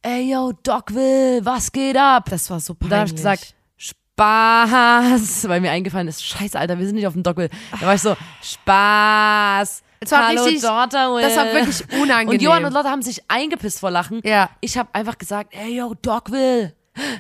ey 0.02 0.32
yo, 0.32 0.54
Dogville, 0.64 1.44
was 1.44 1.72
geht 1.72 1.98
ab? 1.98 2.30
Das 2.30 2.50
war 2.50 2.60
so 2.60 2.76
Und 2.80 2.90
da 2.90 3.00
habe 3.00 3.08
ich 3.08 3.16
gesagt, 3.16 3.54
Spaß, 3.76 5.48
weil 5.50 5.60
mir 5.60 5.72
eingefallen 5.72 6.08
ist, 6.08 6.24
scheiße, 6.24 6.58
Alter, 6.58 6.78
wir 6.80 6.86
sind 6.86 6.96
nicht 6.96 7.08
auf 7.08 7.14
dem 7.14 7.24
Dogville. 7.24 7.50
Da 7.80 7.86
war 7.86 7.96
ich 7.96 8.02
so, 8.02 8.16
Spaß. 8.42 9.84
Es 10.02 10.12
war 10.12 10.28
Hallo, 10.28 10.44
richtig- 10.44 10.62
Daughterville. 10.62 11.22
das 11.22 11.36
war 11.36 11.46
wirklich 11.54 11.84
unangenehm. 12.02 12.30
Und 12.30 12.42
Johann 12.42 12.66
und 12.66 12.74
Lotte 12.74 12.90
haben 12.90 13.02
sich 13.02 13.22
eingepisst 13.28 13.80
vor 13.80 13.92
Lachen. 13.92 14.22
Ja. 14.24 14.50
Ich 14.62 14.78
habe 14.78 14.90
einfach 14.94 15.18
gesagt, 15.18 15.54
ey 15.54 15.76
yo, 15.78 15.94
Dogville, 16.02 16.74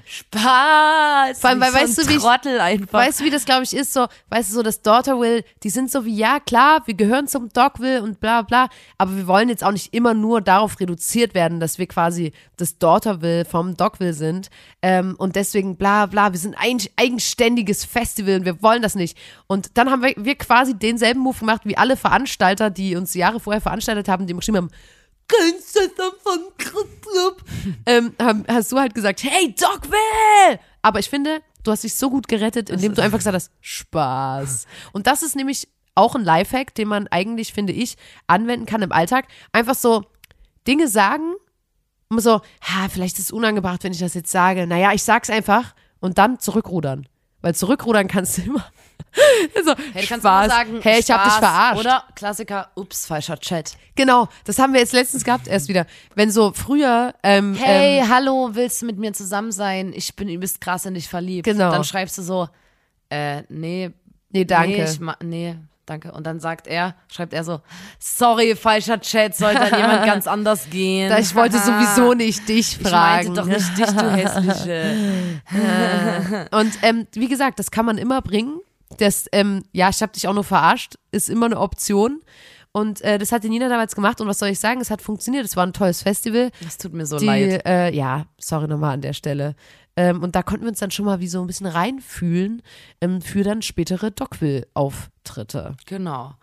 Spaß. 0.06 1.40
Vor 1.40 1.50
allem, 1.50 1.62
weil, 1.62 1.72
so 1.72 1.78
weißt 1.78 1.98
du, 1.98 2.08
wie 2.10 2.16
ich- 2.16 2.22
Trottel 2.22 2.60
einfach. 2.60 3.00
Weißt 3.00 3.20
du, 3.20 3.24
wie 3.24 3.30
das, 3.30 3.46
glaube 3.46 3.64
ich, 3.64 3.76
ist? 3.76 3.94
So, 3.94 4.08
weißt 4.30 4.50
du, 4.50 4.56
so 4.56 4.64
das 4.64 4.82
Daughterville, 4.82 5.44
die 5.64 5.70
sind 5.70 5.92
so 5.92 6.06
wie, 6.06 6.16
ja, 6.16 6.40
klar, 6.40 6.82
wir 6.86 6.94
gehören 6.94 7.28
zum 7.28 7.50
Dogville 7.50 8.02
und 8.02 8.20
bla 8.20 8.42
bla, 8.42 8.70
aber 8.98 9.16
wir 9.16 9.28
wollen 9.28 9.50
jetzt 9.50 9.64
auch 9.64 9.72
nicht 9.72 9.94
immer 9.94 10.14
nur 10.14 10.42
darauf 10.42 10.80
reduziert 10.80 11.34
werden, 11.34 11.60
dass 11.60 11.78
wir 11.78 11.88
quasi 11.88 12.32
das 12.58 12.78
Daughterville 12.78 13.46
vom 13.46 13.76
Dogville 13.78 14.14
sind. 14.14 14.50
Ähm, 14.82 15.16
und 15.18 15.36
deswegen 15.36 15.76
bla 15.78 16.06
bla, 16.06 16.32
wir 16.32 16.40
sind 16.40 16.56
ein 16.58 16.80
eigenständiges 16.98 17.86
Festival 17.86 18.36
und 18.40 18.46
wir 18.46 18.62
wollen 18.62 18.82
das 18.82 18.96
nicht. 18.96 19.18
Und 19.48 19.78
dann 19.78 19.90
haben 19.90 20.04
wir, 20.04 20.14
wir 20.18 20.36
quasi 20.36 20.74
denselben 20.78 21.20
Move 21.22 21.40
gemacht 21.40 21.62
wie 21.66 21.78
alle 21.78 21.98
Veranstalter, 21.98 22.70
die 22.70 22.96
uns 22.96 23.14
Jahre 23.14 23.40
vorher 23.40 23.62
veranstaltet 23.62 24.08
haben, 24.08 24.28
die 24.28 24.34
geschrieben 24.34 24.58
haben, 24.58 24.72
Künstler 25.30 26.12
von 26.22 26.40
Club. 26.58 27.44
ähm, 27.86 28.14
hast 28.48 28.72
du 28.72 28.78
halt 28.78 28.94
gesagt, 28.94 29.24
hey, 29.24 29.56
Dogville! 29.56 30.60
Aber 30.82 31.00
ich 31.00 31.10
finde, 31.10 31.42
du 31.64 31.72
hast 31.72 31.84
dich 31.84 31.96
so 31.96 32.10
gut 32.10 32.28
gerettet, 32.28 32.70
indem 32.70 32.94
du 32.96 33.02
einfach 33.02 33.20
gesagt 33.20 33.36
hast, 33.36 33.52
Spaß. 33.62 34.66
Und 34.92 35.08
das 35.08 35.24
ist 35.24 35.36
nämlich 35.36 35.70
auch 35.96 36.16
ein 36.16 36.24
Lifehack, 36.24 36.76
den 36.76 36.88
man 36.88 37.08
eigentlich, 37.08 37.54
finde 37.54 37.74
ich, 37.74 37.96
anwenden 38.28 38.66
kann 38.66 38.82
im 38.82 38.92
Alltag. 38.92 39.28
Einfach 39.52 39.76
so 39.76 40.04
Dinge 40.68 40.88
sagen, 40.88 41.34
und 42.10 42.22
so, 42.22 42.42
ha, 42.62 42.90
vielleicht 42.90 43.20
ist 43.20 43.26
es 43.26 43.32
unangebracht, 43.32 43.84
wenn 43.84 43.92
ich 43.92 44.00
das 44.00 44.16
jetzt 44.16 44.32
sage. 44.32 44.66
Naja, 44.66 44.94
ich 44.94 45.04
sag's 45.04 45.30
einfach 45.30 45.76
und 46.00 46.18
dann 46.18 46.40
zurückrudern. 46.40 47.08
Weil 47.42 47.56
zurückrudern 47.56 48.08
kannst 48.08 48.38
du 48.38 48.42
immer. 48.42 48.66
so, 49.66 49.74
Hey, 49.94 50.02
du 50.04 50.08
kannst 50.08 50.24
Spaß. 50.26 50.48
sagen, 50.52 50.80
hey, 50.82 51.00
ich 51.00 51.10
hab 51.12 51.24
dich 51.24 51.34
Spaß. 51.34 51.40
verarscht. 51.40 51.80
Oder 51.80 52.04
Klassiker, 52.16 52.70
ups, 52.76 53.06
falscher 53.08 53.38
Chat. 53.40 53.74
Genau, 53.96 54.28
das 54.46 54.60
haben 54.60 54.74
wir 54.74 54.80
jetzt 54.80 54.94
letztens 54.94 55.24
gehabt, 55.24 55.48
erst 55.48 55.68
wieder. 55.68 55.86
Wenn 56.16 56.32
so 56.32 56.52
früher, 56.54 57.14
ähm, 57.24 57.56
Hey, 57.56 58.00
ähm, 58.00 58.10
hallo, 58.10 58.50
willst 58.54 58.82
du 58.82 58.86
mit 58.86 58.98
mir 58.98 59.14
zusammen 59.14 59.52
sein? 59.52 59.92
Ich 59.96 60.16
bin 60.16 60.30
übelst 60.30 60.62
krass 60.62 60.86
in 60.86 60.94
dich 60.94 61.10
verliebt. 61.10 61.46
Genau. 61.46 61.72
Dann 61.72 61.84
schreibst 61.84 62.18
du 62.18 62.22
so, 62.22 62.48
äh, 63.10 63.44
nee, 63.50 63.92
nee, 64.30 64.46
danke. 64.46 64.70
Nee, 64.70 64.84
ich 64.84 65.00
nee, 65.24 65.56
danke. 65.86 66.12
Und 66.12 66.26
dann 66.28 66.40
sagt 66.40 66.68
er, 66.68 66.94
schreibt 67.12 67.34
er 67.34 67.44
so, 67.44 67.62
sorry, 67.98 68.56
falscher 68.56 69.02
Chat, 69.02 69.36
sollte 69.36 69.60
an 69.60 69.80
jemand 69.80 70.06
ganz 70.06 70.28
anders 70.28 70.70
gehen. 70.70 71.12
Ich 71.20 71.34
wollte 71.36 71.58
sowieso 71.60 72.14
nicht 72.14 72.48
dich 72.48 72.80
Ich 72.80 72.88
fragen. 72.88 73.34
meinte 73.34 73.42
doch 73.42 73.48
nicht 73.48 73.78
dich, 73.78 73.86
du 73.88 74.12
hässliche. 74.12 75.42
Und 76.52 76.72
ähm, 76.84 77.08
wie 77.14 77.28
gesagt, 77.28 77.60
das 77.60 77.72
kann 77.72 77.86
man 77.86 77.98
immer 77.98 78.22
bringen. 78.22 78.60
Das, 78.98 79.26
ähm, 79.32 79.64
ja, 79.72 79.90
ich 79.90 80.02
habe 80.02 80.12
dich 80.12 80.28
auch 80.28 80.34
nur 80.34 80.44
verarscht, 80.44 80.96
ist 81.12 81.30
immer 81.30 81.46
eine 81.46 81.60
Option. 81.60 82.22
Und 82.72 83.02
äh, 83.02 83.18
das 83.18 83.32
hat 83.32 83.44
die 83.44 83.50
Nina 83.50 83.68
damals 83.68 83.96
gemacht 83.96 84.22
und 84.22 84.28
was 84.28 84.40
soll 84.40 84.50
ich 84.50 84.60
sagen, 84.60 84.80
es 84.80 84.92
hat 84.92 85.02
funktioniert. 85.02 85.44
Es 85.46 85.56
war 85.56 85.66
ein 85.66 85.74
tolles 85.74 86.04
Festival. 86.04 86.52
Das 86.62 86.78
tut 86.78 86.94
mir 86.94 87.06
so 87.06 87.18
Die, 87.18 87.26
leid. 87.26 87.66
äh, 87.66 87.92
ja, 87.92 88.26
sorry 88.40 88.68
nochmal 88.68 88.94
an 88.94 89.02
der 89.02 89.14
Stelle. 89.14 89.56
Ähm, 89.96 90.22
und 90.22 90.36
da 90.36 90.44
konnten 90.44 90.66
wir 90.66 90.70
uns 90.70 90.80
dann 90.80 90.92
schon 90.92 91.06
mal 91.06 91.20
wie 91.20 91.28
so 91.28 91.42
ein 91.42 91.48
bisschen 91.48 91.66
reinfühlen 91.66 92.62
ähm, 93.02 93.22
für 93.22 93.44
dann 93.44 93.62
spätere 93.64 94.12
Dockville-Auftritte. 94.12 95.76
Genau. 95.86 96.36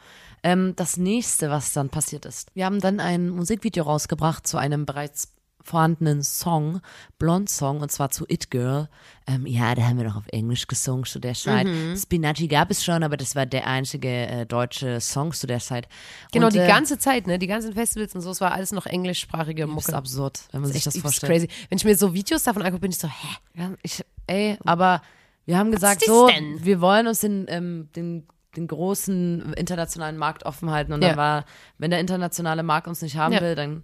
Ähm, 0.43 0.75
das 0.77 0.97
nächste, 0.97 1.49
was 1.51 1.73
dann 1.73 1.89
passiert 1.91 2.25
ist. 2.27 2.51
Wir 2.55 2.67
haben 2.67 2.81
dann 2.81 3.01
ein 3.01 3.29
Musikvideo 3.31 3.85
rausgebracht 3.85 4.47
zu 4.47 4.59
einem 4.59 4.85
bereits 4.85 5.33
vorhandenen 5.67 6.23
Song, 6.23 6.81
Blond 7.19 7.51
Song, 7.51 7.81
und 7.81 7.91
zwar 7.93 8.11
zu 8.11 8.25
It 8.29 8.51
Girl. 8.51 8.89
Ähm, 9.27 9.47
ja, 9.47 9.75
da 9.75 9.83
haben 9.83 9.99
wir 9.99 10.05
noch 10.05 10.17
auf 10.17 10.27
Englisch 10.29 10.67
gesungen 10.67 11.05
zu 11.05 11.19
der 11.19 11.35
Zeit. 11.35 11.67
Spinaci 11.97 12.47
gab 12.49 12.71
es 12.71 12.85
schon, 12.85 13.03
aber 13.03 13.17
das 13.17 13.35
war 13.35 13.45
der 13.47 13.67
einzige 13.67 14.09
äh, 14.09 14.47
deutsche 14.47 15.01
Song 15.01 15.33
zu 15.33 15.47
der 15.47 15.59
Zeit. 15.59 15.89
Genau, 16.33 16.47
und, 16.47 16.55
die 16.55 16.59
äh, 16.61 16.67
ganze 16.67 16.99
Zeit, 16.99 17.27
ne? 17.27 17.39
Die 17.39 17.47
ganzen 17.49 17.73
Festivals 17.73 18.15
und 18.15 18.21
so, 18.21 18.31
es 18.31 18.41
war 18.41 18.53
alles 18.53 18.73
noch 18.73 18.87
englischsprachige 18.87 19.63
Das 19.63 19.71
ist 19.71 19.75
Mucke. 19.75 19.97
absurd, 19.97 20.41
wenn 20.53 20.61
man 20.63 20.73
sich 20.73 20.85
das 20.85 20.95
Echt 20.95 21.03
übelst 21.03 21.21
vorstellt. 21.21 21.51
crazy. 21.51 21.67
Wenn 21.69 21.79
ich 21.79 21.85
mir 21.85 21.97
so 21.97 22.15
Videos 22.15 22.45
davon 22.45 22.63
angucke, 22.63 22.81
bin 22.81 22.91
ich 22.93 22.99
so, 22.99 23.09
hä? 23.09 23.37
Ja, 23.55 23.71
ich, 23.83 24.05
ey, 24.27 24.57
aber 24.65 25.03
wir 25.45 25.59
haben 25.59 25.71
gesagt, 25.73 26.03
so, 26.05 26.27
das 26.29 26.37
denn? 26.37 26.65
wir 26.65 26.81
wollen 26.81 27.07
uns 27.07 27.21
den, 27.21 27.47
ähm, 27.49 27.89
den, 27.97 28.27
den 28.57 28.67
großen 28.69 29.53
internationalen 29.55 30.17
Markt 30.17 30.47
offen 30.47 30.71
halten. 30.71 30.93
Und 30.93 31.03
Ja. 31.03 31.09
dann 31.09 31.17
war, 31.17 31.45
wenn 31.79 31.91
der 31.91 32.01
internationale 32.01 32.63
Markt 32.63 32.87
uns 32.89 33.03
nicht 33.03 33.17
haben 33.17 33.35
Ja. 33.35 33.41
will, 33.41 33.55
dann 33.55 33.83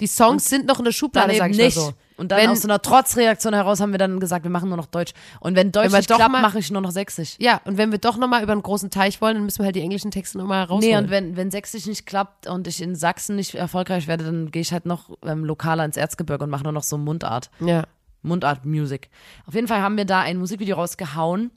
Die 0.00 0.06
Songs 0.06 0.44
sind 0.48 0.66
noch 0.66 0.78
in 0.78 0.84
der 0.84 0.92
Schublade, 0.92 1.32
eben 1.34 1.50
ich 1.50 1.56
nicht. 1.56 1.74
so. 1.74 1.92
Und 2.18 2.32
dann 2.32 2.38
Wenn- 2.40 2.50
aus 2.50 2.62
so 2.62 2.68
einer 2.68 2.80
Trotzreaktion 2.80 3.52
heraus 3.54 3.80
haben 3.80 3.92
wir 3.92 3.98
dann 3.98 4.20
gesagt, 4.20 4.44
wir 4.44 4.50
machen 4.50 4.68
nur 4.68 4.76
noch 4.78 4.86
Deutsch. 4.86 5.12
Und 5.40 5.54
wenn 5.54 5.70
Deutsch 5.72 5.92
Wenn 5.92 5.98
nicht 5.98 6.08
klappt, 6.08 6.32
mache 6.32 6.58
ich 6.58 6.70
nur 6.70 6.80
noch 6.80 6.90
Sächsisch. 6.90 7.36
Ja, 7.38 7.60
und 7.64 7.76
wenn 7.76 7.90
wir 7.92 7.98
doch 7.98 8.16
nochmal 8.16 8.42
über 8.42 8.52
einen 8.52 8.62
großen 8.62 8.90
Teich 8.90 9.20
wollen, 9.20 9.34
dann 9.34 9.44
müssen 9.44 9.58
wir 9.58 9.66
halt 9.66 9.76
die 9.76 9.80
englischen 9.82 10.10
Texte 10.10 10.38
nochmal 10.38 10.64
rausholen. 10.64 10.88
Nee, 10.88 10.96
und 10.96 11.10
wenn, 11.10 11.36
wenn 11.36 11.50
Sächsisch 11.50 11.86
nicht 11.86 12.06
klappt 12.06 12.46
und 12.46 12.66
ich 12.66 12.80
in 12.80 12.94
Sachsen 12.96 13.36
nicht 13.36 13.54
erfolgreich 13.54 14.06
werde, 14.06 14.24
dann 14.24 14.50
gehe 14.50 14.62
ich 14.62 14.72
halt 14.72 14.86
noch 14.86 15.10
ähm, 15.24 15.44
lokaler 15.44 15.84
ins 15.84 15.96
Erzgebirge 15.98 16.44
und 16.44 16.50
mache 16.50 16.62
nur 16.64 16.72
noch 16.72 16.82
so 16.84 16.96
Mundart. 16.98 17.50
ja. 17.60 17.84
Mundart 18.22 18.64
Music. 18.64 19.08
Auf 19.46 19.54
jeden 19.54 19.68
Fall 19.68 19.82
haben 19.82 19.96
wir 19.96 20.04
da 20.04 20.20
ein 20.20 20.38
Musikvideo 20.38 20.74
rausgehauen. 20.74 21.52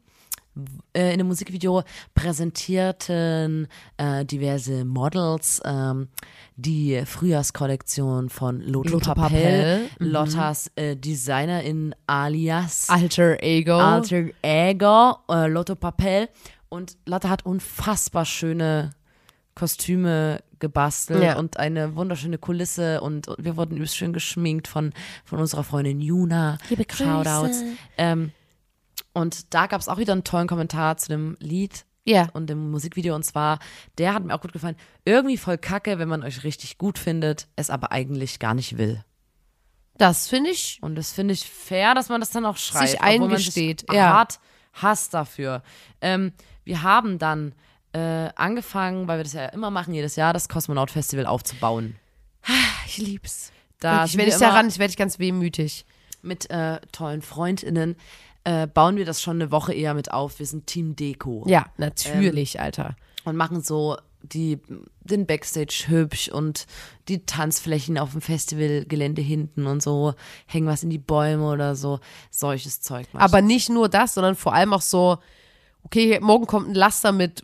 Äh, 0.93 1.13
in 1.13 1.19
dem 1.19 1.27
Musikvideo 1.27 1.83
präsentierten 2.15 3.67
äh, 3.97 4.25
diverse 4.25 4.85
Models 4.85 5.61
ähm, 5.65 6.07
die 6.55 7.01
Frühjahrskollektion 7.05 8.29
von 8.29 8.61
Lotto, 8.61 8.93
Lotto 8.93 9.13
Papel, 9.13 9.39
Papel, 9.39 9.79
mhm. 9.99 10.07
Lottas 10.11 10.71
äh, 10.75 10.95
Designerin 10.95 11.95
alias 12.07 12.89
Alter 12.89 13.41
Ego. 13.41 13.77
Alter 13.77 14.25
Ego, 14.41 15.17
äh, 15.29 15.47
Lotto 15.47 15.75
Papel. 15.75 16.29
Und 16.69 16.97
Lotte 17.05 17.29
hat 17.29 17.45
unfassbar 17.45 18.25
schöne 18.25 18.91
Kostüme 19.55 20.41
gebastelt 20.59 21.23
Ja. 21.23 21.37
und 21.37 21.57
eine 21.57 21.95
wunderschöne 21.95 22.37
Kulisse 22.37 23.01
und, 23.01 23.27
und 23.27 23.43
wir 23.43 23.57
wurden 23.57 23.75
übelst 23.75 23.95
schön 23.97 24.13
geschminkt 24.13 24.67
von, 24.67 24.93
von 25.25 25.39
unserer 25.39 25.63
Freundin 25.63 25.99
Juna. 26.01 26.57
Liebe 26.69 26.85
Grüße. 26.85 27.03
Shoutouts. 27.03 27.63
Ähm, 27.97 28.31
und 29.13 29.53
da 29.53 29.67
gab 29.67 29.81
es 29.81 29.87
auch 29.87 29.97
wieder 29.97 30.13
einen 30.13 30.23
tollen 30.23 30.47
Kommentar 30.47 30.97
zu 30.97 31.09
dem 31.09 31.35
Lied 31.39 31.85
Ja. 32.05 32.29
und 32.33 32.47
dem 32.47 32.71
Musikvideo 32.71 33.15
und 33.15 33.23
zwar, 33.23 33.59
der 33.97 34.13
hat 34.13 34.23
mir 34.23 34.33
auch 34.35 34.41
gut 34.41 34.53
gefallen. 34.53 34.75
Irgendwie 35.05 35.37
voll 35.37 35.57
kacke, 35.57 35.99
wenn 35.99 36.07
man 36.09 36.23
euch 36.23 36.43
richtig 36.43 36.77
gut 36.77 36.97
findet, 36.99 37.47
es 37.55 37.69
aber 37.69 37.91
eigentlich 37.91 38.39
gar 38.39 38.53
nicht 38.53 38.77
will. 38.77 39.03
Das 39.97 40.27
finde 40.29 40.49
ich. 40.51 40.79
Und 40.81 40.95
das 40.95 41.11
finde 41.11 41.33
ich 41.33 41.43
fair, 41.49 41.93
dass 41.93 42.07
man 42.09 42.21
das 42.21 42.29
dann 42.31 42.45
auch 42.45 42.55
schreibt. 42.57 42.89
Sich 42.89 42.99
obwohl 43.01 43.19
man 43.19 43.31
eingesteht, 43.31 43.81
sich 43.81 43.91
ja. 43.91 44.13
hart 44.13 44.39
hasst 44.73 45.13
dafür. 45.13 45.61
Ähm, 45.99 46.31
wir 46.63 46.83
haben 46.83 47.19
dann 47.19 47.53
äh, 47.91 48.29
angefangen, 48.35 49.07
weil 49.07 49.17
wir 49.19 49.23
das 49.23 49.33
ja 49.33 49.47
immer 49.47 49.71
machen, 49.71 49.93
jedes 49.93 50.15
Jahr 50.15 50.31
das 50.31 50.47
Kosmonaut 50.47 50.91
Festival 50.91 51.25
aufzubauen. 51.25 51.95
Ich 52.85 52.97
lieb's. 52.97 53.51
Da 53.79 54.05
ich, 54.05 54.17
wir 54.17 54.27
ich 54.27 54.37
daran, 54.37 54.67
ich 54.67 54.79
werde 54.79 54.91
ich 54.91 54.97
ganz 54.97 55.19
wehmütig. 55.19 55.85
mit 56.21 56.49
äh, 56.49 56.79
tollen 56.91 57.21
FreundInnen 57.21 57.95
äh, 58.49 58.67
bauen 58.67 58.95
wir 58.95 59.05
das 59.05 59.21
schon 59.21 59.37
eine 59.41 59.51
Woche 59.51 59.73
eher 59.73 59.93
mit 59.93 60.11
auf. 60.11 60.39
Wir 60.39 60.45
sind 60.45 60.65
Team 60.67 60.95
Deko 60.95 61.43
Ja, 61.47 61.65
natürlich, 61.77 62.59
Alter. 62.59 62.95
und 63.25 63.35
machen 63.35 63.61
so 63.61 63.97
die, 64.21 64.59
den 65.01 65.25
Backstage 65.25 65.85
hübsch 65.87 66.27
und 66.29 66.65
die 67.07 67.25
Tanzflächen 67.25 67.97
auf 67.97 68.11
dem 68.11 68.21
Festivalgelände 68.21 69.21
hinten 69.21 69.65
und 69.67 69.81
so, 69.81 70.13
hängen 70.45 70.67
was 70.67 70.83
in 70.83 70.89
die 70.89 70.97
Bäume 70.97 71.49
oder 71.49 71.75
so, 71.75 71.99
solches 72.31 72.81
Zeug. 72.81 73.07
machen. 73.13 73.23
Aber 73.23 73.41
nicht 73.41 73.69
nur 73.69 73.87
das, 73.87 74.15
sondern 74.15 74.35
vor 74.35 74.53
allem 74.53 74.73
auch 74.73 74.81
so, 74.81 75.19
okay, 75.83 76.19
morgen 76.21 76.47
kommt 76.47 76.67
ein 76.67 76.75
Laster 76.75 77.11
mit 77.13 77.43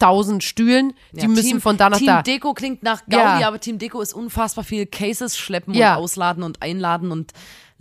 40.000 0.00 0.40
Stühlen, 0.40 0.94
die 1.12 1.20
Ja, 1.22 1.28
müssen 1.28 1.42
Team, 1.48 1.60
von 1.60 1.76
da 1.76 1.90
nach 1.90 1.98
Team 1.98 2.06
da. 2.06 2.22
Deko 2.22 2.54
klingt 2.54 2.82
nach 2.82 3.02
Gaudi, 3.06 3.40
Ja. 3.42 3.48
aber 3.48 3.60
Team 3.60 3.78
Deko 3.78 4.00
ist 4.00 4.12
unfassbar 4.14 4.64
viel 4.64 4.86
Cases 4.86 5.36
schleppen 5.36 5.74
Ja. 5.74 5.96
und 5.96 6.02
ausladen 6.04 6.42
und 6.42 6.62
einladen 6.62 7.10
und 7.12 7.32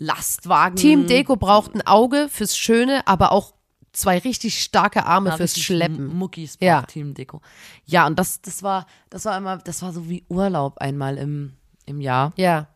Lastwagen. 0.06 0.76
Team 0.76 1.08
Deko 1.08 1.36
braucht 1.36 1.74
ein 1.76 1.86
Auge 1.86 2.28
fürs 2.30 2.58
Schöne, 2.58 3.06
aber 3.08 3.32
auch 3.32 3.54
zwei 3.92 4.18
richtig 4.18 4.62
starke 4.62 5.06
Arme 5.06 5.30
Ja, 5.30 5.38
fürs 5.38 5.60
Schleppen. 5.60 6.08
Muckis 6.08 6.58
Ja. 6.60 6.82
Team 6.84 7.14
Deko. 7.14 7.42
Ja, 7.86 8.08
und 8.08 8.18
das, 8.18 8.42
das 8.42 8.64
war, 8.64 8.88
das 9.10 9.26
war 9.26 9.38
immer, 9.38 9.58
das 9.58 9.82
war 9.82 9.94
so 9.94 10.10
wie 10.10 10.26
Urlaub 10.30 10.80
einmal 10.80 11.18
im, 11.18 11.54
im 11.86 12.02
Jahr, 12.02 12.34
Ja. 12.36 12.68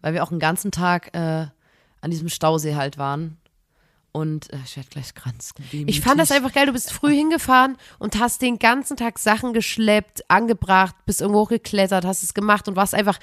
weil 0.00 0.14
wir 0.14 0.22
auch 0.22 0.30
einen 0.30 0.40
ganzen 0.40 0.70
Tag 0.70 1.14
äh, 1.14 1.46
an 2.00 2.10
diesem 2.10 2.28
Stausee 2.28 2.76
halt 2.76 2.98
waren. 2.98 3.38
Und 4.12 4.50
äh, 4.50 4.58
ich 4.64 4.76
werde 4.76 4.88
gleich 4.88 5.12
ganz 5.14 5.52
Ich 5.72 6.00
fand 6.00 6.18
das 6.18 6.30
einfach 6.30 6.52
geil. 6.54 6.64
Du 6.66 6.72
bist 6.72 6.90
früh 6.90 7.14
hingefahren 7.14 7.76
und 7.98 8.18
hast 8.18 8.40
den 8.40 8.58
ganzen 8.58 8.96
Tag 8.96 9.18
Sachen 9.18 9.52
geschleppt, 9.52 10.22
angebracht, 10.30 10.94
bist 11.04 11.20
irgendwo 11.20 11.40
hochgeklettert, 11.40 12.06
hast 12.06 12.22
es 12.22 12.32
gemacht 12.32 12.66
und 12.68 12.76
warst 12.76 12.94
einfach 12.94 13.18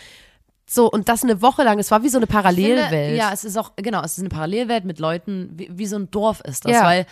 so 0.65 0.89
und 0.89 1.10
das 1.10 1.23
eine 1.23 1.41
Woche 1.41 1.63
lang. 1.63 1.80
Es 1.80 1.91
war 1.91 2.04
wie 2.04 2.10
so 2.10 2.17
eine 2.17 2.28
Parallelwelt. 2.28 2.89
Finde, 2.89 3.15
ja, 3.17 3.32
es 3.34 3.43
ist 3.43 3.58
auch, 3.58 3.71
genau, 3.76 4.02
es 4.04 4.13
ist 4.13 4.19
eine 4.19 4.30
Parallelwelt 4.30 4.86
mit 4.86 4.99
Leuten, 4.99 5.52
wie, 5.56 5.69
wie 5.71 5.86
so 5.86 5.97
ein 5.97 6.10
Dorf 6.12 6.41
ist 6.41 6.65
das, 6.65 6.71
Ja. 6.73 6.84
weil 6.84 7.06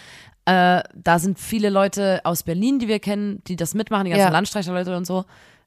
äh, 0.46 0.82
da 0.96 1.20
sind 1.20 1.38
viele 1.40 1.70
Leute 1.70 2.22
aus 2.24 2.44
Berlin, 2.44 2.80
die 2.80 2.88
wir 2.88 3.00
kennen, 3.00 3.44
die 3.48 3.56
das 3.56 3.74
mitmachen, 3.74 4.06
die 4.06 4.12
ganzen 4.12 4.26
Ja. 4.28 4.30
Landstreicherleute 4.32 4.96
und 4.98 5.06
so, 5.06 5.26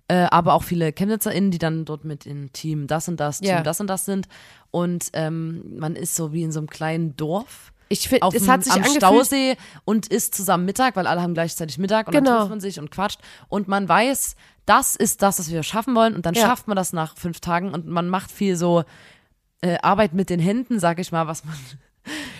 äh, 0.09 0.27
aber 0.31 0.55
auch 0.55 0.63
viele 0.65 0.93
ChemnitzerInnen, 0.93 1.51
die 1.51 1.59
dann 1.59 1.85
dort 1.85 2.05
mit 2.05 2.27
in 2.27 2.53
Team 2.53 2.87
das 2.89 3.07
und 3.09 3.21
das, 3.21 3.39
Team 3.41 3.51
Ja. 3.51 3.63
das 3.63 3.81
und 3.81 3.87
das 3.87 4.05
sind 4.05 4.27
und 4.71 5.11
ähm, 5.13 5.79
man 5.79 5.95
ist 5.95 6.17
so 6.17 6.33
wie 6.33 6.43
in 6.43 6.53
so 6.53 6.59
einem 6.61 6.69
kleinen 6.69 7.17
Dorf. 7.17 7.71
Ich 7.91 8.09
finde, 8.09 8.27
es 8.35 8.49
hat 8.49 8.65
sich 8.65 8.73
am 8.73 8.79
angefühlt. 8.79 8.97
Stausee 9.03 9.57
und 9.85 10.07
isst 10.09 10.35
zusammen 10.35 10.65
Mittag, 10.65 10.97
weil 10.97 11.07
alle 11.07 11.21
haben 11.23 11.35
gleichzeitig 11.35 11.79
Mittag 11.79 12.09
und 12.09 12.15
dann 12.15 12.25
Genau. 12.25 12.39
trifft 12.39 12.51
man 12.51 12.61
sich 12.61 12.81
und 12.81 12.91
quatscht. 12.91 13.21
Und 13.49 13.69
man 13.69 13.89
weiß, 13.89 14.35
das 14.67 14.97
ist 14.97 15.23
das, 15.23 15.39
was 15.39 15.51
wir 15.51 15.63
schaffen 15.63 15.95
wollen. 15.95 16.15
Und 16.15 16.27
dann 16.27 16.35
Ja. 16.35 16.47
schafft 16.47 16.69
man 16.69 16.77
das 16.77 16.93
nach 16.93 17.17
fünf 17.17 17.41
Tagen 17.41 17.73
und 17.75 17.87
man 17.87 18.09
macht 18.09 18.31
viel 18.31 18.57
so 18.57 18.85
äh, 19.63 19.79
Arbeit 19.83 20.13
mit 20.15 20.31
den 20.31 20.41
Händen, 20.41 20.79
sag 20.79 20.99
ich 20.99 21.11
mal, 21.13 21.27
was 21.27 21.45
man. 21.45 21.55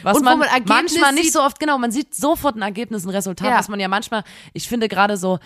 Was 0.03 0.21
man, 0.21 0.39
man 0.39 0.49
manchmal 0.67 1.15
nicht 1.15 1.33
so 1.33 1.41
oft, 1.41 1.59
genau, 1.59 1.79
man 1.79 1.91
sieht 1.91 2.15
sofort 2.15 2.55
ein 2.55 2.61
Ergebnis, 2.61 3.07
ein 3.07 3.09
Resultat, 3.09 3.49
Ja. 3.49 3.59
was 3.59 3.69
man 3.71 3.81
ja 3.81 3.89
manchmal, 3.89 4.23
ich 4.53 4.69
finde 4.69 4.89
gerade 4.89 5.17
so, 5.17 5.39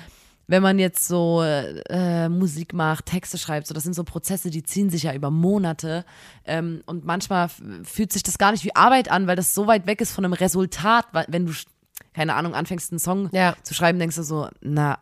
wenn 0.48 0.60
man 0.60 0.80
jetzt 0.80 1.06
so 1.06 1.40
äh, 1.44 2.28
Musik 2.28 2.72
macht, 2.72 3.06
Texte 3.06 3.38
schreibt, 3.38 3.68
so 3.68 3.74
das 3.74 3.84
sind 3.84 3.92
so 3.94 4.02
Prozesse, 4.02 4.50
die 4.50 4.64
ziehen 4.64 4.90
sich 4.90 5.04
ja 5.04 5.14
über 5.14 5.30
Monate 5.30 6.04
ähm, 6.44 6.82
und 6.86 7.04
manchmal 7.04 7.48
fühlt 7.84 8.12
sich 8.12 8.24
das 8.24 8.38
gar 8.38 8.50
nicht 8.50 8.64
wie 8.64 8.74
Arbeit 8.74 9.08
an, 9.08 9.28
weil 9.28 9.36
das 9.36 9.54
so 9.54 9.68
weit 9.68 9.86
weg 9.86 10.00
ist 10.00 10.10
von 10.10 10.24
einem 10.24 10.32
Resultat, 10.34 11.06
weil 11.12 11.26
wenn 11.28 11.46
du 11.46 11.52
keine 12.12 12.34
Ahnung 12.34 12.54
anfängst 12.56 12.90
einen 12.90 12.98
Song 12.98 13.28
Ja. 13.30 13.54
zu 13.62 13.72
schreiben, 13.72 14.00
denkst 14.00 14.16
du 14.16 14.24
so, 14.24 14.48
na, 14.60 14.98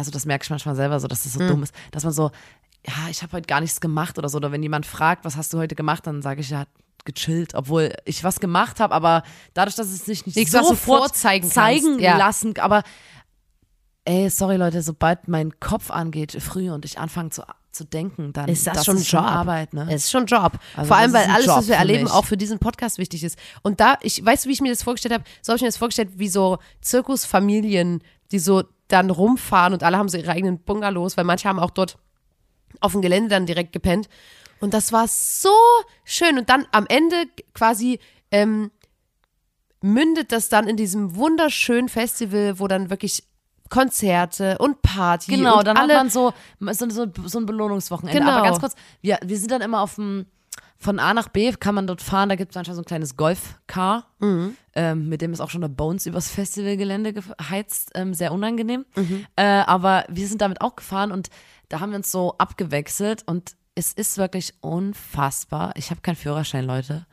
also 0.00 0.10
das 0.10 0.24
merke 0.24 0.44
ich 0.44 0.50
manchmal 0.50 0.74
selber 0.74 0.98
so, 0.98 1.06
dass 1.08 1.24
das 1.24 1.34
so 1.34 1.40
Mhm. 1.42 1.48
dumm 1.48 1.62
ist, 1.62 1.74
dass 1.90 2.04
man 2.04 2.12
so, 2.14 2.30
ja, 2.86 2.94
ich 3.10 3.22
habe 3.22 3.32
heute 3.34 3.46
gar 3.46 3.60
nichts 3.60 3.80
gemacht 3.82 4.16
oder 4.18 4.30
so, 4.30 4.38
oder 4.38 4.50
wenn 4.50 4.62
jemand 4.62 4.86
fragt, 4.86 5.26
was 5.26 5.36
hast 5.36 5.52
du 5.52 5.58
heute 5.58 5.74
gemacht, 5.74 6.06
dann 6.06 6.22
sage 6.22 6.40
ich 6.40 6.48
ja 6.48 6.64
gechillt, 7.04 7.54
obwohl 7.54 7.92
ich 8.06 8.24
was 8.24 8.40
gemacht 8.40 8.80
habe, 8.80 8.94
aber 8.94 9.22
dadurch, 9.52 9.76
dass 9.76 9.88
es 9.88 10.06
sich 10.06 10.24
nicht 10.24 10.36
Nichts, 10.36 10.52
sofort 10.52 10.78
vorzeigen 10.78 11.42
kannst, 11.42 11.54
zeigen 11.54 11.98
ja. 11.98 12.16
lassen, 12.16 12.58
aber 12.58 12.82
ey, 14.06 14.30
sorry 14.30 14.56
Leute, 14.56 14.80
sobald 14.80 15.28
mein 15.28 15.60
Kopf 15.60 15.90
angeht 15.90 16.32
früh 16.40 16.70
und 16.70 16.86
ich 16.86 16.98
anfange 16.98 17.30
zu, 17.30 17.42
zu 17.70 17.84
denken, 17.84 18.32
dann 18.32 18.48
ist 18.48 18.66
das, 18.66 18.84
schon 18.86 18.96
ist 18.96 19.12
Job. 19.12 19.22
Arbeit, 19.22 19.74
ne? 19.74 19.86
Es 19.90 20.04
ist 20.04 20.10
schon 20.10 20.24
Job. 20.26 20.52
Also 20.74 20.88
Vor 20.88 20.96
allem, 20.96 21.12
das 21.12 21.22
weil 21.26 21.34
alles, 21.34 21.46
Job 21.46 21.56
was 21.58 21.68
wir 21.68 21.76
erleben, 21.76 22.08
auch 22.08 22.24
für 22.24 22.36
diesen 22.38 22.58
Podcast 22.58 22.96
wichtig 22.98 23.22
ist. 23.22 23.38
Und 23.62 23.80
da, 23.80 23.96
ich 24.02 24.24
weißt 24.24 24.44
du, 24.44 24.48
wie 24.48 24.54
ich 24.54 24.60
mir 24.62 24.72
das 24.72 24.82
vorgestellt 24.82 25.14
habe? 25.14 25.24
So 25.42 25.50
habe 25.52 25.56
ich 25.56 25.62
mir 25.62 25.68
das 25.68 25.76
vorgestellt, 25.76 26.10
wie 26.16 26.28
so 26.28 26.58
Zirkusfamilien, 26.80 28.02
die 28.32 28.38
so 28.38 28.64
dann 28.92 29.10
rumfahren 29.10 29.72
und 29.72 29.82
alle 29.82 29.96
haben 29.96 30.08
so 30.08 30.18
ihre 30.18 30.32
eigenen 30.32 30.58
Bungalows, 30.58 31.16
weil 31.16 31.24
manche 31.24 31.48
haben 31.48 31.58
auch 31.58 31.70
dort 31.70 31.98
auf 32.80 32.92
dem 32.92 33.02
Gelände 33.02 33.30
dann 33.30 33.46
direkt 33.46 33.72
gepennt. 33.72 34.08
Und 34.60 34.74
das 34.74 34.92
war 34.92 35.08
so 35.08 35.54
schön. 36.04 36.38
Und 36.38 36.50
dann 36.50 36.66
am 36.70 36.86
Ende 36.86 37.24
quasi 37.54 37.98
ähm, 38.30 38.70
mündet 39.80 40.32
das 40.32 40.48
dann 40.48 40.68
in 40.68 40.76
diesem 40.76 41.16
wunderschönen 41.16 41.88
Festival, 41.88 42.58
wo 42.58 42.68
dann 42.68 42.90
wirklich 42.90 43.24
Konzerte 43.70 44.58
und 44.58 44.82
Party 44.82 45.30
Genau, 45.30 45.58
und 45.58 45.66
dann 45.66 45.76
alle 45.76 45.94
hat 45.94 46.00
man 46.00 46.10
so, 46.10 46.34
so, 46.58 46.90
so, 46.90 47.06
so 47.24 47.38
ein 47.38 47.46
Belohnungswochenende. 47.46 48.20
Genau. 48.20 48.32
Aber 48.32 48.44
ganz 48.44 48.60
kurz, 48.60 48.74
wir, 49.00 49.18
wir 49.24 49.38
sind 49.38 49.50
dann 49.50 49.62
immer 49.62 49.80
auf 49.80 49.94
dem, 49.94 50.26
von 50.82 50.98
A 50.98 51.12
nach 51.12 51.28
B 51.28 51.52
kann 51.52 51.74
man 51.74 51.86
dort 51.86 52.00
fahren, 52.00 52.30
da 52.30 52.36
gibt 52.36 52.52
es 52.52 52.54
manchmal 52.56 52.74
so 52.74 52.80
ein 52.80 52.86
kleines 52.86 53.16
Golfcar, 53.16 54.06
Mhm. 54.18 54.56
ähm, 54.74 55.08
mit 55.10 55.20
dem 55.20 55.32
ist 55.32 55.40
auch 55.40 55.50
schon 55.50 55.60
der 55.60 55.68
Bones 55.68 56.06
übers 56.06 56.30
Festivalgelände 56.30 57.12
geheizt, 57.12 57.90
ähm, 57.94 58.14
sehr 58.14 58.32
unangenehm. 58.32 58.86
Mhm. 58.96 59.26
Äh, 59.36 59.42
aber 59.44 60.04
wir 60.08 60.26
sind 60.26 60.40
damit 60.40 60.62
auch 60.62 60.76
gefahren 60.76 61.12
und 61.12 61.28
da 61.68 61.80
haben 61.80 61.90
wir 61.90 61.96
uns 61.96 62.10
so 62.10 62.34
abgewechselt 62.38 63.22
und 63.26 63.56
es 63.74 63.92
ist 63.92 64.16
wirklich 64.16 64.54
unfassbar. 64.60 65.74
Ich 65.76 65.90
habe 65.90 66.00
keinen 66.00 66.16
Führerschein, 66.16 66.64
Leute. 66.64 67.06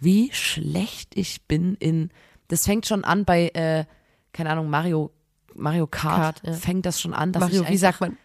Wie 0.00 0.32
schlecht 0.32 1.14
ich 1.14 1.46
bin 1.46 1.74
in, 1.76 2.10
das 2.48 2.64
fängt 2.64 2.86
schon 2.86 3.04
an 3.04 3.24
bei, 3.26 3.48
äh, 3.50 3.84
keine 4.32 4.50
Ahnung, 4.50 4.70
Mario, 4.70 5.12
Mario 5.54 5.86
Kart, 5.86 6.42
Kart, 6.42 6.42
ja. 6.44 6.52
fängt 6.54 6.86
das 6.86 6.98
schon 7.00 7.12
an, 7.12 7.32
dass 7.32 7.42
Mario, 7.42 7.62
ich 7.64 7.68
wie 7.68 7.76
sagt 7.76 8.00
man? 8.00 8.16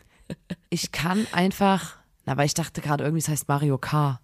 ich 0.70 0.90
kann 0.90 1.26
einfach, 1.32 1.98
na, 2.24 2.36
weil 2.36 2.46
ich 2.46 2.54
dachte 2.54 2.80
gerade 2.80 3.04
irgendwie, 3.04 3.20
es 3.20 3.28
heißt 3.28 3.48
Mario 3.48 3.78
Kart. 3.78 4.20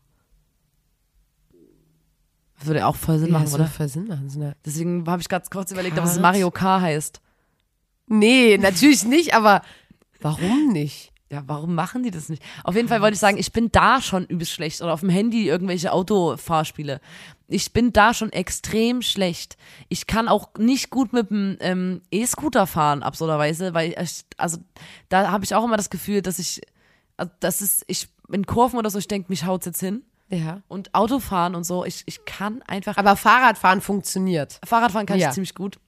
Würde 2.61 2.87
auch 2.87 2.97
voll 2.97 3.19
Sinn 3.19 3.29
Ja, 3.29 3.33
machen, 3.35 3.45
das 3.45 3.55
oder? 3.55 3.65
würde 3.65 3.73
voll 3.73 3.89
Sinn 3.89 4.09
machen. 4.09 4.31
Eine- 4.35 4.57
Deswegen 4.65 5.07
habe 5.09 5.23
ich 5.23 5.29
ganz 5.29 5.49
kurz 5.49 5.71
überlegt, 5.71 5.97
ob 5.99 6.05
es 6.05 6.13
Kart. 6.13 6.23
Mario 6.23 6.51
Kart 6.51 6.83
heißt. 6.83 7.21
Nee, 8.09 8.59
natürlich 8.59 9.05
nicht, 9.05 9.35
aber 9.35 9.63
warum 10.21 10.69
nicht? 10.73 11.13
Ja, 11.31 11.43
warum 11.47 11.75
machen 11.75 12.03
die 12.03 12.11
das 12.11 12.31
nicht? 12.31 12.43
Auf 12.65 12.75
jeden 12.75 12.89
Fall 12.89 13.03
wollte 13.03 13.13
ich 13.15 13.21
sagen, 13.21 13.37
ich 13.37 13.53
bin 13.53 13.71
da 13.71 14.01
schon 14.01 14.25
übelst 14.25 14.51
schlecht. 14.51 14.81
Oder 14.81 14.95
auf 14.95 15.01
dem 15.01 15.11
Handy 15.11 15.47
irgendwelche 15.47 15.93
Autofahrspiele. 15.93 17.01
Ich 17.49 17.73
bin 17.75 17.93
da 17.93 18.15
schon 18.15 18.33
extrem 18.33 19.03
schlecht. 19.03 19.57
Ich 19.91 20.07
kann 20.07 20.27
auch 20.27 20.49
nicht 20.59 20.89
gut 20.91 21.13
mit 21.13 21.29
dem 21.31 21.59
ähm, 21.61 22.01
E-Scooter 22.11 22.67
fahren, 22.67 23.03
absurderweise, 23.03 23.75
weil 23.75 23.95
ich, 24.03 24.25
also 24.39 24.57
da 25.11 25.31
habe 25.31 25.45
ich 25.45 25.55
auch 25.55 25.65
immer 25.65 25.77
das 25.77 25.91
Gefühl, 25.91 26.23
dass 26.23 26.39
ich 26.39 26.63
also 27.19 27.31
das 27.41 27.61
ist, 27.61 27.85
ich 27.87 28.09
in 28.33 28.47
Kurven 28.47 28.79
oder 28.79 28.89
so, 28.91 28.99
ich 28.99 29.09
denke, 29.09 29.27
mich 29.29 29.45
haut's 29.45 29.67
jetzt 29.67 29.81
hin. 29.81 30.03
Ja. 30.31 30.63
Und 30.69 30.95
Autofahren 30.95 31.55
und 31.55 31.65
so, 31.65 31.85
ich, 31.85 32.03
ich 32.07 32.25
kann 32.25 32.63
einfach. 32.63 32.97
Aber 32.97 33.17
Fahrradfahren 33.17 33.81
funktioniert. 33.81 34.61
Fahrradfahren 34.65 35.07
kann 35.07 35.19
Ja. 35.19 35.29
ich 35.29 35.35
ziemlich 35.35 35.55
gut. 35.55 35.79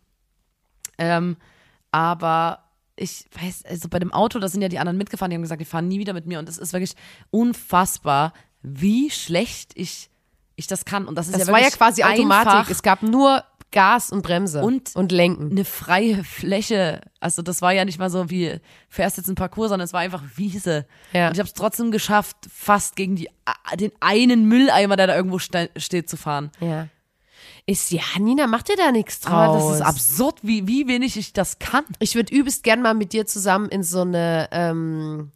Ähm, 0.98 1.36
aber 1.90 2.64
ich 2.96 3.26
weiß, 3.40 3.64
also 3.66 3.88
bei 3.88 3.98
dem 3.98 4.12
Auto, 4.12 4.38
da 4.38 4.48
sind 4.48 4.62
ja 4.62 4.68
die 4.68 4.78
anderen 4.78 4.98
mitgefahren, 4.98 5.30
die 5.30 5.34
haben 5.36 5.42
gesagt, 5.42 5.60
die 5.60 5.64
fahren 5.66 5.88
nie 5.88 5.98
wieder 5.98 6.12
mit 6.12 6.26
mir. 6.26 6.38
Und 6.38 6.48
es 6.48 6.58
ist 6.58 6.72
wirklich 6.72 6.94
unfassbar, 7.30 8.32
wie 8.62 9.10
schlecht 9.10 9.72
ich, 9.74 10.10
ich 10.56 10.66
das 10.66 10.84
kann. 10.84 11.06
Und 11.06 11.16
das 11.16 11.28
ist 11.28 11.38
Das 11.38 11.46
ja 11.46 11.52
war 11.52 11.60
ja 11.60 11.70
quasi 11.70 12.02
Automatik. 12.02 12.70
Es 12.70 12.82
gab 12.82 13.02
nur 13.02 13.42
Gas 13.72 14.10
und 14.10 14.22
Bremse 14.22 14.62
Und- 14.62 14.94
und 14.96 15.12
Lenken. 15.12 15.50
eine 15.52 15.64
freie 15.64 16.24
Fläche. 16.24 17.00
Also 17.20 17.42
das 17.42 17.62
war 17.62 17.72
ja 17.72 17.84
nicht 17.84 17.98
mal 17.98 18.10
so 18.10 18.28
wie 18.30 18.58
fährst 18.88 19.16
jetzt 19.16 19.28
ein 19.28 19.34
Parcours, 19.36 19.68
sondern 19.68 19.84
es 19.84 19.92
war 19.92 20.00
einfach 20.00 20.22
Wiese. 20.36 20.86
Ja. 21.12 21.28
Und 21.28 21.34
ich 21.34 21.38
habe 21.38 21.46
es 21.48 21.54
trotzdem 21.54 21.90
geschafft, 21.92 22.36
fast 22.52 22.96
gegen 22.96 23.16
die, 23.16 23.28
den 23.78 23.92
einen 24.00 24.46
Mülleimer, 24.46 24.96
der 24.96 25.06
da 25.06 25.16
irgendwo 25.16 25.38
ste 25.38 25.70
steht, 25.76 26.08
zu 26.10 26.16
fahren. 26.16 26.50
Ja. 26.60 26.88
Ist, 27.66 27.90
ja, 27.92 28.02
Nina, 28.18 28.46
mach 28.48 28.62
dir 28.62 28.76
da 28.76 28.90
nichts 28.90 29.20
draus. 29.20 29.32
Aber 29.32 29.54
das 29.58 29.74
ist 29.76 29.82
absurd, 29.82 30.40
wie, 30.42 30.66
wie 30.66 30.88
wenig 30.88 31.16
ich 31.16 31.32
das 31.32 31.58
kann. 31.60 31.84
Ich 32.00 32.14
würde 32.16 32.34
übelst 32.34 32.62
gern 32.64 32.82
mal 32.82 32.94
mit 32.94 33.12
dir 33.12 33.26
zusammen 33.26 33.68
in 33.68 33.82
so 33.84 34.00
eine, 34.00 34.48
ähm, 34.50 35.30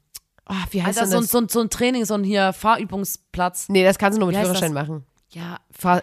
oh, 0.49 0.55
wie 0.71 0.83
heißt 0.83 0.99
Alter, 0.99 1.11
so, 1.11 1.21
das? 1.21 1.31
so, 1.31 1.39
ein- 1.39 1.49
so 1.49 1.61
ein 1.61 1.71
Training, 1.71 2.05
so 2.05 2.15
ein 2.15 2.25
hier 2.25 2.53
Fahrübungsplatz. 2.53 3.69
nee, 3.69 3.85
das 3.85 3.99
kannst 3.99 4.17
du 4.17 4.21
nur 4.21 4.29
mit 4.33 4.37
Führerschein 4.41 4.75
das? 4.75 4.83
machen. 4.83 5.05
Ja, 5.31 5.59
Fahr 5.71 6.03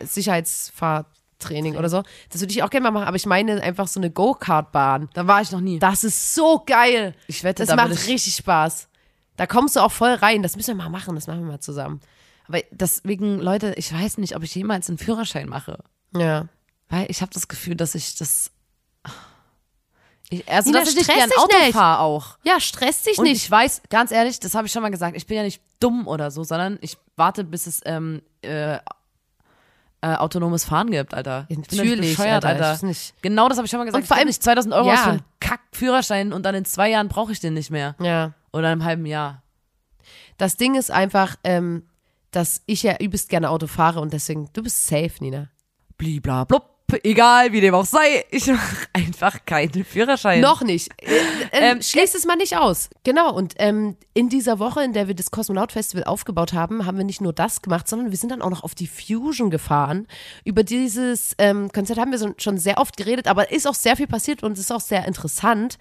Sicherheitsfahrtraining 1.42 1.76
oder 1.78 1.89
so. 1.89 2.04
Das 2.32 2.42
würde 2.42 2.52
ich 2.54 2.64
auch 2.64 2.70
gerne 2.70 2.84
mal 2.86 2.92
machen, 2.92 3.08
aber 3.08 3.18
ich 3.18 3.26
meine 3.26 3.62
einfach 3.62 3.88
so 3.88 4.00
eine 4.00 4.12
Go-Kart-Bahn. 4.12 5.10
da 5.14 5.28
war 5.28 5.42
ich 5.42 5.52
noch 5.52 5.62
nie. 5.62 5.80
Das 5.80 6.04
ist 6.04 6.34
so 6.36 6.64
geil. 6.66 7.16
Ich 7.28 7.44
wette, 7.44 7.64
Das 7.64 7.70
da 7.70 7.76
macht 7.76 7.92
ich- 7.92 8.08
richtig 8.08 8.36
Spaß. 8.36 8.88
Da 9.38 9.48
kommst 9.48 9.76
du 9.76 9.80
auch 9.80 9.92
voll 9.92 10.14
rein. 10.14 10.44
Das 10.44 10.56
müssen 10.56 10.78
wir 10.78 10.84
mal 10.84 10.89
machen. 10.89 11.16
Das 11.16 11.28
machen 11.28 11.39
wir 11.42 11.48
mal 11.54 11.60
zusammen. 11.60 12.00
Aber 12.48 12.60
deswegen, 12.72 13.39
Leute, 13.39 13.74
ich 13.78 13.92
weiß 13.94 14.18
nicht, 14.18 14.36
ob 14.36 14.44
ich 14.44 14.54
jemals 14.54 14.89
einen 14.89 14.98
Führerschein 14.98 15.48
mache. 15.50 15.80
Ja. 16.16 16.48
Weil 16.89 17.06
ich 17.10 17.22
habe 17.22 17.34
das 17.34 17.48
Gefühl, 17.48 17.76
dass 17.76 17.96
ich 17.96 18.16
das. 18.18 18.52
Ich, 20.30 20.48
also, 20.50 20.70
Nina, 20.70 20.80
dass 20.82 20.89
ich 20.89 20.96
nicht 20.96 21.10
gern 21.14 21.30
dich 21.30 21.38
Auto 21.38 21.58
nicht. 21.58 21.74
fahre 21.74 22.00
auch. 22.02 22.38
Ja, 22.44 22.60
stress 22.60 23.04
dich 23.04 23.18
Und 23.18 23.26
nicht. 23.26 23.44
ich 23.44 23.52
weiß, 23.52 23.82
ganz 23.89 24.12
ehrlich, 24.12 24.39
das 24.39 24.54
habe 24.56 24.66
ich 24.68 24.72
schon 24.72 24.82
mal 24.82 24.89
gesagt, 24.92 25.18
ich 25.18 25.26
bin 25.28 25.38
ja 25.38 25.44
nicht 25.44 25.62
dumm 25.80 26.08
oder 26.08 26.32
so, 26.32 26.44
sondern 26.44 26.78
ich 26.82 26.98
warte, 27.18 27.44
bis 27.44 27.68
es 27.68 27.82
ähm, 27.86 28.22
äh, 28.42 28.80
äh, 30.02 30.16
autonomes 30.16 30.66
Fahren 30.66 30.89
gibt, 30.89 31.14
Alter. 31.14 31.45
Nicht 31.49 31.72
Natürlich, 31.72 32.18
bescheuert, 32.18 32.43
Alter, 32.45 32.68
Alter. 32.70 32.86
nicht. 32.88 33.14
Genau 33.22 33.47
das 33.49 33.58
habe 33.58 33.66
ich 33.66 33.72
schon 33.72 33.80
mal 33.80 33.86
gesagt. 33.86 34.02
Und 34.02 34.08
vor 34.08 34.18
allem- 34.18 34.28
nicht 34.28 34.41
2000 34.41 34.74
Euro 34.74 34.88
Ja. 34.88 34.93
aus 34.95 34.99
für 35.02 35.10
einen 35.12 35.22
Kack-Führerschein 35.39 36.34
und 36.34 36.43
dann 36.43 36.56
in 36.56 36.66
zwei 36.66 36.89
Jahren 36.89 37.08
brauche 37.08 37.32
ich 37.32 37.39
den 37.39 37.54
nicht 37.54 37.70
mehr. 37.72 37.95
Ja. 37.99 38.34
Oder 38.52 38.68
in 38.68 38.72
einem 38.74 38.84
halben 38.84 39.06
Jahr. 39.06 39.43
Das 40.38 40.58
Ding 40.58 40.76
ist 40.76 40.89
einfach, 40.91 41.36
ähm, 41.43 41.84
dass 42.32 42.62
ich 42.66 42.82
ja 42.84 42.97
übelst 42.99 43.30
gerne 43.30 43.49
Auto 43.49 43.68
fahre 43.68 43.99
und 43.99 44.12
deswegen, 44.14 44.49
du 44.54 44.64
bist 44.64 44.88
safe, 44.88 45.12
Nina. 45.20 45.49
Blibla 45.97 46.45
blub, 46.45 46.81
egal 47.04 47.52
wie 47.52 47.62
dem 47.62 47.74
auch 47.74 47.86
sei, 47.86 48.26
ich 48.32 48.48
mache 48.48 48.88
einfach 48.94 49.46
keinen 49.46 49.84
Führerschein. 49.84 50.42
Noch 50.42 50.62
nicht. 50.62 50.89
Äh, 51.02 51.72
ähm, 51.72 51.82
schließ 51.82 52.16
es 52.16 52.26
mal 52.26 52.36
nicht 52.36 52.58
aus. 52.58 52.89
Genau. 53.04 53.34
Und 53.34 53.56
ähm, 53.58 53.98
in 54.14 54.30
dieser 54.30 54.60
Woche, 54.60 54.84
in 54.84 54.94
der 54.94 55.08
wir 55.08 55.16
das 55.16 55.32
Kosmonaut 55.32 55.72
Festival 55.72 56.04
aufgebaut 56.04 56.54
haben, 56.54 56.86
haben 56.86 56.98
wir 56.98 57.06
nicht 57.06 57.22
nur 57.22 57.34
das 57.34 57.62
gemacht, 57.62 57.88
sondern 57.88 58.12
wir 58.12 58.18
sind 58.18 58.30
dann 58.30 58.42
auch 58.42 58.50
noch 58.50 58.64
auf 58.64 58.76
die 58.76 58.88
Fusion 58.88 59.50
gefahren. 59.50 60.08
Über 60.44 60.64
dieses 60.64 61.36
ähm, 61.38 61.72
Konzert 61.72 62.00
haben 62.00 62.12
wir 62.12 62.20
so, 62.20 62.34
schon 62.38 62.58
sehr 62.58 62.78
oft 62.78 62.98
geredet, 62.98 63.28
aber 63.28 63.52
ist 63.52 63.68
auch 63.68 63.76
sehr 63.76 63.96
viel 63.96 64.08
passiert 64.08 64.44
und 64.44 64.58
ist 64.58 64.72
auch 64.72 64.82
sehr 64.82 65.08
interessant. 65.08 65.78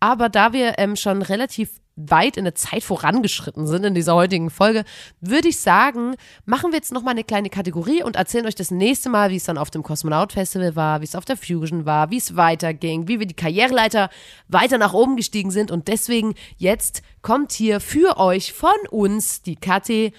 Aber 0.00 0.28
da 0.28 0.52
wir 0.52 0.78
ähm, 0.78 0.96
schon 0.96 1.22
relativ 1.22 1.70
weit 1.96 2.36
in 2.36 2.44
der 2.44 2.54
Zeit 2.54 2.82
vorangeschritten 2.82 3.66
sind 3.66 3.84
in 3.84 3.94
dieser 3.94 4.14
heutigen 4.14 4.50
Folge, 4.50 4.84
würde 5.20 5.48
ich 5.48 5.58
sagen, 5.58 6.14
machen 6.44 6.72
wir 6.72 6.78
jetzt 6.78 6.92
noch 6.92 7.02
mal 7.02 7.12
eine 7.12 7.24
kleine 7.24 7.50
Kategorie 7.50 8.02
und 8.02 8.16
erzählen 8.16 8.46
euch 8.46 8.54
das 8.54 8.70
nächste 8.70 9.08
Mal, 9.10 9.30
wie 9.30 9.36
es 9.36 9.44
dann 9.44 9.58
auf 9.58 9.70
dem 9.70 9.82
Kosmonaut 9.82 10.32
Festival 10.32 10.76
war, 10.76 11.00
wie 11.00 11.04
es 11.04 11.14
auf 11.14 11.24
der 11.24 11.36
Fusion 11.36 11.86
war, 11.86 12.10
wie 12.10 12.16
es 12.18 12.36
weiterging, 12.36 13.08
wie 13.08 13.20
wir 13.20 13.26
die 13.26 13.34
Karriereleiter 13.34 14.10
weiter 14.48 14.78
nach 14.78 14.92
oben 14.92 15.16
gestiegen 15.16 15.50
sind 15.50 15.70
und 15.70 15.88
deswegen 15.88 16.34
jetzt 16.56 17.02
kommt 17.22 17.52
hier 17.52 17.80
für 17.80 18.18
euch 18.18 18.52
von 18.52 18.70
uns 18.90 19.42
die 19.42 19.56
Kategorie. 19.56 20.14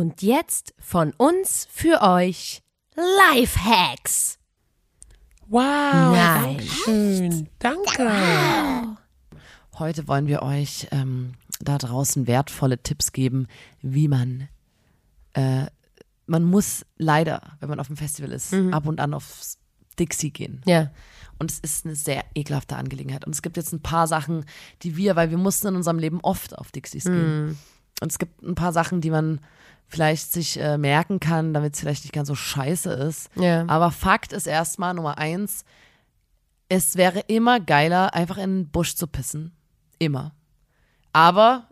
Und 0.00 0.22
jetzt 0.22 0.72
von 0.78 1.12
uns 1.18 1.68
für 1.70 2.00
euch 2.00 2.62
Lifehacks. 2.96 4.38
Wow, 5.46 5.60
Nein. 5.60 6.60
schön. 6.62 7.50
Danke. 7.58 8.96
Heute 9.78 10.08
wollen 10.08 10.26
wir 10.26 10.40
euch 10.40 10.88
ähm, 10.90 11.34
da 11.60 11.76
draußen 11.76 12.26
wertvolle 12.26 12.82
Tipps 12.82 13.12
geben, 13.12 13.46
wie 13.82 14.08
man, 14.08 14.48
äh, 15.34 15.66
man 16.24 16.44
muss 16.44 16.86
leider, 16.96 17.58
wenn 17.60 17.68
man 17.68 17.78
auf 17.78 17.88
dem 17.88 17.98
Festival 17.98 18.32
ist, 18.32 18.54
ab 18.54 18.86
und 18.86 19.00
an 19.00 19.12
aufs 19.12 19.58
Dixie 19.98 20.30
gehen. 20.30 20.62
Ja. 20.64 20.90
Und 21.38 21.52
es 21.52 21.58
ist 21.58 21.84
eine 21.84 21.94
sehr 21.94 22.24
ekelhafte 22.34 22.76
Angelegenheit. 22.76 23.26
Und 23.26 23.34
es 23.34 23.42
gibt 23.42 23.58
jetzt 23.58 23.74
ein 23.74 23.82
paar 23.82 24.06
Sachen, 24.06 24.46
die 24.80 24.96
wir, 24.96 25.14
weil 25.14 25.28
wir 25.28 25.36
mussten 25.36 25.66
in 25.66 25.76
unserem 25.76 25.98
Leben 25.98 26.20
oft 26.22 26.56
auf 26.56 26.72
Dixies 26.72 27.04
gehen. 27.04 27.58
Und 28.00 28.10
es 28.10 28.18
gibt 28.18 28.42
ein 28.42 28.54
paar 28.54 28.72
Sachen, 28.72 29.02
die 29.02 29.10
man 29.10 29.40
vielleicht 29.90 30.32
sich 30.32 30.58
äh, 30.58 30.78
merken 30.78 31.20
kann, 31.20 31.52
damit 31.52 31.74
es 31.74 31.80
vielleicht 31.80 32.04
nicht 32.04 32.12
ganz 32.12 32.28
so 32.28 32.34
scheiße 32.34 32.90
ist. 32.90 33.28
Ja. 33.36 33.64
Aber 33.66 33.90
Fakt 33.90 34.32
ist 34.32 34.46
erstmal 34.46 34.94
Nummer 34.94 35.18
eins, 35.18 35.64
es 36.68 36.96
wäre 36.96 37.20
immer 37.26 37.58
geiler, 37.60 38.14
einfach 38.14 38.38
in 38.38 38.62
den 38.62 38.70
Busch 38.70 38.94
zu 38.94 39.06
pissen. 39.08 39.52
Immer. 39.98 40.32
Aber 41.12 41.66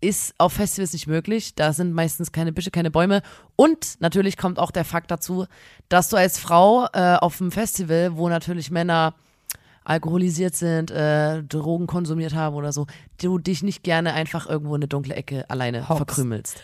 ist 0.00 0.34
auf 0.38 0.54
Festivals 0.54 0.94
nicht 0.94 1.06
möglich. 1.06 1.54
Da 1.54 1.74
sind 1.74 1.92
meistens 1.92 2.32
keine 2.32 2.52
Büsche, 2.52 2.70
keine 2.70 2.90
Bäume. 2.90 3.20
Und 3.56 4.00
natürlich 4.00 4.38
kommt 4.38 4.58
auch 4.58 4.70
der 4.70 4.86
Fakt 4.86 5.10
dazu, 5.10 5.46
dass 5.90 6.08
du 6.08 6.16
als 6.16 6.38
Frau 6.38 6.86
äh, 6.94 7.16
auf 7.16 7.40
einem 7.40 7.52
Festival, 7.52 8.16
wo 8.16 8.30
natürlich 8.30 8.70
Männer 8.70 9.14
alkoholisiert 9.84 10.54
sind, 10.54 10.90
äh, 10.90 11.42
Drogen 11.42 11.86
konsumiert 11.86 12.34
haben 12.34 12.56
oder 12.56 12.72
so, 12.72 12.86
du 13.20 13.38
dich 13.38 13.62
nicht 13.62 13.82
gerne 13.82 14.14
einfach 14.14 14.48
irgendwo 14.48 14.74
in 14.74 14.80
eine 14.80 14.88
dunkle 14.88 15.14
Ecke 15.14 15.48
alleine 15.50 15.88
Hockst. 15.88 15.98
verkrümelst. 15.98 16.62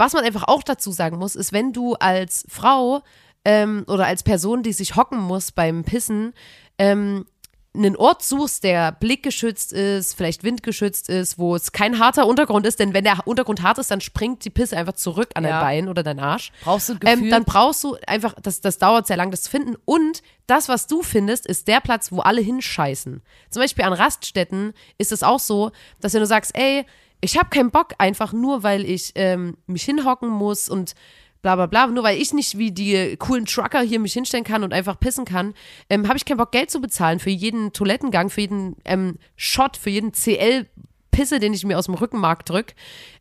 Was 0.00 0.14
man 0.14 0.24
einfach 0.24 0.44
auch 0.48 0.62
dazu 0.62 0.92
sagen 0.92 1.18
muss, 1.18 1.34
ist, 1.36 1.52
wenn 1.52 1.74
du 1.74 1.92
als 1.94 2.46
Frau 2.48 3.02
ähm, 3.44 3.84
oder 3.86 4.06
als 4.06 4.22
Person, 4.22 4.62
die 4.62 4.72
sich 4.72 4.96
hocken 4.96 5.18
muss 5.18 5.52
beim 5.52 5.84
Pissen, 5.84 6.32
ähm, 6.78 7.26
einen 7.74 7.96
Ort 7.96 8.22
suchst, 8.24 8.64
der 8.64 8.92
blickgeschützt 8.92 9.74
ist, 9.74 10.14
vielleicht 10.16 10.42
windgeschützt 10.42 11.10
ist, 11.10 11.38
wo 11.38 11.54
es 11.54 11.70
kein 11.72 11.98
harter 11.98 12.26
Untergrund 12.26 12.66
ist, 12.66 12.80
denn 12.80 12.94
wenn 12.94 13.04
der 13.04 13.26
Untergrund 13.26 13.60
hart 13.62 13.76
ist, 13.76 13.90
dann 13.90 14.00
springt 14.00 14.42
die 14.46 14.50
Pisse 14.50 14.74
einfach 14.76 14.94
zurück 14.94 15.28
an 15.34 15.44
Ja. 15.44 15.50
dein 15.50 15.60
Bein 15.60 15.88
oder 15.90 16.02
dein 16.02 16.18
Arsch. 16.18 16.50
Brauchst 16.64 16.88
du 16.88 16.98
Gefühl? 16.98 17.24
Ähm, 17.24 17.30
dann 17.30 17.44
brauchst 17.44 17.84
du 17.84 17.96
einfach, 18.06 18.34
das, 18.42 18.62
das 18.62 18.78
dauert 18.78 19.06
sehr 19.06 19.18
lang, 19.18 19.30
das 19.30 19.42
zu 19.42 19.50
finden. 19.50 19.76
Und 19.84 20.22
das, 20.46 20.70
was 20.70 20.86
du 20.86 21.02
findest, 21.02 21.46
ist 21.46 21.68
der 21.68 21.80
Platz, 21.80 22.10
wo 22.10 22.20
alle 22.20 22.40
hinscheißen. 22.40 23.22
Zum 23.50 23.62
Beispiel 23.62 23.84
an 23.84 23.92
Raststätten 23.92 24.72
ist 24.96 25.12
es 25.12 25.22
auch 25.22 25.40
so, 25.40 25.70
dass 26.00 26.14
wenn 26.14 26.20
du 26.20 26.26
sagst, 26.26 26.56
ey, 26.56 26.86
ich 27.20 27.38
habe 27.38 27.50
keinen 27.50 27.70
Bock 27.70 27.94
einfach 27.98 28.32
nur, 28.32 28.62
weil 28.62 28.84
ich 28.84 29.12
ähm, 29.14 29.56
mich 29.66 29.84
hinhocken 29.84 30.28
muss 30.28 30.68
und 30.68 30.94
bla 31.42 31.56
bla 31.56 31.66
bla, 31.66 31.86
nur 31.86 32.04
weil 32.04 32.20
ich 32.20 32.32
nicht 32.32 32.58
wie 32.58 32.70
die 32.70 33.16
coolen 33.16 33.46
Trucker 33.46 33.80
hier 33.80 33.98
mich 33.98 34.12
hinstellen 34.12 34.44
kann 34.44 34.62
und 34.62 34.72
einfach 34.72 34.98
pissen 34.98 35.24
kann, 35.24 35.54
ähm, 35.88 36.08
habe 36.08 36.16
ich 36.16 36.24
keinen 36.24 36.38
Bock 36.38 36.52
Geld 36.52 36.70
zu 36.70 36.80
bezahlen 36.80 37.18
für 37.18 37.30
jeden 37.30 37.72
Toilettengang, 37.72 38.30
für 38.30 38.42
jeden 38.42 38.76
ähm, 38.84 39.18
Shot, 39.36 39.76
für 39.76 39.90
jeden 39.90 40.12
CL-Pisse, 40.12 41.40
den 41.40 41.54
ich 41.54 41.64
mir 41.64 41.78
aus 41.78 41.86
dem 41.86 41.94
Rückenmark 41.94 42.44
drück. 42.44 42.74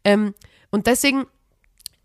Ähm, 0.03 0.33
und 0.69 0.87
deswegen 0.87 1.25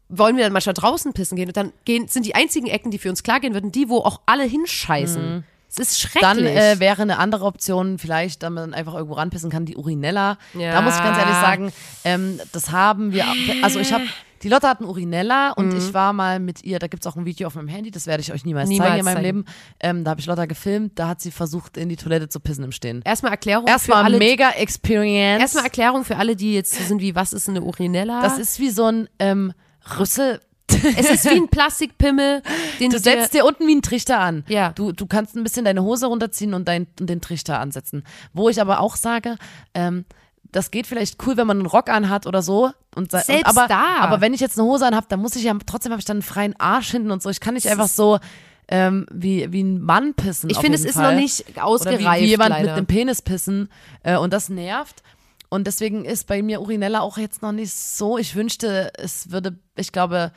wollen 0.08 0.36
wir 0.36 0.44
dann 0.44 0.52
manchmal 0.52 0.74
draußen 0.74 1.12
pissen 1.12 1.36
gehen 1.36 1.48
und 1.48 1.56
dann 1.56 1.72
gehen, 1.84 2.08
sind 2.08 2.26
die 2.26 2.34
einzigen 2.34 2.66
Ecken, 2.66 2.90
die 2.90 2.98
für 2.98 3.10
uns 3.10 3.22
klar 3.22 3.40
gehen 3.40 3.54
würden, 3.54 3.72
die, 3.72 3.88
wo 3.88 3.98
auch 3.98 4.20
alle 4.26 4.44
hinscheißen. 4.44 5.44
Es 5.76 5.88
ist 5.90 6.00
schrecklich. 6.00 6.22
Dann 6.22 6.38
äh, 6.38 6.78
wäre 6.78 7.02
eine 7.02 7.18
andere 7.18 7.44
Option 7.44 7.98
vielleicht, 7.98 8.42
dass 8.42 8.50
man 8.50 8.74
einfach 8.74 8.94
irgendwo 8.94 9.14
ranpissen 9.14 9.50
kann, 9.50 9.64
die 9.66 9.76
Urinella. 9.76 10.38
Ja. 10.54 10.72
Da 10.72 10.82
muss 10.82 10.94
ich 10.96 11.02
ganz 11.02 11.18
ehrlich 11.18 11.34
sagen, 11.36 11.72
ähm, 12.04 12.40
das 12.52 12.70
haben 12.70 13.12
wir, 13.12 13.24
also 13.62 13.80
ich 13.80 13.92
habe, 13.92 14.04
die 14.42 14.48
Lotte 14.50 14.68
hat 14.68 14.80
einen 14.80 14.88
Urinella 14.88 15.52
und 15.52 15.70
Mhm. 15.70 15.76
ich 15.78 15.94
war 15.94 16.12
mal 16.12 16.38
mit 16.38 16.62
ihr, 16.64 16.78
da 16.78 16.86
gibt's 16.86 17.06
auch 17.06 17.16
ein 17.16 17.24
Video 17.24 17.46
auf 17.48 17.54
meinem 17.54 17.68
Handy, 17.68 17.90
das 17.90 18.06
werde 18.06 18.20
ich 18.20 18.32
euch 18.32 18.44
niemals, 18.44 18.68
Niemals 18.68 18.88
zeigen 18.90 18.98
in 19.00 19.04
meinem 19.04 19.14
zeigen. 19.16 19.26
Leben. 19.26 19.44
Ähm, 19.80 20.04
da 20.04 20.10
habe 20.10 20.20
ich 20.20 20.26
Lotta 20.26 20.44
gefilmt, 20.46 20.98
da 20.98 21.08
hat 21.08 21.20
sie 21.20 21.30
versucht, 21.30 21.76
in 21.76 21.88
die 21.88 21.96
Toilette 21.96 22.28
zu 22.28 22.40
pissen 22.40 22.62
im 22.62 22.70
Stehen. 22.72 23.00
erstmal 23.04 23.32
Erklärung 23.32 23.64
für 23.66 23.70
Erstmal 23.72 24.04
alle. 24.04 24.18
mega 24.18 24.50
Experience. 24.50 25.40
Erstmal 25.40 25.64
Erklärung 25.64 26.04
für 26.04 26.16
alle, 26.16 26.36
die 26.36 26.54
jetzt 26.54 26.74
so 26.74 26.84
sind 26.84 27.00
wie, 27.00 27.14
was 27.14 27.32
ist 27.32 27.48
eine 27.48 27.62
Urinella? 27.62 28.22
das 28.22 28.38
ist 28.38 28.60
wie 28.60 28.70
so 28.70 28.84
ein 28.86 29.08
ähm, 29.18 29.52
Rüssel. 29.98 30.40
es 30.96 31.10
ist 31.10 31.24
wie 31.26 31.36
ein 31.36 31.48
Plastikpimmel, 31.48 32.42
den 32.80 32.90
Du 32.90 32.96
du, 32.96 33.02
setzt 33.02 33.34
dir 33.34 33.44
unten 33.44 33.66
wie 33.66 33.72
einen 33.72 33.82
Trichter 33.82 34.18
an. 34.20 34.44
Ja. 34.48 34.72
Du, 34.72 34.92
du 34.92 35.06
kannst 35.06 35.36
ein 35.36 35.42
bisschen 35.44 35.64
deine 35.64 35.82
Hose 35.82 36.06
runterziehen 36.06 36.54
und, 36.54 36.66
dein, 36.68 36.86
und 37.00 37.08
den 37.10 37.20
Trichter 37.20 37.60
ansetzen. 37.60 38.04
Wo 38.32 38.48
ich 38.48 38.60
aber 38.60 38.80
auch 38.80 38.96
sage, 38.96 39.36
ähm, 39.74 40.04
das 40.52 40.70
geht 40.70 40.86
vielleicht 40.86 41.24
cool, 41.26 41.36
wenn 41.36 41.46
man 41.46 41.58
einen 41.58 41.66
Rock 41.66 41.88
anhat 41.90 42.26
oder 42.26 42.40
so. 42.40 42.70
Und, 42.94 43.10
se- 43.10 43.20
Selbst 43.26 43.50
und 43.50 43.58
aber, 43.58 43.68
da. 43.68 43.96
aber 43.98 44.20
wenn 44.20 44.32
ich 44.34 44.40
jetzt 44.40 44.58
eine 44.58 44.66
Hose 44.68 44.86
anhab, 44.86 45.08
dann 45.08 45.20
muss 45.20 45.36
ich 45.36 45.42
ja, 45.44 45.54
trotzdem 45.66 45.92
habe 45.92 46.00
ich 46.00 46.06
dann 46.06 46.16
einen 46.18 46.22
freien 46.22 46.54
Arsch 46.58 46.90
hinten 46.92 47.10
und 47.10 47.22
so. 47.22 47.28
Ich 47.30 47.40
kann 47.40 47.54
nicht 47.54 47.66
einfach 47.68 47.88
so 47.88 48.18
ähm, 48.68 49.04
wie, 49.12 49.52
wie 49.52 49.62
ein 49.62 49.82
Mann 49.82 50.14
pissen. 50.14 50.48
Ich 50.48 50.58
finde, 50.58 50.78
es 50.78 50.84
ist 50.84 50.94
Fall. 50.94 51.14
noch 51.14 51.20
nicht 51.20 51.44
Oder 51.50 51.64
ausgereift. 51.66 52.20
wie, 52.20 52.24
wie 52.24 52.28
jemand 52.30 52.50
leider. 52.50 52.62
mit 52.62 52.70
einem 52.76 52.86
Penis 52.86 53.20
pissen 53.20 53.68
äh, 54.04 54.16
und 54.16 54.32
das 54.32 54.48
nervt. 54.48 55.02
Und 55.50 55.66
deswegen 55.66 56.04
ist 56.04 56.26
bei 56.26 56.42
mir 56.42 56.60
Urinella 56.62 57.00
auch 57.00 57.18
jetzt 57.18 57.42
noch 57.42 57.52
nicht 57.52 57.72
so. 57.74 58.16
Ich 58.16 58.34
wünschte, 58.34 58.90
es 58.96 59.30
würde, 59.30 59.58
ich 59.76 59.92
glaube, 59.92 60.32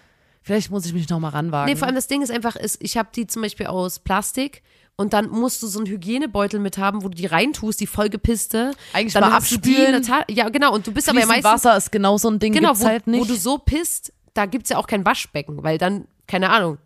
vielleicht 0.47 0.71
muss 0.71 0.85
ich 0.85 0.93
mich 0.93 1.09
noch 1.09 1.19
mal 1.19 1.29
ranwagen. 1.29 1.69
Nee, 1.69 1.77
vor 1.77 1.87
allem 1.87 1.95
das 1.95 2.07
Ding 2.07 2.21
ist 2.21 2.31
einfach, 2.31 2.55
ist, 2.55 2.81
ich 2.81 2.97
habe 2.97 3.09
die 3.13 3.27
zum 3.27 3.41
Beispiel 3.41 3.67
aus 3.67 3.99
Plastik 3.99 4.63
und 4.95 5.11
dann 5.11 5.29
musst 5.29 5.61
du 5.61 5.67
so 5.67 5.79
einen 5.79 5.87
Hygienebeutel 5.87 6.59
mit 6.59 6.77
haben, 6.77 7.03
wo 7.03 7.09
du 7.09 7.15
die 7.15 7.25
reintust, 7.25 7.81
die 7.81 7.85
vollgepisste. 7.85 8.71
Eigentlich 8.93 9.13
dann 9.13 9.29
mal 9.29 9.35
abspülen. 9.35 10.03
Ja, 10.29 10.47
genau. 10.47 10.73
Und 10.73 10.87
du 10.87 10.93
bist 10.93 11.09
aber 11.09 11.19
ja 11.19 11.25
meistens. 11.25 11.43
Wasser 11.43 11.75
ist 11.75 11.91
genau 11.91 12.17
so 12.17 12.29
ein 12.29 12.39
Ding, 12.39 12.53
genau, 12.53 12.79
wo, 12.79 12.85
halt 12.85 13.07
nicht. 13.07 13.19
wo 13.19 13.25
du 13.25 13.35
so 13.35 13.57
pisst, 13.57 14.13
da 14.33 14.45
gibt's 14.45 14.69
ja 14.69 14.77
auch 14.77 14.87
kein 14.87 15.05
Waschbecken, 15.05 15.63
weil 15.63 15.77
dann, 15.77 16.07
keine 16.27 16.49
Ahnung. 16.49 16.77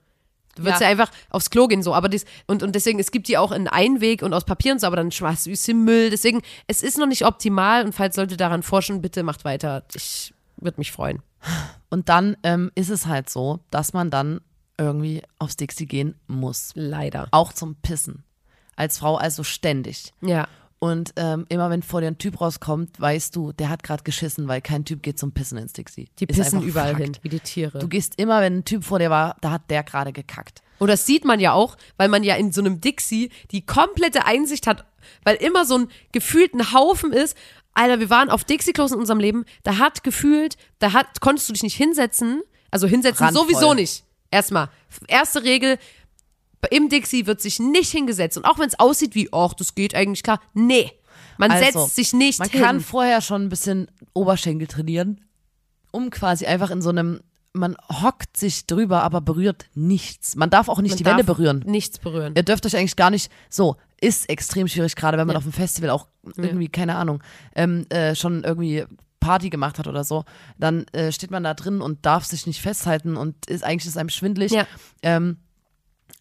Du 0.56 0.64
würdest 0.64 0.82
ja. 0.82 0.88
Ja. 0.88 0.92
einfach 0.92 1.12
aufs 1.30 1.52
Klo 1.52 1.68
gehen 1.68 1.84
so, 1.84 1.94
aber 1.94 2.10
das, 2.10 2.26
und, 2.48 2.64
und 2.64 2.74
deswegen, 2.74 3.00
es 3.00 3.12
gibt 3.12 3.28
die 3.28 3.38
auch 3.38 3.52
in 3.52 3.68
Einweg 3.68 4.24
und 4.24 4.34
aus 4.34 4.44
Papier 4.44 4.74
und 4.74 4.82
so, 4.82 4.88
aber 4.88 4.98
dann 4.98 5.12
schmeißt 5.12 5.46
du 5.46 5.56
sie 5.56 5.72
im 5.72 5.86
Müll. 5.86 6.10
Deswegen, 6.10 6.42
es 6.68 6.82
ist 6.82 6.98
noch 6.98 7.06
nicht 7.06 7.26
optimal 7.26 7.86
und 7.86 7.94
falls 7.94 8.18
Leute 8.18 8.36
daran 8.38 8.64
forschen, 8.64 9.02
bitte 9.02 9.24
macht 9.24 9.46
weiter. 9.46 9.84
Ich 9.94 10.34
würde 10.58 10.80
mich 10.80 10.92
freuen. 10.92 11.22
Und 11.90 12.10
dann 12.10 12.38
ähm, 12.44 12.72
ist 12.76 12.90
es 12.90 13.06
halt 13.06 13.30
so, 13.30 13.60
dass 13.70 13.94
man 13.94 14.10
dann 14.10 14.42
irgendwie 14.78 15.22
aufs 15.40 15.58
Dixie 15.58 15.86
gehen 15.86 16.16
muss. 16.28 16.72
Leider. 16.76 17.28
Auch 17.32 17.54
zum 17.54 17.76
Pissen. 17.76 18.24
Als 18.76 18.98
Frau 18.98 19.18
also 19.18 19.44
ständig. 19.44 20.14
Ja. 20.22 20.48
Und 20.80 21.14
ähm, 21.18 21.46
immer 21.50 21.70
wenn 21.70 21.84
vor 21.84 22.02
dir 22.02 22.08
ein 22.08 22.18
Typ 22.18 22.42
rauskommt, 22.42 23.00
weißt 23.00 23.36
du, 23.36 23.52
der 23.52 23.70
hat 23.70 23.84
gerade 23.84 24.02
geschissen, 24.02 24.48
weil 24.48 24.62
kein 24.62 24.84
Typ 24.84 25.04
geht 25.04 25.20
zum 25.20 25.32
Pissen 25.32 25.60
ins 25.60 25.74
Dixie. 25.74 26.10
Die 26.18 26.26
Ist 26.26 26.38
pissen 26.38 26.64
überall 26.64 26.94
Fakt. 26.94 27.04
hin, 27.04 27.18
wie 27.22 27.30
die 27.30 27.40
Tiere. 27.40 27.78
Du 27.78 27.88
gehst 27.88 28.20
immer, 28.20 28.42
wenn 28.42 28.58
ein 28.58 28.66
Typ 28.66 28.84
vor 28.84 28.98
dir 28.98 29.12
war, 29.12 29.38
da 29.42 29.52
hat 29.52 29.70
der 29.70 29.84
gerade 29.84 30.12
gekackt. 30.12 30.64
Und 30.80 30.88
das 30.88 31.06
sieht 31.06 31.24
man 31.24 31.40
ja 31.40 31.54
auch, 31.54 31.78
weil 31.98 32.10
man 32.10 32.24
ja 32.24 32.34
in 32.34 32.52
so 32.52 32.62
einem 32.62 32.82
Dixie 32.82 33.30
die 33.52 33.64
komplette 33.64 34.26
Einsicht 34.26 34.66
hat, 34.66 34.86
weil 35.24 35.36
immer 35.36 35.66
so 35.66 35.78
ein 35.78 35.88
gefühlten 36.12 36.74
Haufen 36.74 37.14
ist. 37.14 37.38
Alter, 37.74 38.00
wir 38.00 38.10
waren 38.10 38.30
auf 38.30 38.44
Dixie-Klos 38.44 38.92
in 38.92 39.00
unserem 39.00 39.20
Leben, 39.20 39.46
da 39.64 39.78
hat 39.78 40.04
gefühlt, 40.04 40.58
da 40.80 40.94
hat, 40.94 41.22
konntest 41.22 41.48
du 41.50 41.54
dich 41.54 41.64
nicht 41.64 41.76
hinsetzen, 41.76 42.42
also 42.70 42.88
hinsetzen 42.88 43.26
Randvoll. 43.26 43.46
sowieso 43.48 43.74
nicht. 43.74 44.04
Erstmal, 44.30 44.70
erste 45.08 45.44
Regel, 45.44 45.78
im 46.70 46.90
Dixie 46.90 47.26
wird 47.26 47.42
sich 47.42 47.60
nicht 47.60 47.92
hingesetzt. 47.92 48.38
Und 48.38 48.46
auch 48.46 48.60
wenn 48.60 48.68
es 48.68 48.80
aussieht 48.80 49.16
wie, 49.16 49.30
ach, 49.32 49.54
das 49.54 49.76
geht 49.76 49.96
eigentlich 49.96 50.24
klar, 50.24 50.40
nee. 50.54 50.92
Man 51.38 51.52
Also, 51.52 51.80
setzt 51.86 51.96
sich 51.96 52.14
nicht 52.14 52.40
Man 52.40 52.50
hin. 52.50 52.62
kann 52.62 52.82
vorher 52.82 53.22
schon 53.22 53.44
ein 53.44 53.50
bisschen 53.50 53.88
Oberschenkel 54.14 54.68
trainieren, 54.68 55.22
um 55.92 56.10
quasi 56.10 56.46
einfach 56.46 56.70
in 56.72 56.82
so 56.82 56.90
einem, 56.90 57.22
man 57.54 57.76
hockt 57.90 58.38
sich 58.38 58.68
drüber, 58.68 59.02
aber 59.04 59.22
berührt 59.22 59.66
nichts. 59.74 60.36
Man 60.36 60.50
darf 60.50 60.70
auch 60.70 60.80
nicht 60.82 60.92
Man 60.92 60.98
die 61.00 61.06
Wände 61.06 61.24
berühren. 61.24 61.64
Nichts 61.66 62.00
berühren. 62.00 62.34
Ihr 62.36 62.44
dürft 62.44 62.66
euch 62.66 62.76
eigentlich 62.78 62.96
gar 62.96 63.10
nicht, 63.10 63.32
so, 63.50 63.76
ist 64.02 64.30
extrem 64.30 64.68
schwierig, 64.68 64.96
gerade 64.96 65.18
wenn 65.18 65.28
man 65.28 65.38
auf 65.38 65.44
dem 65.44 65.54
Festival 65.54 65.92
auch 65.92 66.08
irgendwie, 66.36 66.68
keine 66.68 66.96
Ahnung, 66.96 67.24
ähm, 67.56 67.86
äh, 67.90 68.16
schon 68.16 68.44
irgendwie 68.44 68.86
Party 69.20 69.50
gemacht 69.50 69.80
hat 69.80 69.88
oder 69.88 70.04
so, 70.04 70.26
dann 70.58 70.86
äh, 70.88 71.12
steht 71.12 71.32
man 71.32 71.44
da 71.44 71.54
drin 71.54 71.80
und 71.82 72.06
darf 72.06 72.26
sich 72.26 72.48
nicht 72.48 72.62
festhalten 72.62 73.16
und 73.16 73.46
ist 73.46 73.64
eigentlich 73.64 73.86
ist 73.86 73.98
einem 73.98 74.10
schwindlig. 74.10 74.52
Ja. 74.52 74.68
Ähm, 75.04 75.38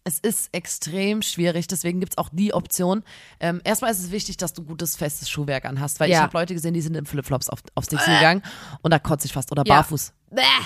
es 0.03 0.19
ist 0.19 0.49
extrem 0.51 1.21
schwierig, 1.21 1.67
deswegen 1.67 1.99
gibt's 1.99 2.17
auch 2.17 2.29
die 2.31 2.53
Option. 2.53 3.03
Ähm, 3.39 3.61
erstmal 3.63 3.91
ist 3.91 3.99
es 3.99 4.11
wichtig, 4.11 4.37
dass 4.37 4.53
du 4.53 4.63
gutes, 4.63 4.95
festes 4.95 5.29
Schuhwerk 5.29 5.65
anhast, 5.65 5.99
weil 5.99 6.09
ich 6.09 6.15
Ja. 6.15 6.21
habe 6.23 6.37
Leute 6.37 6.53
gesehen, 6.53 6.73
die 6.73 6.81
sind 6.81 6.95
in 6.95 7.05
Flipflops 7.05 7.49
auf, 7.49 7.59
aufs 7.75 7.87
Dixie 7.87 8.11
gegangen 8.11 8.41
und 8.81 8.91
da 8.91 8.99
kotze 8.99 9.27
ich 9.27 9.33
fast. 9.33 9.51
Oder 9.51 9.63
Ja. 9.65 9.75
barfuß. 9.75 10.13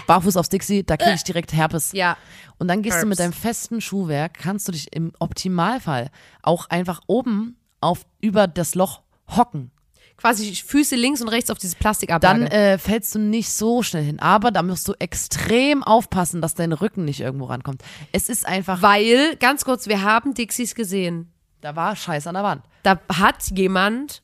Barfuß 0.07 0.37
aufs 0.37 0.49
Dixie, 0.49 0.83
da 0.83 0.95
kriege 0.95 1.15
ich 1.15 1.23
direkt 1.23 1.51
Herpes. 1.51 1.91
Ja. 1.91 2.17
Und 2.59 2.67
dann 2.67 2.81
gehst 2.81 3.01
du 3.01 3.07
mit 3.07 3.19
deinem 3.19 3.33
festen 3.33 3.81
Schuhwerk, 3.81 4.35
kannst 4.35 4.67
du 4.67 4.71
dich 4.71 4.93
im 4.93 5.11
Optimalfall 5.19 6.11
auch 6.43 6.69
einfach 6.69 7.01
oben 7.07 7.57
auf 7.81 8.05
über 8.21 8.47
das 8.47 8.75
Loch 8.75 9.01
hocken. 9.35 9.71
Quasi 10.17 10.55
Füße 10.55 10.95
links 10.95 11.21
und 11.21 11.27
rechts 11.27 11.51
auf 11.51 11.57
dieses 11.57 11.73
Dann 11.75 11.79
Plastikablage. 11.81 12.49
äh, 12.51 12.77
fällst 12.77 13.13
du 13.15 13.19
nicht 13.19 13.49
so 13.49 13.83
schnell 13.83 14.03
hin. 14.03 14.19
Aber 14.19 14.49
da 14.51 14.63
musst 14.63 14.87
du 14.87 14.93
extrem 14.99 15.83
aufpassen, 15.83 16.41
dass 16.41 16.55
dein 16.55 16.71
Rücken 16.71 17.03
nicht 17.05 17.19
irgendwo 17.19 17.45
rankommt. 17.45 17.83
Es 18.11 18.29
ist 18.29 18.47
einfach, 18.47 18.81
weil, 18.81 19.35
ganz 19.37 19.65
kurz, 19.65 19.87
wir 19.87 20.01
haben 20.03 20.33
Dixies 20.33 20.73
gesehen. 20.73 21.31
da 21.61 21.75
war 21.75 21.95
Scheiß 21.95 22.27
an 22.27 22.35
der 22.35 22.43
Wand. 22.43 22.63
da 22.83 22.99
hat 23.13 23.43
jemand 23.55 24.21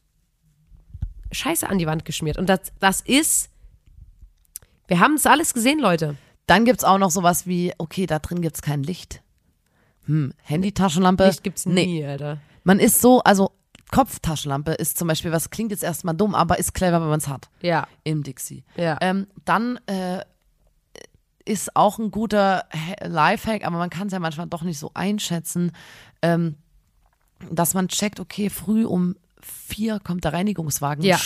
Scheiße 1.32 1.68
an 1.70 1.78
die 1.78 1.88
Wand 1.88 2.06
geschmiert. 2.06 2.38
Und 2.38 2.48
das, 2.48 2.72
das 2.80 3.02
ist, 3.02 3.50
wir 4.88 5.00
haben 5.00 5.16
es 5.16 5.26
alles 5.26 5.54
gesehen, 5.54 5.80
Leute. 5.80 6.16
Dann 6.48 6.66
gibt's 6.66 6.84
auch 6.84 6.98
noch 6.98 7.12
sowas 7.12 7.48
wie, 7.48 7.74
okay, 7.78 8.06
da 8.06 8.20
drin 8.20 8.42
gibt's 8.42 8.62
kein 8.62 8.84
Licht. 8.84 9.22
Hm, 10.06 10.34
Handytaschenlampe. 10.44 11.28
Licht 11.28 11.44
gibt's 11.44 11.66
nie, 11.66 11.74
Nee. 12.02 12.06
Alter. 12.06 12.39
Man 12.64 12.80
ist 12.80 13.02
so, 13.02 13.22
also 13.24 13.52
Kopftaschenlampe 13.92 14.72
ist 14.72 14.98
zum 14.98 15.08
Beispiel, 15.08 15.32
was 15.32 15.50
klingt 15.50 15.72
jetzt 15.72 15.84
erstmal 15.84 16.16
dumm, 16.16 16.34
aber 16.34 16.58
ist 16.60 16.74
clever, 16.74 17.02
wenn 17.02 17.10
man 17.10 17.20
es 17.20 17.28
hat. 17.28 17.50
Ja. 17.62 17.88
Im 18.04 18.24
Dixie. 18.24 18.64
Ja. 18.76 18.98
Ähm, 19.02 19.28
dann 19.46 19.80
äh, 19.86 20.24
ist 21.46 21.76
auch 21.76 22.00
ein 22.00 22.12
guter 22.12 22.66
Ha- 22.74 23.06
Lifehack, 23.08 23.66
aber 23.66 23.78
man 23.78 23.89
kann 23.89 24.08
es 24.08 24.14
ja 24.14 24.20
manchmal 24.20 24.48
doch 24.48 24.62
nicht 24.64 24.80
so 24.80 24.92
einschätzen, 24.94 25.72
ähm, 26.22 26.56
dass 27.50 27.74
man 27.74 27.88
checkt, 27.88 28.20
okay, 28.20 28.50
früh 28.50 28.86
um 28.86 29.16
vier 29.42 30.00
kommt 30.00 30.24
der 30.24 30.34
Reinigungswagen. 30.34 31.04
Ja. 31.04 31.20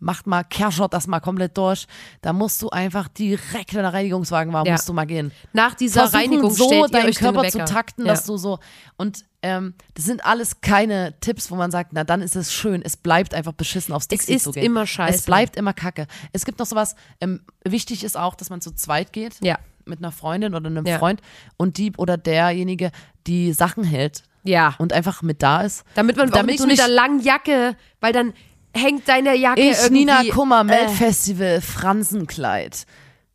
Macht 0.00 0.26
mal, 0.26 0.42
kerschert 0.44 0.92
das 0.92 1.06
mal 1.06 1.20
komplett 1.20 1.56
durch. 1.56 1.86
Da 2.20 2.32
musst 2.32 2.60
du 2.60 2.68
einfach 2.70 3.08
direkt, 3.08 3.72
wenn 3.74 3.82
der 3.82 3.92
Reinigungswagen 3.94 4.52
war, 4.52 4.66
Ja. 4.66 4.72
musst 4.72 4.88
du 4.88 4.92
mal 4.92 5.06
gehen. 5.06 5.32
Nach 5.52 5.74
dieser 5.74 6.08
Versuchen 6.08 6.20
Reinigung 6.20 6.50
so 6.50 6.86
deinen 6.88 7.14
Körper 7.14 7.48
zu 7.48 7.58
takten, 7.64 8.04
ja. 8.04 8.12
dass 8.12 8.26
du 8.26 8.36
so 8.36 8.58
und 8.96 9.24
ähm, 9.42 9.74
das 9.94 10.04
sind 10.06 10.24
alles 10.24 10.60
keine 10.62 11.18
Tipps, 11.20 11.50
wo 11.50 11.54
man 11.56 11.70
sagt, 11.70 11.92
na 11.92 12.02
dann 12.04 12.22
ist 12.22 12.34
es 12.34 12.52
schön. 12.52 12.82
Es 12.82 12.96
bleibt 12.96 13.34
einfach 13.34 13.52
beschissen 13.52 13.94
aufs 13.94 14.08
Dixie 14.08 14.34
ist 14.34 14.44
zu 14.44 14.52
gehen. 14.52 14.64
immer 14.64 14.86
scheiße. 14.86 15.18
Es 15.18 15.22
bleibt 15.22 15.56
immer 15.56 15.72
Kacke. 15.74 16.06
Es 16.32 16.44
gibt 16.44 16.58
noch 16.58 16.66
sowas. 16.66 16.96
Ähm, 17.20 17.40
wichtig 17.64 18.04
ist 18.04 18.16
auch, 18.16 18.34
dass 18.34 18.48
man 18.50 18.60
zu 18.62 18.72
zweit 18.74 19.12
geht 19.12 19.36
Ja. 19.42 19.58
mit 19.84 19.98
einer 19.98 20.12
Freundin 20.12 20.54
oder 20.54 20.66
einem 20.68 20.86
Ja. 20.86 20.98
Freund 20.98 21.20
und 21.58 21.76
die 21.78 21.92
oder 21.96 22.16
derjenige 22.16 22.90
die 23.26 23.52
Sachen 23.52 23.84
hält 23.84 24.22
Ja. 24.44 24.74
und 24.78 24.92
einfach 24.94 25.20
mit 25.22 25.42
da 25.42 25.60
ist. 25.62 25.84
Damit 25.94 26.16
man 26.16 26.28
auch 26.30 26.32
damit 26.34 26.52
nicht 26.52 26.62
du 26.62 26.66
mit 26.66 26.78
der 26.78 26.88
langen 26.88 27.20
Jacke, 27.20 27.76
weil 28.00 28.12
dann 28.14 28.32
hängt 28.74 29.08
deine 29.08 29.34
Jacke 29.36 29.60
Ich, 29.60 29.76
irgendwie. 29.78 29.92
Nina 29.92 30.22
Kummer, 30.30 30.60
äh, 30.60 30.64
Meldfestival, 30.64 31.60
Fransenkleid. 31.60 32.84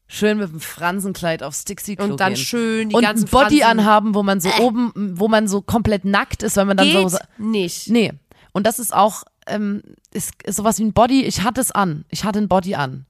Schön 0.07 0.39
mit 0.39 0.51
dem 0.51 0.59
Fransenkleid 0.59 1.43
aufs 1.43 1.65
Dixie 1.65 1.95
Klo 1.95 2.05
Und 2.05 2.19
dann 2.19 2.33
gehen. 2.33 2.43
schön 2.43 2.89
die 2.89 2.95
und 2.95 3.03
ganzen 3.03 3.25
ein 3.25 3.29
Body 3.29 3.59
Fransen- 3.59 3.79
anhaben, 3.79 4.15
wo 4.15 4.23
man 4.23 4.39
so 4.41 4.49
oben, 4.59 4.91
wo 5.19 5.27
man 5.27 5.47
so 5.47 5.61
komplett 5.61 6.03
nackt 6.03 6.41
ist, 6.41 6.57
weil 6.57 6.65
man 6.65 6.77
dann 6.77 6.87
geht 6.87 7.09
so 7.11 7.17
nicht. 7.37 7.89
Nee. 7.89 8.13
Und 8.51 8.65
das 8.65 8.79
ist 8.79 8.93
auch, 8.93 9.23
ähm, 9.45 9.83
ist, 10.11 10.31
ist 10.43 10.55
sowas 10.55 10.79
wie 10.79 10.83
ein 10.85 10.93
Body. 10.93 11.23
Ich 11.25 11.43
hatte 11.43 11.61
es 11.61 11.71
an. 11.71 12.05
Ich 12.09 12.23
hatte 12.23 12.39
ein 12.39 12.47
Body 12.47 12.73
an. 12.73 13.05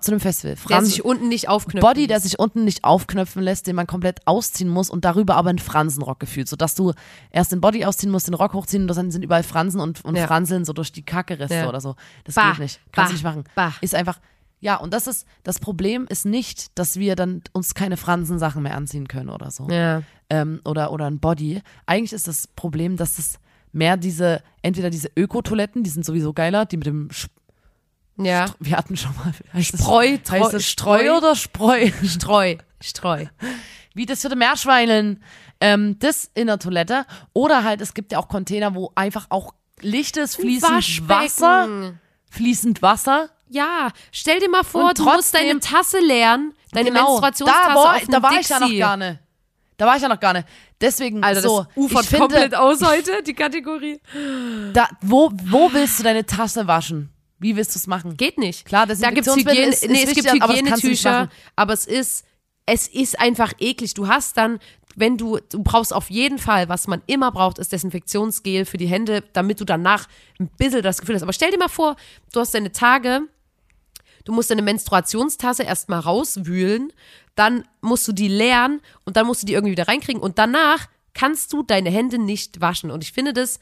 Zu 0.00 0.10
einem 0.12 0.20
Festival. 0.20 0.54
Der 0.54 0.62
Fransen- 0.62 0.90
sich 0.90 1.04
unten 1.04 1.28
nicht 1.28 1.48
aufknüpft. 1.48 1.86
Body, 1.86 2.06
der 2.06 2.20
sich 2.20 2.38
unten 2.38 2.64
nicht 2.64 2.84
aufknöpfen 2.84 3.42
lässt, 3.42 3.66
den 3.66 3.76
man 3.76 3.86
komplett 3.86 4.26
ausziehen 4.26 4.68
muss 4.68 4.90
und 4.90 5.04
darüber 5.04 5.36
aber 5.36 5.50
einen 5.50 5.58
Fransenrock 5.58 6.20
gefühlt, 6.20 6.48
sodass 6.48 6.74
du 6.74 6.92
erst 7.30 7.52
den 7.52 7.60
Body 7.60 7.84
ausziehen 7.84 8.10
musst, 8.12 8.26
den 8.26 8.34
Rock 8.34 8.54
hochziehen 8.54 8.82
und 8.88 8.96
dann 8.96 9.10
sind 9.10 9.22
überall 9.24 9.42
Fransen 9.42 9.80
und, 9.80 10.04
und 10.04 10.16
Ja. 10.16 10.26
Franseln 10.26 10.64
so 10.64 10.72
durch 10.72 10.92
die 10.92 11.02
Kackereste 11.02 11.54
Ja. 11.56 11.68
oder 11.68 11.80
so. 11.80 11.96
Das 12.24 12.34
Bah, 12.34 12.50
geht 12.52 12.60
nicht. 12.60 12.80
Kannst 12.92 12.96
bah, 12.96 13.06
du 13.08 13.12
nicht 13.14 13.24
machen. 13.24 13.44
bah. 13.54 13.72
Ist 13.80 13.94
einfach, 13.94 14.20
ja, 14.60 14.76
und 14.76 14.92
das 14.92 15.06
ist, 15.06 15.26
das 15.42 15.58
Problem 15.58 16.06
ist 16.08 16.26
nicht, 16.26 16.78
dass 16.78 16.96
wir 16.98 17.16
dann 17.16 17.42
uns 17.52 17.74
keine 17.74 17.96
Fransensachen 17.96 18.62
mehr 18.62 18.76
anziehen 18.76 19.08
können 19.08 19.30
oder 19.30 19.50
so 19.50 19.68
Ja. 19.70 20.02
ähm, 20.28 20.60
oder, 20.64 20.92
oder 20.92 21.06
ein 21.06 21.18
Body. 21.18 21.62
Eigentlich 21.86 22.12
ist 22.12 22.28
das 22.28 22.46
Problem, 22.46 22.96
dass 22.96 23.18
es 23.18 23.38
mehr 23.72 23.96
diese, 23.96 24.42
entweder 24.62 24.90
diese 24.90 25.08
Öko-Toiletten, 25.16 25.82
die 25.84 25.90
sind 25.90 26.04
sowieso 26.04 26.32
geiler, 26.32 26.66
die 26.66 26.76
mit 26.76 26.86
dem, 26.86 27.08
Ja. 28.24 28.46
wir 28.58 28.76
hatten 28.76 28.96
schon 28.96 29.14
mal, 29.16 29.32
heißt 29.54 29.78
Spreu, 29.78 30.16
heißt 30.16 30.26
Treu- 30.50 30.56
es 30.56 30.66
Streu 30.66 31.16
oder 31.16 31.34
Spreu? 31.36 31.90
Streu. 32.04 32.56
Streu. 32.80 33.26
Wie 33.94 34.06
das 34.06 34.22
für 34.22 34.28
die 34.28 34.36
Meerschweineln, 34.36 35.22
ähm, 35.60 35.98
das 35.98 36.30
in 36.34 36.46
der 36.46 36.58
Toilette. 36.58 37.04
Oder 37.32 37.64
halt, 37.64 37.80
es 37.80 37.92
gibt 37.94 38.12
ja 38.12 38.18
auch 38.18 38.28
Container, 38.28 38.74
wo 38.74 38.92
einfach 38.94 39.26
auch 39.30 39.52
lichtes, 39.80 40.36
fließend 40.36 40.72
Waschbecken. 40.72 41.08
Wasser, 41.08 41.92
fließend 42.30 42.82
Wasser. 42.82 43.30
Ja, 43.48 43.88
stell 44.12 44.38
dir 44.40 44.48
mal 44.48 44.62
vor, 44.64 44.90
Und 44.90 44.98
du 44.98 45.04
musst 45.04 45.32
trotzdem- 45.32 45.48
deine 45.48 45.60
Tasse 45.60 45.98
leeren, 45.98 46.54
deine 46.72 46.90
Genau. 46.90 47.02
Menstruationstasse 47.20 47.68
da 47.68 47.74
war, 47.74 47.96
auf 47.96 48.02
da 48.06 48.22
war 48.22 48.40
ich 48.40 48.48
ja 48.48 48.60
noch 48.60 48.78
gar 48.78 48.96
nicht. 48.96 49.18
Da 49.76 49.86
war 49.86 49.96
ich 49.96 50.02
ja 50.02 50.08
noch 50.08 50.20
gar 50.20 50.34
nicht. 50.34 50.46
Deswegen 50.80 51.24
Alter, 51.24 51.40
so, 51.42 51.62
das 51.64 51.68
ufert 51.76 52.02
ich 52.04 52.08
finde, 52.10 52.20
komplett 52.26 52.54
aus 52.54 52.82
heute, 52.82 53.22
die 53.22 53.34
Kategorie. 53.34 54.00
Da, 54.74 54.88
wo, 55.00 55.30
wo 55.46 55.72
willst 55.72 55.98
du 55.98 56.02
deine 56.04 56.24
Tasse 56.26 56.66
waschen? 56.66 57.10
Wie 57.40 57.56
willst 57.56 57.74
du 57.74 57.78
es 57.78 57.86
machen? 57.86 58.16
Geht 58.16 58.38
nicht. 58.38 58.64
Klar, 58.66 58.86
da 58.86 58.94
gibt's 59.10 59.34
Hygiene, 59.34 59.66
ist- 59.66 59.82
ist 59.82 59.90
nee, 59.90 60.04
es 60.04 60.14
gibt 60.14 60.28
aber 60.28 60.38
das 60.38 60.50
Hygienetücher, 60.60 61.10
machen. 61.12 61.30
aber 61.56 61.72
es 61.72 61.86
ist, 61.86 62.24
es 62.66 62.86
ist 62.86 63.18
einfach 63.18 63.52
eklig. 63.58 63.94
Du 63.94 64.06
hast 64.08 64.36
dann, 64.36 64.58
wenn 64.94 65.16
du, 65.16 65.38
du 65.48 65.62
brauchst 65.62 65.92
auf 65.94 66.10
jeden 66.10 66.38
Fall, 66.38 66.68
was 66.68 66.86
man 66.86 67.02
immer 67.06 67.32
braucht, 67.32 67.58
ist 67.58 67.72
Desinfektionsgel 67.72 68.64
für 68.66 68.76
die 68.76 68.86
Hände, 68.86 69.24
damit 69.32 69.58
du 69.60 69.64
danach 69.64 70.06
ein 70.38 70.48
bisschen 70.58 70.82
das 70.82 71.00
Gefühl 71.00 71.14
hast. 71.16 71.22
Aber 71.22 71.32
stell 71.32 71.50
dir 71.50 71.58
mal 71.58 71.68
vor, 71.68 71.96
du 72.32 72.40
hast 72.40 72.54
deine 72.54 72.72
Tage, 72.72 73.22
du 74.24 74.32
musst 74.32 74.50
deine 74.50 74.62
Menstruationstasse 74.62 75.62
erstmal 75.62 76.00
rauswühlen, 76.00 76.92
dann 77.36 77.64
musst 77.80 78.06
du 78.06 78.12
die 78.12 78.28
leeren 78.28 78.80
und 79.04 79.16
dann 79.16 79.26
musst 79.26 79.42
du 79.42 79.46
die 79.46 79.54
irgendwie 79.54 79.72
wieder 79.72 79.88
reinkriegen 79.88 80.20
und 80.20 80.38
danach 80.38 80.88
kannst 81.14 81.52
du 81.52 81.62
deine 81.62 81.90
Hände 81.90 82.18
nicht 82.18 82.60
waschen. 82.60 82.90
Und 82.90 83.02
ich 83.02 83.12
finde, 83.12 83.32
das 83.32 83.58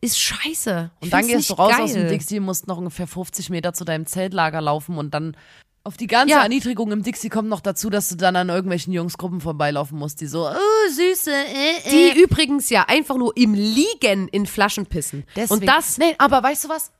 ist 0.00 0.18
scheiße. 0.18 0.90
Ich 1.00 1.04
Und 1.06 1.12
dann 1.12 1.26
gehst 1.26 1.50
du 1.50 1.54
raus 1.54 1.72
geil. 1.72 1.82
aus 1.82 1.92
dem 1.92 2.08
Dixie, 2.08 2.40
musst 2.40 2.66
noch 2.66 2.78
ungefähr 2.78 3.06
50 3.06 3.50
Meter 3.50 3.72
zu 3.74 3.84
deinem 3.84 4.06
Zeltlager 4.06 4.60
laufen 4.60 4.96
und 4.98 5.12
dann 5.14 5.36
auf 5.82 5.96
die 5.96 6.06
ganze 6.06 6.34
Ja. 6.34 6.42
Erniedrigung 6.42 6.92
im 6.92 7.02
Dixie 7.02 7.28
kommt 7.30 7.48
noch 7.48 7.60
dazu, 7.60 7.88
dass 7.90 8.08
du 8.10 8.16
dann 8.16 8.36
an 8.36 8.48
irgendwelchen 8.50 8.92
Jungsgruppen 8.92 9.40
vorbeilaufen 9.40 9.98
musst, 9.98 10.20
die 10.20 10.26
so, 10.26 10.46
oh, 10.48 10.90
süße, 10.90 11.30
äh, 11.32 11.76
äh. 11.84 12.12
Die 12.14 12.20
übrigens 12.20 12.68
ja 12.70 12.84
einfach 12.88 13.16
nur 13.16 13.34
im 13.36 13.54
Liegen 13.54 14.28
in 14.28 14.46
Flaschen 14.46 14.86
pissen. 14.86 15.24
Und 15.48 15.66
das, 15.66 15.96
Nee, 15.98 16.14
aber 16.18 16.42
weißt 16.42 16.64
du 16.64 16.68
was? 16.68 16.92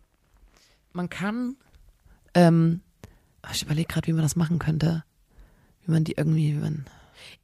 Man 0.93 1.09
kann. 1.11 1.57
Ähm, 2.35 2.81
ich 3.53 3.63
überlege 3.63 3.89
gerade, 3.93 4.07
wie 4.07 4.13
man 4.13 4.23
das 4.23 4.37
machen 4.37 4.59
könnte. 4.59 5.05
Wie 5.85 5.93
man 5.93 6.05
die 6.05 6.13
irgendwie. 6.17 6.55
Wie 6.55 6.59
man, 6.61 6.87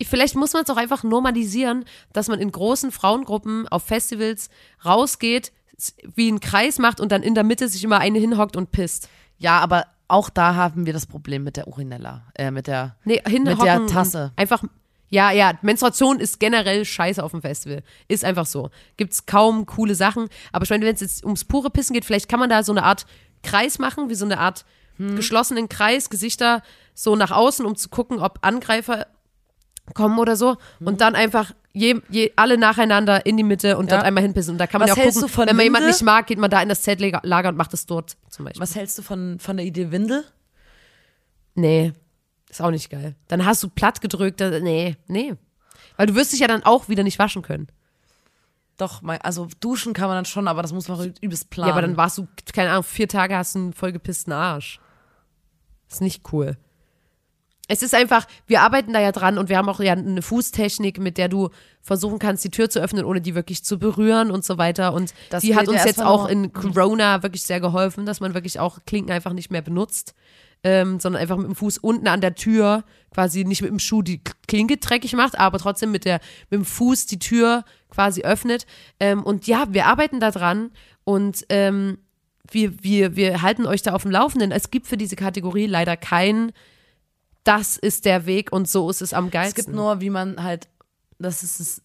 vielleicht 0.04 0.34
muss 0.34 0.52
man 0.52 0.62
es 0.64 0.70
auch 0.70 0.76
einfach 0.76 1.02
normalisieren, 1.02 1.84
dass 2.12 2.28
man 2.28 2.38
in 2.40 2.52
großen 2.52 2.90
Frauengruppen 2.92 3.66
auf 3.68 3.84
Festivals 3.84 4.50
rausgeht, 4.84 5.52
wie 6.14 6.28
einen 6.28 6.40
Kreis 6.40 6.78
macht 6.78 7.00
und 7.00 7.12
dann 7.12 7.22
in 7.22 7.34
der 7.34 7.44
Mitte 7.44 7.68
sich 7.68 7.84
immer 7.84 7.98
eine 7.98 8.18
hinhockt 8.18 8.56
und 8.56 8.72
pisst. 8.72 9.08
ja, 9.38 9.58
aber 9.58 9.86
auch 10.08 10.30
da 10.30 10.54
haben 10.54 10.86
wir 10.86 10.92
das 10.92 11.04
Problem 11.06 11.42
mit 11.42 11.56
der 11.56 11.66
Urinella. 11.66 12.22
Äh, 12.36 12.52
mit 12.52 12.68
der. 12.68 12.94
Nee. 13.04 13.20
Mit 13.28 13.60
der 13.60 13.86
Tasse. 13.86 14.32
Einfach. 14.36 14.62
Ja, 15.08 15.32
ja, 15.32 15.54
Menstruation 15.62 16.20
ist 16.20 16.38
generell 16.38 16.84
scheiße 16.84 17.22
auf 17.22 17.32
dem 17.32 17.42
Festival. 17.42 17.82
Ist 18.06 18.24
einfach 18.24 18.46
so. 18.46 18.70
Gibt's 18.96 19.26
kaum 19.26 19.66
coole 19.66 19.96
Sachen. 19.96 20.28
Aber 20.52 20.62
ich 20.62 20.70
meine, 20.70 20.86
wenn 20.86 20.94
es 20.94 21.00
jetzt 21.00 21.24
ums 21.24 21.44
pure 21.44 21.70
Pissen 21.70 21.92
geht, 21.94 22.04
vielleicht 22.04 22.28
kann 22.28 22.38
man 22.38 22.48
da 22.50 22.62
so 22.62 22.72
eine 22.72 22.84
Art 22.84 23.04
Kreis 23.42 23.80
machen, 23.80 24.08
wie 24.08 24.14
so 24.14 24.24
eine 24.24 24.38
Art 24.38 24.64
Hm. 24.98 25.16
geschlossenen 25.16 25.68
Kreis, 25.68 26.08
Gesichter 26.08 26.62
so 26.94 27.16
nach 27.16 27.30
außen, 27.30 27.66
um 27.66 27.76
zu 27.76 27.88
gucken, 27.88 28.18
ob 28.18 28.38
Angreifer 28.42 29.06
kommen 29.94 30.18
oder 30.18 30.36
so. 30.36 30.56
Hm. 30.78 30.86
Und 30.86 31.00
dann 31.00 31.14
einfach 31.14 31.52
je, 31.72 32.00
je, 32.08 32.32
alle 32.36 32.58
nacheinander 32.58 33.26
in 33.26 33.36
die 33.36 33.42
Mitte 33.42 33.76
und 33.76 33.90
Ja. 33.90 33.96
dort 33.96 34.06
einmal 34.06 34.22
hinpissen. 34.22 34.52
Und 34.52 34.58
da 34.58 34.66
kann 34.66 34.80
man 34.80 34.88
Was 34.88 34.96
ja 34.96 35.04
auch 35.04 35.12
gucken, 35.12 35.46
wenn 35.48 35.56
man 35.56 35.64
jemanden 35.64 35.86
Winde? 35.86 35.96
nicht 35.98 36.02
mag, 36.04 36.26
geht 36.26 36.38
man 36.38 36.50
da 36.50 36.62
in 36.62 36.68
das 36.68 36.82
Zeltlager 36.82 37.48
und 37.48 37.56
macht 37.56 37.74
es 37.74 37.86
dort 37.86 38.16
zum 38.30 38.44
Beispiel. 38.46 38.62
Was 38.62 38.74
hältst 38.74 38.98
du 38.98 39.02
von, 39.02 39.38
von 39.38 39.56
der 39.56 39.66
Idee 39.66 39.90
Windel? 39.90 40.24
Nee, 41.54 41.92
ist 42.48 42.60
auch 42.60 42.70
nicht 42.70 42.90
geil. 42.90 43.14
Dann 43.28 43.44
hast 43.44 43.62
du 43.62 43.68
platt 43.68 44.00
gedrückt. 44.00 44.40
Nee, 44.40 44.96
nee. 45.06 45.34
Weil 45.96 46.06
du 46.06 46.14
wirst 46.14 46.32
dich 46.32 46.40
ja 46.40 46.48
dann 46.48 46.62
auch 46.64 46.88
wieder 46.88 47.02
nicht 47.02 47.18
waschen 47.18 47.42
können. 47.42 47.68
Doch, 48.76 49.02
also 49.22 49.48
duschen 49.60 49.94
kann 49.94 50.08
man 50.08 50.18
dann 50.18 50.24
schon, 50.26 50.48
aber 50.48 50.60
das 50.60 50.72
muss 50.72 50.88
man 50.88 51.14
übelst 51.22 51.48
planen. 51.48 51.68
Ja, 51.68 51.72
aber 51.74 51.80
dann 51.80 51.96
warst 51.96 52.18
du, 52.18 52.28
keine 52.52 52.70
Ahnung, 52.70 52.82
vier 52.82 53.08
Tage 53.08 53.34
hast 53.36 53.54
du 53.54 53.58
einen 53.60 53.72
vollgepissten 53.72 54.34
Arsch. 54.34 54.80
Ist 55.90 56.02
nicht 56.02 56.30
cool. 56.32 56.58
Es 57.68 57.82
ist 57.82 57.94
einfach, 57.94 58.26
wir 58.46 58.60
arbeiten 58.62 58.92
da 58.92 59.00
ja 59.00 59.12
dran 59.12 59.38
und 59.38 59.48
wir 59.48 59.56
haben 59.56 59.68
auch 59.68 59.80
ja 59.80 59.92
eine 59.92 60.22
Fußtechnik, 60.22 60.98
mit 60.98 61.18
der 61.18 61.28
du 61.28 61.50
versuchen 61.82 62.18
kannst, 62.18 62.44
die 62.44 62.50
Tür 62.50 62.70
zu 62.70 62.80
öffnen, 62.80 63.04
ohne 63.04 63.20
die 63.20 63.34
wirklich 63.34 63.64
zu 63.64 63.78
berühren 63.78 64.30
und 64.30 64.44
so 64.44 64.58
weiter. 64.58 64.92
Und 64.92 65.14
Das 65.30 65.42
die 65.42 65.56
hat 65.56 65.68
uns 65.68 65.84
jetzt 65.84 66.02
auch 66.02 66.28
in 66.28 66.52
Corona 66.52 67.22
wirklich 67.22 67.42
sehr 67.42 67.60
geholfen, 67.60 68.06
dass 68.06 68.20
man 68.20 68.34
wirklich 68.34 68.60
auch 68.60 68.78
Klinken 68.86 69.12
einfach 69.12 69.32
nicht 69.32 69.50
mehr 69.50 69.62
benutzt, 69.62 70.14
ähm, 70.62 71.00
sondern 71.00 71.20
einfach 71.20 71.36
mit 71.36 71.46
dem 71.46 71.54
Fuß 71.54 71.78
unten 71.78 72.08
an 72.08 72.20
der 72.20 72.34
Tür 72.34 72.84
quasi 73.12 73.44
nicht 73.44 73.62
mit 73.62 73.70
dem 73.70 73.78
Schuh 73.78 74.02
die 74.02 74.20
Klinke 74.46 74.76
dreckig 74.76 75.14
macht, 75.14 75.38
aber 75.38 75.58
trotzdem 75.58 75.90
mit, 75.90 76.04
der, 76.04 76.20
mit 76.50 76.60
dem 76.60 76.64
Fuß 76.64 77.06
die 77.06 77.18
Tür 77.18 77.64
quasi 77.90 78.22
öffnet. 78.22 78.66
Ähm, 79.00 79.22
und 79.22 79.46
ja, 79.46 79.66
wir 79.70 79.86
arbeiten 79.86 80.20
da 80.20 80.30
dran 80.30 80.70
und 81.04 81.46
ähm, 81.48 81.98
wir, 82.50 82.82
wir, 82.82 83.16
wir 83.16 83.42
halten 83.42 83.66
euch 83.66 83.82
da 83.82 83.92
auf 83.92 84.02
dem 84.02 84.10
Laufenden. 84.10 84.52
Es 84.52 84.70
gibt 84.70 84.86
für 84.86 84.96
diese 84.96 85.16
Kategorie 85.16 85.66
leider 85.66 85.96
kein, 85.96 86.52
das 87.46 87.76
ist 87.76 88.04
der 88.04 88.26
Weg 88.26 88.52
und 88.52 88.68
so 88.68 88.90
ist 88.90 89.02
es 89.02 89.12
am 89.12 89.26
es 89.26 89.30
geilsten. 89.32 89.64
gibt 89.64 89.74
nur, 89.76 90.00
wie 90.00 90.10
man 90.10 90.42
halt, 90.42 90.68
das 91.18 91.42
ist 91.42 91.60
es 91.60 91.82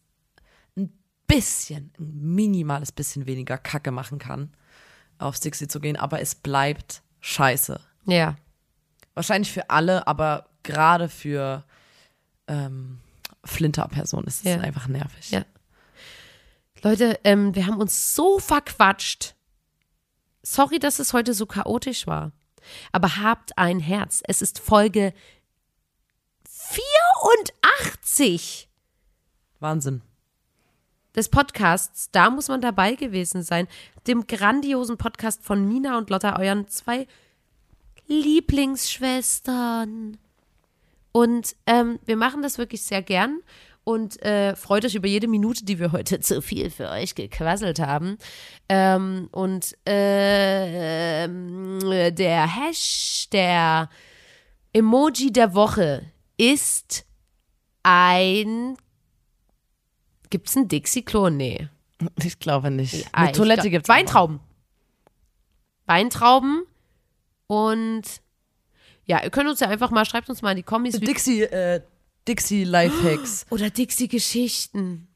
ein 0.77 0.91
bisschen, 1.27 1.93
ein 1.99 2.33
minimales 2.35 2.91
bisschen 2.91 3.25
weniger 3.27 3.57
Kacke 3.57 3.91
machen 3.91 4.19
kann, 4.19 4.53
aufs 5.19 5.39
Dixie 5.39 5.67
zu 5.67 5.79
gehen, 5.79 5.97
aber 5.97 6.19
es 6.21 6.35
bleibt 6.35 7.01
scheiße. 7.19 7.79
ja. 8.05 8.35
Wahrscheinlich 9.13 9.51
für 9.51 9.69
alle, 9.69 10.07
aber 10.07 10.47
gerade 10.63 11.09
für 11.09 11.65
ähm, 12.47 12.99
Flinter-Personen 13.43 14.25
ist 14.25 14.37
es 14.45 14.53
Ja. 14.55 14.61
einfach 14.61 14.87
nervig. 14.87 15.31
Ja. 15.31 15.43
Leute, 16.81 17.19
ähm, 17.25 17.53
wir 17.53 17.67
haben 17.67 17.77
uns 17.81 18.15
so 18.15 18.39
verquatscht. 18.39 19.35
Sorry, 20.43 20.79
dass 20.79 20.99
es 20.99 21.11
heute 21.11 21.33
so 21.33 21.45
chaotisch 21.45 22.07
war. 22.07 22.31
Aber 22.93 23.17
habt 23.17 23.57
ein 23.57 23.81
Herz. 23.81 24.23
Es 24.27 24.41
ist 24.41 24.59
Folge 24.59 25.13
84 28.21 28.69
Wahnsinn. 29.59 30.01
des 31.15 31.29
Podcasts. 31.29 32.11
Da 32.11 32.29
muss 32.29 32.49
man 32.49 32.61
dabei 32.61 32.93
gewesen 32.93 33.41
sein. 33.41 33.67
Dem 34.05 34.27
grandiosen 34.27 34.97
Podcast 34.97 35.43
von 35.43 35.67
Nina 35.67 35.97
und 35.97 36.11
Lotta, 36.11 36.37
euren 36.37 36.67
zwei 36.67 37.07
Lieblingsschwestern. 38.07 40.19
Und 41.11 41.55
ähm, 41.65 41.97
wir 42.05 42.15
machen 42.15 42.43
das 42.43 42.59
wirklich 42.59 42.83
sehr 42.83 43.01
gern 43.01 43.39
und 43.83 44.21
äh, 44.21 44.55
freut 44.55 44.85
euch 44.85 44.93
über 44.93 45.07
jede 45.07 45.27
Minute, 45.27 45.65
die 45.65 45.79
wir 45.79 45.91
heute 45.91 46.19
zu 46.19 46.43
viel 46.43 46.69
für 46.69 46.91
euch 46.91 47.15
gequasselt 47.15 47.79
haben. 47.79 48.19
Ähm, 48.69 49.29
und 49.31 49.75
äh, 49.87 51.23
ähm, 51.23 51.79
der 52.15 52.55
Hash, 52.55 53.29
der 53.31 53.89
Emoji 54.73 55.31
der 55.31 55.55
Woche 55.55 56.03
ist 56.37 57.07
ein. 57.83 58.77
Gibt's 60.29 60.55
ein 60.55 60.67
Dixie-Klo? 60.67 61.29
Nee. 61.29 61.67
Ich 62.23 62.39
glaube 62.39 62.71
nicht. 62.71 63.07
Eine 63.13 63.31
Toilette 63.31 63.61
glaub- 63.63 63.71
gibt's 63.71 63.89
Weintrauben. 63.89 64.39
Weintrauben 65.85 66.63
und 67.47 68.03
ja, 69.05 69.21
ihr 69.23 69.29
könnt 69.29 69.49
uns 69.49 69.59
ja 69.59 69.67
einfach 69.67 69.91
mal, 69.91 70.05
schreibt 70.05 70.29
uns 70.29 70.41
mal 70.41 70.51
in 70.51 70.57
die 70.57 70.63
Kommis. 70.63 70.99
Dixie, 70.99 71.41
äh, 71.43 71.81
Dixie 72.27 72.63
Lifehacks. 72.63 73.45
oder 73.49 73.69
Dixie-Geschichten. 73.69 75.07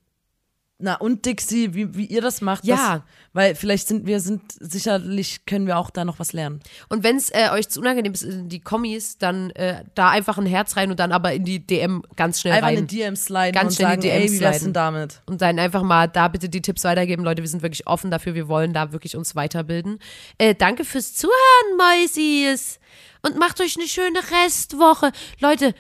Na 0.78 0.96
und 0.96 1.26
Dixie, 1.26 1.74
wie, 1.74 1.96
wie 1.96 2.06
ihr 2.06 2.22
das 2.22 2.42
macht. 2.42 2.66
Ja. 2.66 2.76
Das, 2.76 3.02
weil 3.32 3.56
vielleicht 3.56 3.88
sind 3.88 4.06
wir 4.06 4.20
sind 4.20 4.42
sicherlich 4.60 5.46
können 5.46 5.68
wir 5.68 5.78
auch 5.78 5.90
da 5.90 6.04
noch 6.04 6.20
was 6.20 6.34
lernen. 6.34 6.60
Und 6.90 7.04
wenn 7.04 7.16
es 7.16 7.30
äh, 7.30 7.50
euch 7.54 7.70
zu 7.70 7.80
unangenehm 7.80 8.12
ist 8.12 8.24
in 8.24 8.50
die 8.50 8.60
Kommis, 8.60 9.18
dann 9.18 9.52
äh, 9.52 9.86
da 9.96 10.10
einfach 10.10 10.38
ein 10.38 10.46
Herz 10.46 10.76
rein 10.76 10.92
und 10.92 11.00
dann 11.00 11.14
aber 11.14 11.32
in 11.32 11.46
die 11.46 11.66
DM 11.66 12.04
ganz 12.18 12.42
schnell 12.42 12.56
Einfach 12.56 12.68
rein. 12.68 12.78
eine 12.80 12.88
DM 12.88 13.16
sliden 13.16 13.54
Ganz 13.54 13.68
und 13.70 13.76
schnell 13.76 13.88
sagen, 13.88 14.02
die 14.02 14.08
DMs 14.10 14.24
ey, 14.24 14.32
wie 14.32 14.38
sliden. 14.38 14.60
denn 14.66 14.74
damit? 14.74 15.22
und 15.28 15.42
dann 15.42 15.60
einfach 15.60 15.82
mal 15.84 16.08
da 16.10 16.28
bitte 16.28 16.50
die 16.50 16.62
Tipps 16.62 16.84
weitergeben. 16.84 17.24
Leute, 17.24 17.42
wir 17.42 17.50
sind 17.50 17.62
wirklich 17.64 17.88
offen 17.88 18.12
dafür. 18.12 18.34
Wir 18.36 18.50
wollen 18.50 18.74
da 18.74 18.92
wirklich 18.92 19.16
uns 19.16 19.34
weiterbilden. 19.34 20.00
Äh, 20.38 20.56
danke 20.56 20.84
fürs 20.84 21.14
Zuhören, 21.16 21.78
Mäusis. 21.78 22.80
Und 23.22 23.40
macht 23.40 23.62
euch 23.62 23.78
eine 23.78 23.88
schöne 23.88 24.20
Restwoche. 24.44 25.14
Leute, 25.40 25.74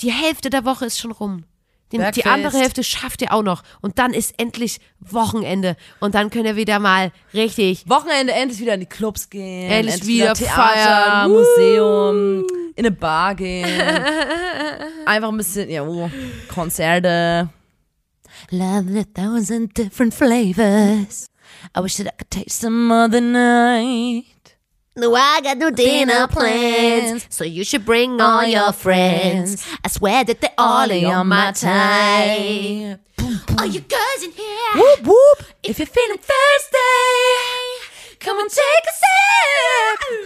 die 0.00 0.10
Hälfte 0.10 0.50
der 0.50 0.64
Woche 0.64 0.84
ist 0.86 0.98
schon 0.98 1.12
rum. 1.12 1.44
Den, 1.92 2.10
die 2.12 2.24
andere 2.24 2.58
Hälfte 2.58 2.82
schafft 2.82 3.22
ihr 3.22 3.32
auch 3.32 3.42
noch. 3.42 3.62
Und 3.80 3.98
dann 3.98 4.14
ist 4.14 4.34
endlich 4.38 4.80
Wochenende. 5.00 5.76
Und 6.00 6.14
dann 6.14 6.30
könnt 6.30 6.46
ihr 6.46 6.56
wieder 6.56 6.78
mal 6.78 7.12
richtig 7.34 7.88
Wochenende 7.88 8.32
endlich 8.32 8.60
wieder 8.60 8.74
in 8.74 8.80
die 8.80 8.86
Clubs 8.86 9.28
gehen, 9.28 9.70
Endlich 9.70 10.06
wieder 10.06 10.34
Theater, 10.34 10.54
feiern. 10.54 11.30
Museum, 11.30 12.46
in 12.74 12.86
eine 12.86 12.90
Bar 12.90 13.34
gehen, 13.34 13.66
einfach 15.06 15.28
ein 15.28 15.36
bisschen, 15.36 15.68
ja, 15.70 15.82
oh, 15.82 16.10
Konzerte. 16.48 17.48
Love 18.50 19.00
a 19.00 19.04
thousand 19.14 19.76
different 19.76 20.14
flavors. 20.14 21.28
I 21.76 21.80
wish 21.82 21.96
that 21.96 22.06
I 22.06 22.10
could 22.16 22.30
taste 22.30 22.60
some 22.60 22.90
other 22.90 23.20
night. 23.20 24.24
No, 24.94 25.14
I 25.14 25.40
got 25.40 25.56
no 25.56 25.70
dinner 25.70 26.26
plans, 26.28 27.26
so 27.30 27.44
you 27.44 27.64
should 27.64 27.84
bring 27.86 28.20
all 28.20 28.44
your 28.44 28.72
friends. 28.72 29.66
I 29.82 29.88
swear 29.88 30.22
that 30.24 30.40
they're 30.42 30.52
all 30.58 30.90
in 30.90 31.06
on 31.06 31.28
my 31.28 31.52
type. 31.52 33.00
All 33.58 33.66
you 33.66 33.80
girls 33.80 34.22
in 34.22 34.32
here, 34.32 34.72
Whoop 34.74 35.06
whoop. 35.06 35.44
if 35.62 35.78
you're 35.78 35.86
feeling 35.86 36.18
thirsty, 36.18 36.76
come 38.20 38.38
and 38.40 38.50
take 38.50 38.84
a 38.84 38.92
sip. 39.00 39.08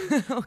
Oh, 0.30 0.44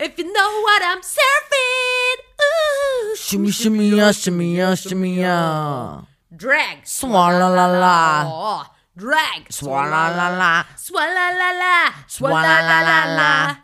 if 0.00 0.18
you 0.18 0.32
know 0.32 0.60
what 0.62 0.82
I'm 0.84 1.02
serving, 1.02 2.18
ooh, 2.42 3.16
Shimmy 3.16 3.50
shimmy 3.50 3.88
ya, 3.90 4.12
shimmy 4.12 4.56
ya, 4.56 4.74
shimmy 4.74 5.20
ya. 5.20 6.02
drag. 6.36 6.84
Swalla 6.84 7.48
la 7.54 7.66
la 7.66 8.66
drag. 8.96 9.46
Swa-la-la-la. 9.50 10.64
Swa-la-la-la. 10.76 11.92
Swa-la-la-la-la. 12.08 13.56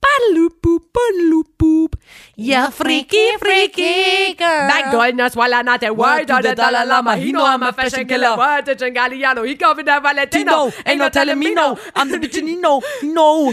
Badaloop-boop, 0.00 0.82
badaloop-boop. 0.96 1.94
Yeah, 2.36 2.70
freaky, 2.70 3.36
freaky 3.38 4.34
girl. 4.34 4.66
Mein 4.66 4.90
goldener 4.90 5.28
Swalla, 5.30 5.62
na 5.62 5.76
der 5.76 5.92
World, 5.92 6.30
on 6.30 6.42
the 6.42 6.54
Dalai 6.54 6.86
Lama, 6.86 7.16
he 7.16 7.32
know 7.32 7.44
I'm 7.44 7.62
a 7.62 7.72
fashion 7.72 8.06
killer. 8.06 8.36
Word 8.36 8.64
to 8.64 8.76
Cingaliano, 8.76 9.46
he 9.46 9.56
covered 9.56 9.84
the 9.86 10.00
Valentino. 10.02 10.72
Ain't 10.86 10.98
no 10.98 11.10
telling 11.10 11.38
me 11.38 11.52
no, 11.54 11.78
I'm 11.94 12.10
the 12.10 12.16
bitch 12.16 12.38
and 12.38 12.48
he 12.48 12.56
no. 12.56 13.52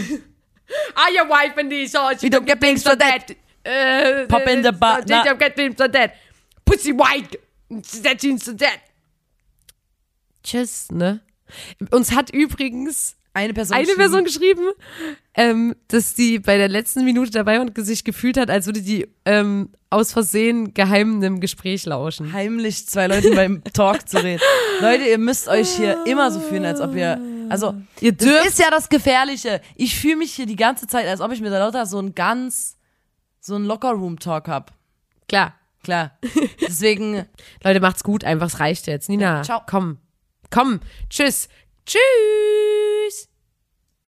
Are 0.96 1.10
your 1.10 1.26
wife 1.26 1.56
and 1.58 1.70
these 1.70 1.94
horses? 1.94 2.22
You 2.24 2.30
don't 2.30 2.46
get 2.46 2.60
blamed 2.60 2.82
for 2.82 2.96
that. 2.96 3.30
Uh, 3.64 4.26
Pop 4.28 4.46
in 4.48 4.62
the 4.62 4.68
uh, 4.70 4.72
butt. 4.72 5.08
You 5.08 5.24
don't 5.24 5.38
get 5.38 5.54
blamed 5.54 5.76
for 5.76 5.88
that. 5.88 6.16
Pussy 6.64 6.92
white, 6.92 7.36
That's 7.70 8.22
jeans 8.22 8.44
for 8.44 8.52
that. 8.52 8.80
Tschüss, 10.42 10.90
ne? 10.90 11.20
Uns 11.90 12.14
hat 12.14 12.30
übrigens 12.30 13.16
Eine 13.32 13.54
Person. 13.54 13.74
eine 13.76 13.84
geschrieben, 13.86 13.98
Person 14.00 14.24
geschrieben, 14.24 14.68
ähm, 15.34 15.74
dass 15.88 16.14
die 16.14 16.38
bei 16.38 16.56
der 16.58 16.68
letzten 16.68 17.04
Minute 17.04 17.30
dabei 17.30 17.60
und 17.60 17.72
sich 17.78 18.04
gefühlt 18.04 18.36
hat, 18.36 18.50
als 18.50 18.66
würde 18.66 18.82
die 18.82 19.06
ähm, 19.24 19.70
aus 19.90 20.12
Versehen 20.12 20.74
geheim 20.74 21.16
einem 21.16 21.40
Gespräch 21.40 21.86
lauschen. 21.86 22.32
heimlich 22.32 22.86
zwei 22.86 23.06
Leuten 23.06 23.34
beim 23.34 23.64
Talk 23.72 24.08
zu 24.08 24.18
reden. 24.22 24.42
Leute, 24.80 25.04
ihr 25.04 25.18
müsst 25.18 25.48
euch 25.48 25.70
hier 25.70 26.04
immer 26.06 26.30
so 26.30 26.40
fühlen, 26.40 26.64
als 26.66 26.80
ob 26.80 26.94
ihr. 26.94 27.18
Also, 27.48 27.74
Ihr 28.00 28.12
das 28.12 28.26
dürft 28.28 28.46
ist 28.46 28.58
ja 28.58 28.70
das 28.70 28.90
Gefährliche. 28.90 29.62
Ich 29.74 29.98
fühle 29.98 30.16
mich 30.16 30.34
hier 30.34 30.44
die 30.44 30.56
ganze 30.56 30.86
Zeit, 30.86 31.06
als 31.06 31.22
ob 31.22 31.32
ich 31.32 31.40
mit 31.40 31.50
der 31.50 31.64
Lotta 31.64 31.86
so 31.86 31.98
ein 31.98 32.14
ganz, 32.14 32.76
so 33.40 33.54
ein 33.56 33.64
Locker-Room-Talk 33.64 34.48
hab. 34.48 34.74
klar. 35.28 35.54
Klar. 35.82 36.18
Deswegen, 36.60 37.24
Leute, 37.64 37.80
macht's 37.80 38.02
gut, 38.04 38.22
einfach, 38.24 38.48
es 38.48 38.60
reicht 38.60 38.86
jetzt. 38.88 39.08
Nina, 39.08 39.36
Ja, 39.38 39.42
ciao. 39.42 39.62
komm. 39.66 39.96
Komm, 40.50 40.80
tschüss. 41.10 41.48
Tschüss. 41.86 43.28